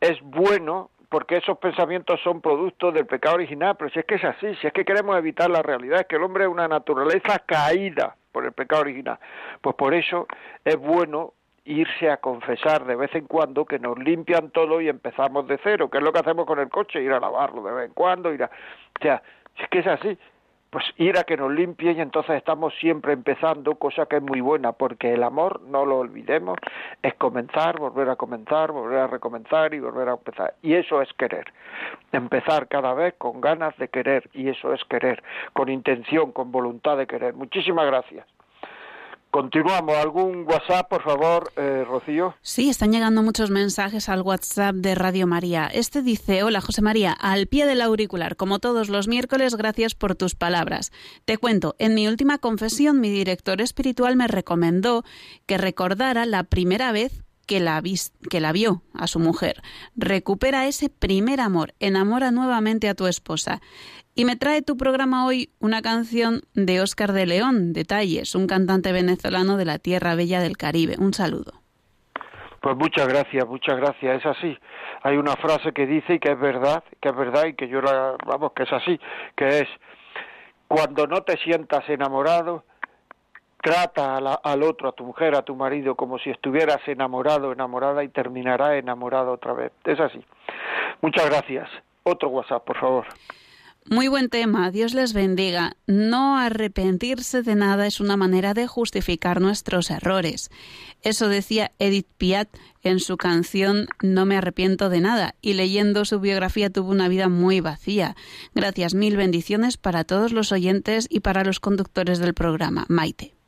es 0.00 0.18
bueno 0.22 0.90
porque 1.10 1.36
esos 1.36 1.58
pensamientos 1.58 2.20
son 2.22 2.40
productos 2.40 2.94
del 2.94 3.04
pecado 3.06 3.34
original, 3.34 3.74
pero 3.76 3.90
si 3.90 3.98
es 3.98 4.06
que 4.06 4.14
es 4.14 4.24
así, 4.24 4.54
si 4.60 4.66
es 4.68 4.72
que 4.72 4.84
queremos 4.84 5.18
evitar 5.18 5.50
la 5.50 5.60
realidad, 5.60 6.00
es 6.00 6.06
que 6.06 6.16
el 6.16 6.22
hombre 6.22 6.44
es 6.44 6.50
una 6.50 6.68
naturaleza 6.68 7.40
caída 7.44 8.16
por 8.32 8.50
pecado 8.52 8.82
original. 8.82 9.18
Pues 9.60 9.74
por 9.74 9.92
eso 9.92 10.26
es 10.64 10.76
bueno 10.76 11.34
irse 11.70 12.10
a 12.10 12.16
confesar 12.16 12.84
de 12.84 12.96
vez 12.96 13.14
en 13.14 13.26
cuando 13.26 13.64
que 13.64 13.78
nos 13.78 13.98
limpian 13.98 14.50
todo 14.50 14.80
y 14.80 14.88
empezamos 14.88 15.46
de 15.46 15.58
cero, 15.62 15.88
que 15.88 15.98
es 15.98 16.04
lo 16.04 16.12
que 16.12 16.20
hacemos 16.20 16.46
con 16.46 16.58
el 16.58 16.68
coche, 16.68 17.02
ir 17.02 17.12
a 17.12 17.20
lavarlo 17.20 17.62
de 17.62 17.72
vez 17.72 17.86
en 17.86 17.94
cuando, 17.94 18.32
ir 18.32 18.42
a... 18.42 18.46
O 18.46 19.02
sea, 19.02 19.22
es 19.56 19.68
que 19.68 19.78
es 19.78 19.86
así, 19.86 20.18
pues 20.70 20.84
ir 20.96 21.18
a 21.18 21.24
que 21.24 21.36
nos 21.36 21.52
limpie 21.52 21.92
y 21.92 22.00
entonces 22.00 22.36
estamos 22.36 22.72
siempre 22.80 23.12
empezando, 23.12 23.74
cosa 23.74 24.06
que 24.06 24.16
es 24.16 24.22
muy 24.22 24.40
buena, 24.40 24.72
porque 24.72 25.12
el 25.12 25.22
amor, 25.22 25.60
no 25.62 25.84
lo 25.84 25.98
olvidemos, 25.98 26.58
es 27.02 27.14
comenzar, 27.14 27.78
volver 27.78 28.08
a 28.08 28.16
comenzar, 28.16 28.72
volver 28.72 28.98
a 28.98 29.06
recomenzar 29.08 29.74
y 29.74 29.80
volver 29.80 30.08
a 30.08 30.12
empezar. 30.12 30.54
Y 30.62 30.74
eso 30.74 31.02
es 31.02 31.12
querer. 31.14 31.52
Empezar 32.12 32.68
cada 32.68 32.94
vez 32.94 33.14
con 33.18 33.40
ganas 33.40 33.76
de 33.78 33.88
querer, 33.88 34.28
y 34.32 34.48
eso 34.48 34.72
es 34.72 34.84
querer, 34.84 35.22
con 35.52 35.68
intención, 35.68 36.32
con 36.32 36.52
voluntad 36.52 36.96
de 36.96 37.06
querer. 37.06 37.34
Muchísimas 37.34 37.86
gracias. 37.86 38.26
Continuamos. 39.30 39.96
¿Algún 39.96 40.44
WhatsApp, 40.44 40.88
por 40.88 41.02
favor, 41.04 41.52
eh, 41.56 41.84
Rocío? 41.86 42.34
Sí, 42.42 42.68
están 42.68 42.90
llegando 42.90 43.22
muchos 43.22 43.50
mensajes 43.50 44.08
al 44.08 44.22
WhatsApp 44.22 44.74
de 44.74 44.96
Radio 44.96 45.28
María. 45.28 45.68
Este 45.72 46.02
dice, 46.02 46.42
hola 46.42 46.60
José 46.60 46.82
María, 46.82 47.12
al 47.12 47.46
pie 47.46 47.66
del 47.66 47.80
auricular, 47.80 48.34
como 48.34 48.58
todos 48.58 48.88
los 48.88 49.06
miércoles, 49.06 49.54
gracias 49.54 49.94
por 49.94 50.16
tus 50.16 50.34
palabras. 50.34 50.90
Te 51.26 51.38
cuento, 51.38 51.76
en 51.78 51.94
mi 51.94 52.08
última 52.08 52.38
confesión, 52.38 53.00
mi 53.00 53.08
director 53.08 53.60
espiritual 53.60 54.16
me 54.16 54.26
recomendó 54.26 55.04
que 55.46 55.58
recordara 55.58 56.26
la 56.26 56.42
primera 56.42 56.90
vez 56.90 57.22
que 57.50 57.58
la, 57.58 57.82
que 58.30 58.40
la 58.40 58.52
vio 58.52 58.82
a 58.94 59.08
su 59.08 59.18
mujer. 59.18 59.56
Recupera 59.96 60.68
ese 60.68 60.88
primer 60.88 61.40
amor, 61.40 61.74
enamora 61.80 62.30
nuevamente 62.30 62.88
a 62.88 62.94
tu 62.94 63.08
esposa. 63.08 63.60
Y 64.14 64.24
me 64.24 64.36
trae 64.36 64.62
tu 64.62 64.76
programa 64.76 65.26
hoy 65.26 65.50
una 65.58 65.82
canción 65.82 66.42
de 66.54 66.80
Óscar 66.80 67.10
de 67.12 67.26
León, 67.26 67.72
Detalles, 67.72 68.36
un 68.36 68.46
cantante 68.46 68.92
venezolano 68.92 69.56
de 69.56 69.64
la 69.64 69.80
Tierra 69.80 70.14
Bella 70.14 70.40
del 70.40 70.56
Caribe. 70.56 70.94
Un 71.00 71.12
saludo. 71.12 71.54
Pues 72.60 72.76
muchas 72.76 73.08
gracias, 73.08 73.44
muchas 73.48 73.78
gracias. 73.78 74.18
Es 74.20 74.26
así. 74.26 74.56
Hay 75.02 75.16
una 75.16 75.34
frase 75.34 75.72
que 75.72 75.86
dice 75.86 76.14
y 76.14 76.18
que 76.20 76.30
es 76.30 76.38
verdad, 76.38 76.84
que 77.02 77.08
es 77.08 77.16
verdad 77.16 77.46
y 77.46 77.54
que 77.54 77.66
yo 77.66 77.80
la, 77.80 78.14
vamos, 78.26 78.52
que 78.54 78.62
es 78.62 78.72
así, 78.72 79.00
que 79.34 79.48
es 79.58 79.68
cuando 80.68 81.08
no 81.08 81.22
te 81.22 81.36
sientas 81.38 81.82
enamorado, 81.88 82.64
trata 83.62 84.16
al 84.16 84.62
otro, 84.62 84.88
a 84.88 84.92
tu 84.92 85.04
mujer, 85.04 85.34
a 85.34 85.42
tu 85.42 85.54
marido, 85.54 85.94
como 85.94 86.18
si 86.18 86.30
estuvieras 86.30 86.80
enamorado, 86.86 87.52
enamorada 87.52 88.04
y 88.04 88.08
terminará 88.08 88.76
enamorado 88.76 89.32
otra 89.32 89.52
vez. 89.52 89.72
Es 89.84 90.00
así. 90.00 90.24
Muchas 91.00 91.28
gracias. 91.28 91.68
Otro 92.02 92.28
WhatsApp, 92.28 92.64
por 92.64 92.78
favor. 92.78 93.06
Muy 93.86 94.08
buen 94.08 94.28
tema, 94.28 94.70
Dios 94.70 94.92
les 94.94 95.14
bendiga. 95.14 95.76
No 95.86 96.36
arrepentirse 96.36 97.42
de 97.42 97.54
nada 97.54 97.86
es 97.86 97.98
una 97.98 98.16
manera 98.16 98.52
de 98.52 98.66
justificar 98.66 99.40
nuestros 99.40 99.90
errores. 99.90 100.50
Eso 101.02 101.28
decía 101.28 101.72
Edith 101.78 102.06
Piat 102.18 102.48
en 102.82 103.00
su 103.00 103.16
canción 103.16 103.88
No 104.02 104.26
me 104.26 104.36
arrepiento 104.36 104.90
de 104.90 105.00
nada 105.00 105.34
y 105.40 105.54
leyendo 105.54 106.04
su 106.04 106.20
biografía 106.20 106.70
tuvo 106.70 106.90
una 106.90 107.08
vida 107.08 107.28
muy 107.28 107.60
vacía. 107.60 108.16
Gracias, 108.54 108.94
mil 108.94 109.16
bendiciones 109.16 109.78
para 109.78 110.04
todos 110.04 110.32
los 110.32 110.52
oyentes 110.52 111.06
y 111.10 111.20
para 111.20 111.42
los 111.42 111.58
conductores 111.58 112.18
del 112.18 112.34
programa. 112.34 112.84
Maite. 112.88 113.39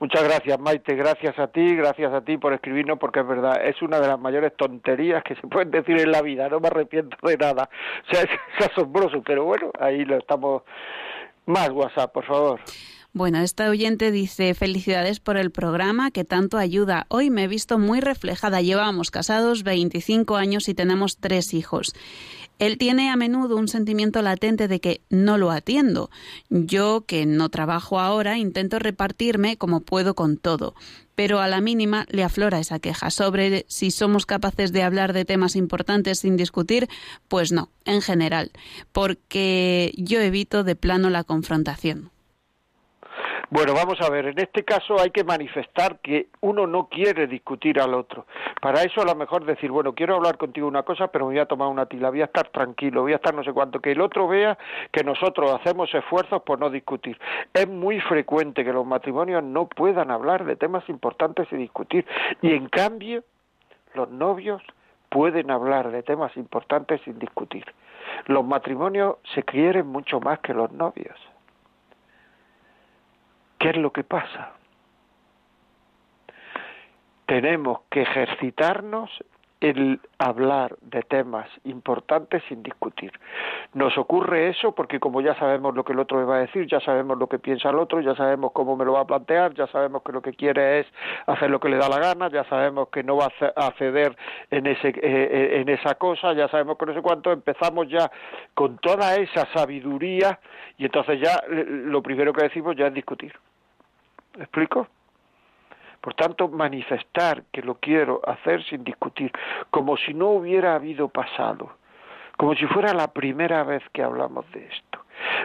Muchas 0.00 0.24
gracias, 0.24 0.58
Maite. 0.58 0.94
Gracias 0.96 1.38
a 1.38 1.46
ti, 1.46 1.76
gracias 1.76 2.12
a 2.12 2.20
ti 2.20 2.36
por 2.36 2.52
escribirnos, 2.52 2.98
porque 2.98 3.20
es 3.20 3.26
verdad, 3.26 3.64
es 3.64 3.80
una 3.80 4.00
de 4.00 4.08
las 4.08 4.18
mayores 4.18 4.52
tonterías 4.56 5.22
que 5.22 5.34
se 5.36 5.46
pueden 5.46 5.70
decir 5.70 5.98
en 5.98 6.10
la 6.10 6.20
vida. 6.20 6.48
No 6.48 6.60
me 6.60 6.68
arrepiento 6.68 7.16
de 7.26 7.36
nada. 7.36 7.68
O 8.08 8.12
sea, 8.12 8.22
es, 8.22 8.66
asombroso, 8.70 9.22
pero 9.22 9.44
bueno, 9.44 9.70
ahí 9.78 10.04
lo 10.04 10.16
estamos. 10.16 10.62
Más 11.46 11.68
WhatsApp, 11.70 12.12
por 12.12 12.24
favor. 12.24 12.60
Bueno, 13.16 13.38
esta 13.38 13.70
oyente 13.70 14.10
dice 14.10 14.54
felicidades 14.54 15.20
por 15.20 15.36
el 15.36 15.52
programa 15.52 16.10
que 16.10 16.24
tanto 16.24 16.58
ayuda. 16.58 17.06
Hoy 17.08 17.30
me 17.30 17.44
he 17.44 17.48
visto 17.48 17.78
muy 17.78 18.00
reflejada. 18.00 18.60
Llevamos 18.60 19.12
casados 19.12 19.62
25 19.62 20.34
años 20.34 20.68
y 20.68 20.74
tenemos 20.74 21.18
tres 21.18 21.54
hijos. 21.54 21.94
Él 22.58 22.76
tiene 22.76 23.10
a 23.10 23.16
menudo 23.16 23.56
un 23.56 23.68
sentimiento 23.68 24.20
latente 24.20 24.66
de 24.66 24.80
que 24.80 25.00
no 25.10 25.38
lo 25.38 25.52
atiendo. 25.52 26.10
Yo, 26.50 27.04
que 27.06 27.24
no 27.24 27.50
trabajo 27.50 28.00
ahora, 28.00 28.36
intento 28.36 28.80
repartirme 28.80 29.56
como 29.56 29.78
puedo 29.78 30.14
con 30.14 30.36
todo. 30.36 30.74
Pero 31.14 31.38
a 31.38 31.46
la 31.46 31.60
mínima 31.60 32.06
le 32.10 32.24
aflora 32.24 32.58
esa 32.58 32.80
queja 32.80 33.12
sobre 33.12 33.64
si 33.68 33.92
somos 33.92 34.26
capaces 34.26 34.72
de 34.72 34.82
hablar 34.82 35.12
de 35.12 35.24
temas 35.24 35.54
importantes 35.54 36.18
sin 36.18 36.36
discutir, 36.36 36.88
pues 37.28 37.52
no, 37.52 37.68
en 37.84 38.02
general, 38.02 38.50
porque 38.90 39.94
yo 39.96 40.20
evito 40.20 40.64
de 40.64 40.74
plano 40.74 41.10
la 41.10 41.22
confrontación. 41.22 42.10
Bueno, 43.50 43.74
vamos 43.74 44.00
a 44.00 44.10
ver, 44.10 44.26
en 44.26 44.38
este 44.38 44.64
caso 44.64 44.98
hay 45.00 45.10
que 45.10 45.24
manifestar 45.24 45.98
que 46.00 46.28
uno 46.40 46.66
no 46.66 46.88
quiere 46.88 47.26
discutir 47.26 47.80
al 47.80 47.94
otro. 47.94 48.26
Para 48.60 48.82
eso 48.82 49.02
a 49.02 49.04
lo 49.04 49.14
mejor 49.14 49.44
decir, 49.44 49.70
bueno, 49.70 49.94
quiero 49.94 50.16
hablar 50.16 50.38
contigo 50.38 50.66
una 50.66 50.82
cosa, 50.82 51.08
pero 51.08 51.26
me 51.26 51.34
voy 51.34 51.40
a 51.40 51.46
tomar 51.46 51.68
una 51.68 51.86
tila, 51.86 52.10
voy 52.10 52.22
a 52.22 52.26
estar 52.26 52.48
tranquilo, 52.48 53.02
voy 53.02 53.12
a 53.12 53.16
estar 53.16 53.34
no 53.34 53.44
sé 53.44 53.52
cuánto, 53.52 53.80
que 53.80 53.92
el 53.92 54.00
otro 54.00 54.26
vea 54.28 54.58
que 54.92 55.04
nosotros 55.04 55.52
hacemos 55.52 55.92
esfuerzos 55.94 56.42
por 56.42 56.58
no 56.58 56.70
discutir. 56.70 57.18
Es 57.52 57.68
muy 57.68 58.00
frecuente 58.00 58.64
que 58.64 58.72
los 58.72 58.86
matrimonios 58.86 59.42
no 59.42 59.68
puedan 59.68 60.10
hablar 60.10 60.44
de 60.44 60.56
temas 60.56 60.88
importantes 60.88 61.46
y 61.52 61.56
discutir. 61.56 62.06
Y 62.42 62.54
en 62.54 62.68
cambio, 62.68 63.24
los 63.94 64.10
novios 64.10 64.62
pueden 65.08 65.50
hablar 65.50 65.92
de 65.92 66.02
temas 66.02 66.36
importantes 66.36 67.00
sin 67.04 67.18
discutir. 67.18 67.64
Los 68.26 68.44
matrimonios 68.44 69.16
se 69.34 69.42
quieren 69.42 69.86
mucho 69.86 70.20
más 70.20 70.40
que 70.40 70.54
los 70.54 70.72
novios. 70.72 71.16
¿Qué 73.58 73.70
es 73.70 73.76
lo 73.76 73.92
que 73.92 74.04
pasa? 74.04 74.52
Tenemos 77.26 77.80
que 77.90 78.02
ejercitarnos 78.02 79.10
el 79.64 79.98
hablar 80.18 80.76
de 80.82 81.00
temas 81.02 81.48
importantes 81.64 82.42
sin 82.50 82.62
discutir. 82.62 83.12
Nos 83.72 83.96
ocurre 83.96 84.50
eso 84.50 84.72
porque 84.72 85.00
como 85.00 85.22
ya 85.22 85.34
sabemos 85.38 85.74
lo 85.74 85.84
que 85.84 85.94
el 85.94 86.00
otro 86.00 86.18
me 86.18 86.24
va 86.24 86.36
a 86.36 86.40
decir, 86.40 86.66
ya 86.66 86.80
sabemos 86.80 87.16
lo 87.16 87.28
que 87.28 87.38
piensa 87.38 87.70
el 87.70 87.78
otro, 87.78 88.02
ya 88.02 88.14
sabemos 88.14 88.52
cómo 88.52 88.76
me 88.76 88.84
lo 88.84 88.92
va 88.92 89.00
a 89.00 89.06
plantear, 89.06 89.54
ya 89.54 89.66
sabemos 89.68 90.02
que 90.02 90.12
lo 90.12 90.20
que 90.20 90.34
quiere 90.34 90.80
es 90.80 90.86
hacer 91.26 91.48
lo 91.48 91.60
que 91.60 91.70
le 91.70 91.78
da 91.78 91.88
la 91.88 91.98
gana, 91.98 92.28
ya 92.28 92.44
sabemos 92.44 92.88
que 92.88 93.02
no 93.02 93.16
va 93.16 93.30
a 93.56 93.70
ceder 93.78 94.14
en, 94.50 94.66
ese, 94.66 94.88
eh, 94.88 95.00
eh, 95.02 95.60
en 95.62 95.68
esa 95.70 95.94
cosa, 95.94 96.34
ya 96.34 96.46
sabemos 96.48 96.76
que 96.76 96.84
no 96.84 96.92
sé 96.92 97.00
cuánto, 97.00 97.32
empezamos 97.32 97.88
ya 97.88 98.10
con 98.52 98.76
toda 98.76 99.14
esa 99.16 99.50
sabiduría 99.54 100.38
y 100.76 100.84
entonces 100.84 101.20
ya 101.22 101.42
eh, 101.50 101.64
lo 101.66 102.02
primero 102.02 102.34
que 102.34 102.42
decimos 102.42 102.76
ya 102.76 102.88
es 102.88 102.94
discutir. 102.94 103.32
¿Me 104.36 104.44
explico? 104.44 104.88
Por 106.04 106.12
tanto, 106.12 106.48
manifestar 106.48 107.44
que 107.50 107.62
lo 107.62 107.76
quiero 107.76 108.20
hacer 108.28 108.62
sin 108.64 108.84
discutir, 108.84 109.32
como 109.70 109.96
si 109.96 110.12
no 110.12 110.32
hubiera 110.32 110.74
habido 110.74 111.08
pasado, 111.08 111.78
como 112.36 112.54
si 112.54 112.66
fuera 112.66 112.92
la 112.92 113.08
primera 113.08 113.64
vez 113.64 113.82
que 113.90 114.02
hablamos 114.02 114.44
de 114.52 114.66
esto. 114.66 114.98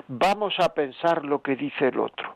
Vamos 0.09 0.59
a 0.59 0.73
pensar 0.73 1.23
lo 1.23 1.41
que 1.41 1.55
dice 1.55 1.87
el 1.87 1.97
otro, 1.97 2.35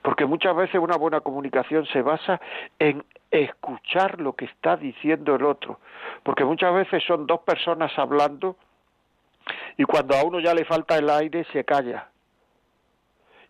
porque 0.00 0.24
muchas 0.24 0.56
veces 0.56 0.80
una 0.80 0.96
buena 0.96 1.20
comunicación 1.20 1.84
se 1.84 2.00
basa 2.00 2.40
en 2.78 3.04
escuchar 3.30 4.22
lo 4.22 4.32
que 4.32 4.46
está 4.46 4.78
diciendo 4.78 5.34
el 5.34 5.44
otro, 5.44 5.80
porque 6.22 6.46
muchas 6.46 6.72
veces 6.72 7.04
son 7.06 7.26
dos 7.26 7.40
personas 7.40 7.92
hablando 7.98 8.56
y 9.76 9.84
cuando 9.84 10.16
a 10.16 10.24
uno 10.24 10.40
ya 10.40 10.54
le 10.54 10.64
falta 10.64 10.96
el 10.96 11.10
aire 11.10 11.44
se 11.52 11.62
calla 11.66 12.08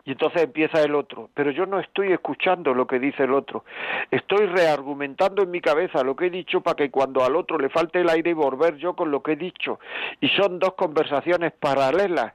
y 0.05 0.11
entonces 0.11 0.43
empieza 0.43 0.81
el 0.81 0.95
otro. 0.95 1.29
Pero 1.33 1.51
yo 1.51 1.65
no 1.65 1.79
estoy 1.79 2.11
escuchando 2.11 2.73
lo 2.73 2.87
que 2.87 2.99
dice 2.99 3.23
el 3.23 3.33
otro. 3.33 3.65
Estoy 4.09 4.45
reargumentando 4.47 5.43
en 5.43 5.51
mi 5.51 5.61
cabeza 5.61 6.03
lo 6.03 6.15
que 6.15 6.27
he 6.27 6.29
dicho 6.29 6.61
para 6.61 6.75
que 6.75 6.91
cuando 6.91 7.23
al 7.23 7.35
otro 7.35 7.57
le 7.57 7.69
falte 7.69 8.01
el 8.01 8.09
aire 8.09 8.31
y 8.31 8.33
volver 8.33 8.77
yo 8.77 8.95
con 8.95 9.11
lo 9.11 9.21
que 9.21 9.33
he 9.33 9.35
dicho. 9.35 9.79
Y 10.19 10.29
son 10.29 10.59
dos 10.59 10.73
conversaciones 10.73 11.53
paralelas. 11.53 12.33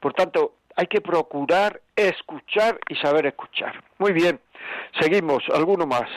Por 0.00 0.12
tanto, 0.14 0.54
hay 0.76 0.86
que 0.86 1.00
procurar 1.00 1.80
escuchar 1.94 2.78
y 2.88 2.96
saber 2.96 3.26
escuchar. 3.26 3.82
Muy 3.98 4.12
bien, 4.12 4.38
seguimos. 5.00 5.42
¿Alguno 5.54 5.86
más? 5.86 6.08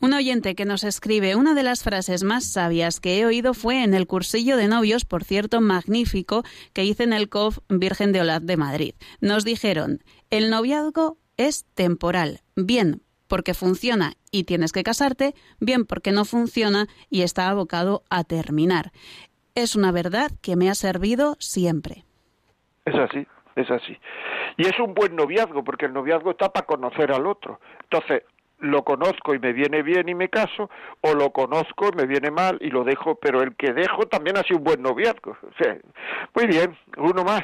Un 0.00 0.14
oyente 0.14 0.54
que 0.54 0.64
nos 0.64 0.82
escribe, 0.82 1.36
una 1.36 1.54
de 1.54 1.62
las 1.62 1.84
frases 1.84 2.24
más 2.24 2.50
sabias 2.50 3.00
que 3.00 3.18
he 3.18 3.26
oído 3.26 3.52
fue 3.52 3.84
en 3.84 3.92
el 3.92 4.06
cursillo 4.06 4.56
de 4.56 4.66
novios, 4.66 5.04
por 5.04 5.24
cierto, 5.24 5.60
magnífico, 5.60 6.42
que 6.72 6.84
hice 6.84 7.02
en 7.02 7.12
el 7.12 7.28
COF 7.28 7.58
Virgen 7.68 8.12
de 8.12 8.22
Olaz 8.22 8.40
de 8.42 8.56
Madrid. 8.56 8.94
Nos 9.20 9.44
dijeron, 9.44 10.02
el 10.30 10.48
noviazgo 10.48 11.18
es 11.36 11.66
temporal, 11.74 12.40
bien 12.56 13.02
porque 13.30 13.54
funciona 13.54 14.14
y 14.32 14.44
tienes 14.44 14.72
que 14.72 14.82
casarte, 14.82 15.34
bien 15.60 15.86
porque 15.86 16.10
no 16.10 16.24
funciona 16.24 16.86
y 17.08 17.22
está 17.22 17.48
abocado 17.48 18.02
a 18.10 18.24
terminar. 18.24 18.90
Es 19.54 19.76
una 19.76 19.92
verdad 19.92 20.32
que 20.42 20.56
me 20.56 20.68
ha 20.68 20.74
servido 20.74 21.36
siempre. 21.38 22.04
Es 22.84 22.94
así, 22.94 23.26
es 23.54 23.70
así. 23.70 23.96
Y 24.56 24.66
es 24.66 24.78
un 24.80 24.94
buen 24.94 25.14
noviazgo, 25.14 25.62
porque 25.62 25.86
el 25.86 25.92
noviazgo 25.92 26.32
está 26.32 26.52
para 26.52 26.66
conocer 26.66 27.12
al 27.12 27.26
otro. 27.26 27.60
Entonces, 27.84 28.24
lo 28.60 28.84
conozco 28.84 29.34
y 29.34 29.38
me 29.38 29.52
viene 29.52 29.82
bien 29.82 30.08
y 30.08 30.14
me 30.14 30.28
caso, 30.28 30.70
o 31.00 31.14
lo 31.14 31.30
conozco 31.30 31.88
y 31.92 31.96
me 31.96 32.06
viene 32.06 32.30
mal 32.30 32.58
y 32.60 32.70
lo 32.70 32.84
dejo, 32.84 33.16
pero 33.16 33.42
el 33.42 33.56
que 33.56 33.72
dejo 33.72 34.06
también 34.06 34.36
ha 34.36 34.42
sido 34.42 34.58
un 34.58 34.64
buen 34.64 34.82
noviazgo. 34.82 35.36
muy 36.34 36.46
bien, 36.46 36.76
uno 36.96 37.24
más. 37.24 37.42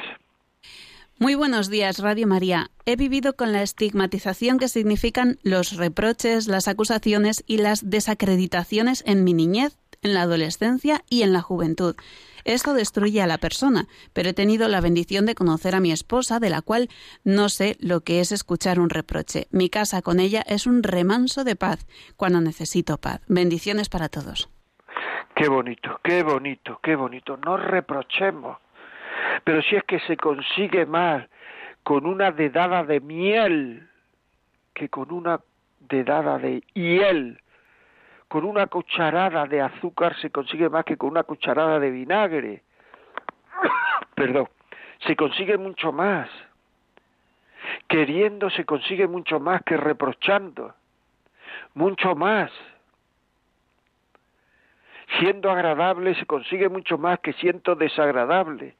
Muy 1.19 1.33
buenos 1.33 1.69
días, 1.69 1.97
Radio 1.97 2.27
María. 2.27 2.69
He 2.85 2.95
vivido 2.95 3.35
con 3.35 3.51
la 3.51 3.63
estigmatización 3.63 4.59
que 4.59 4.67
significan 4.67 5.39
los 5.41 5.75
reproches, 5.75 6.47
las 6.47 6.67
acusaciones 6.67 7.43
y 7.47 7.57
las 7.57 7.89
desacreditaciones 7.89 9.03
en 9.07 9.23
mi 9.23 9.33
niñez, 9.33 9.79
en 10.03 10.13
la 10.13 10.21
adolescencia 10.21 11.03
y 11.09 11.23
en 11.23 11.33
la 11.33 11.41
juventud. 11.41 11.95
Esto 12.47 12.73
destruye 12.73 13.21
a 13.21 13.27
la 13.27 13.37
persona, 13.37 13.85
pero 14.13 14.29
he 14.29 14.33
tenido 14.33 14.67
la 14.67 14.81
bendición 14.81 15.27
de 15.27 15.35
conocer 15.35 15.75
a 15.75 15.79
mi 15.79 15.91
esposa, 15.91 16.39
de 16.39 16.49
la 16.49 16.63
cual 16.63 16.89
no 17.23 17.49
sé 17.49 17.77
lo 17.79 18.01
que 18.01 18.19
es 18.19 18.31
escuchar 18.31 18.79
un 18.79 18.89
reproche. 18.89 19.45
Mi 19.51 19.69
casa 19.69 20.01
con 20.01 20.19
ella 20.19 20.41
es 20.47 20.65
un 20.65 20.81
remanso 20.81 21.43
de 21.43 21.55
paz 21.55 21.85
cuando 22.15 22.41
necesito 22.41 22.97
paz. 22.97 23.21
Bendiciones 23.27 23.89
para 23.89 24.09
todos. 24.09 24.49
Qué 25.35 25.47
bonito, 25.47 25.99
qué 26.03 26.23
bonito, 26.23 26.79
qué 26.81 26.95
bonito. 26.95 27.37
No 27.37 27.57
reprochemos 27.57 28.57
pero 29.43 29.61
si 29.61 29.75
es 29.75 29.83
que 29.83 29.99
se 30.01 30.17
consigue 30.17 30.85
más 30.85 31.25
con 31.83 32.05
una 32.05 32.31
dedada 32.31 32.83
de 32.83 32.99
miel 32.99 33.87
que 34.73 34.89
con 34.89 35.11
una 35.11 35.39
dedada 35.79 36.37
de 36.37 36.63
hiel, 36.73 37.39
con 38.27 38.43
una 38.43 38.67
cucharada 38.67 39.45
de 39.45 39.61
azúcar 39.61 40.15
se 40.19 40.29
consigue 40.29 40.69
más 40.69 40.85
que 40.85 40.97
con 40.97 41.11
una 41.11 41.23
cucharada 41.23 41.79
de 41.79 41.91
vinagre. 41.91 42.63
Perdón, 44.15 44.49
se 45.05 45.15
consigue 45.15 45.57
mucho 45.57 45.91
más. 45.91 46.29
Queriendo 47.87 48.49
se 48.49 48.65
consigue 48.65 49.07
mucho 49.07 49.39
más 49.39 49.61
que 49.63 49.77
reprochando. 49.77 50.73
Mucho 51.73 52.15
más. 52.15 52.51
Siendo 55.19 55.49
agradable 55.49 56.15
se 56.15 56.25
consigue 56.25 56.67
mucho 56.67 56.97
más 56.97 57.19
que 57.19 57.31
siendo 57.33 57.75
desagradable. 57.75 58.75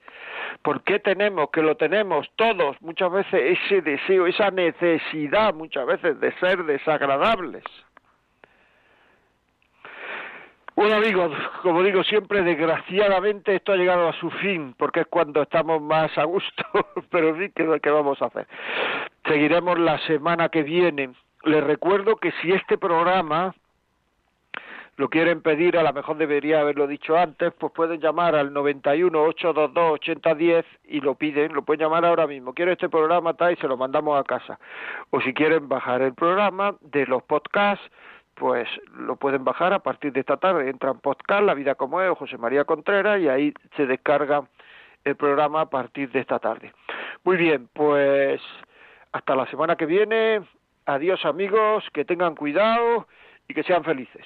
¿Por 0.61 0.83
qué 0.83 0.99
tenemos, 0.99 1.49
que 1.51 1.61
lo 1.61 1.77
tenemos 1.77 2.29
todos, 2.35 2.81
muchas 2.81 3.11
veces 3.11 3.59
ese 3.59 3.81
deseo, 3.81 4.27
esa 4.27 4.51
necesidad 4.51 5.53
muchas 5.53 5.85
veces 5.85 6.19
de 6.19 6.33
ser 6.39 6.65
desagradables? 6.65 7.63
Bueno 10.77 10.97
amigos, 10.97 11.31
como 11.63 11.81
digo 11.81 12.03
siempre, 12.03 12.43
desgraciadamente 12.43 13.55
esto 13.55 13.71
ha 13.71 13.77
llegado 13.77 14.07
a 14.07 14.13
su 14.13 14.29
fin, 14.29 14.75
porque 14.77 14.99
es 14.99 15.07
cuando 15.07 15.41
estamos 15.41 15.81
más 15.81 16.15
a 16.19 16.23
gusto, 16.25 16.63
pero 17.09 17.35
sí, 17.35 17.51
¿qué, 17.55 17.89
vamos 17.89 18.21
a 18.21 18.25
hacer? 18.25 18.47
Seguiremos 19.25 19.79
la 19.79 19.97
semana 20.05 20.49
que 20.49 20.61
viene. 20.61 21.13
Les 21.45 21.63
recuerdo 21.63 22.17
que 22.17 22.31
si 22.43 22.51
este 22.51 22.77
programa 22.77 23.55
lo 24.97 25.09
quieren 25.09 25.41
pedir, 25.41 25.79
a 25.79 25.83
lo 25.83 25.91
mejor 25.93 26.17
debería 26.17 26.61
haberlo 26.61 26.85
dicho 26.85 27.17
antes, 27.17 27.53
pues 27.57 27.73
pueden 27.73 27.99
llamar 27.99 28.35
al 28.35 28.53
91 28.53 29.19
822 29.19 29.93
8010 29.93 30.65
y 30.89 31.01
lo 31.01 31.15
piden, 31.15 31.55
lo 31.55 31.63
pueden 31.63 31.85
llamar 31.85 32.05
ahora 32.05 32.27
mismo. 32.27 32.53
Quiero 32.53 32.71
este 32.71 32.87
programa 32.87 33.33
tal 33.33 33.53
y 33.53 33.55
se 33.55 33.67
lo 33.67 33.77
mandamos 33.77 34.19
a 34.19 34.23
casa. 34.23 34.59
O 35.09 35.21
si 35.21 35.33
quieren 35.33 35.69
bajar 35.69 36.03
el 36.03 36.13
programa 36.13 36.75
de 36.81 37.07
los 37.07 37.23
podcasts, 37.23 37.83
pues 38.37 38.67
lo 38.95 39.15
pueden 39.15 39.43
bajar 39.43 39.73
a 39.73 39.79
partir 39.79 40.13
de 40.13 40.19
esta 40.19 40.37
tarde. 40.37 40.69
Entran 40.69 40.99
podcast, 40.99 41.43
La 41.43 41.53
Vida 41.53 41.75
como 41.75 42.01
es, 42.01 42.17
José 42.17 42.37
María 42.37 42.65
Contreras, 42.65 43.19
y 43.19 43.27
ahí 43.27 43.53
se 43.75 43.85
descarga 43.85 44.47
el 45.03 45.15
programa 45.15 45.61
a 45.61 45.69
partir 45.69 46.11
de 46.11 46.19
esta 46.19 46.39
tarde. 46.39 46.73
Muy 47.23 47.37
bien, 47.37 47.69
pues 47.73 48.41
hasta 49.11 49.35
la 49.35 49.47
semana 49.47 49.75
que 49.75 49.85
viene. 49.85 50.41
Adiós 50.85 51.25
amigos, 51.25 51.83
que 51.93 52.05
tengan 52.05 52.35
cuidado 52.35 53.07
y 53.47 53.53
que 53.53 53.63
sean 53.63 53.83
felices. 53.83 54.25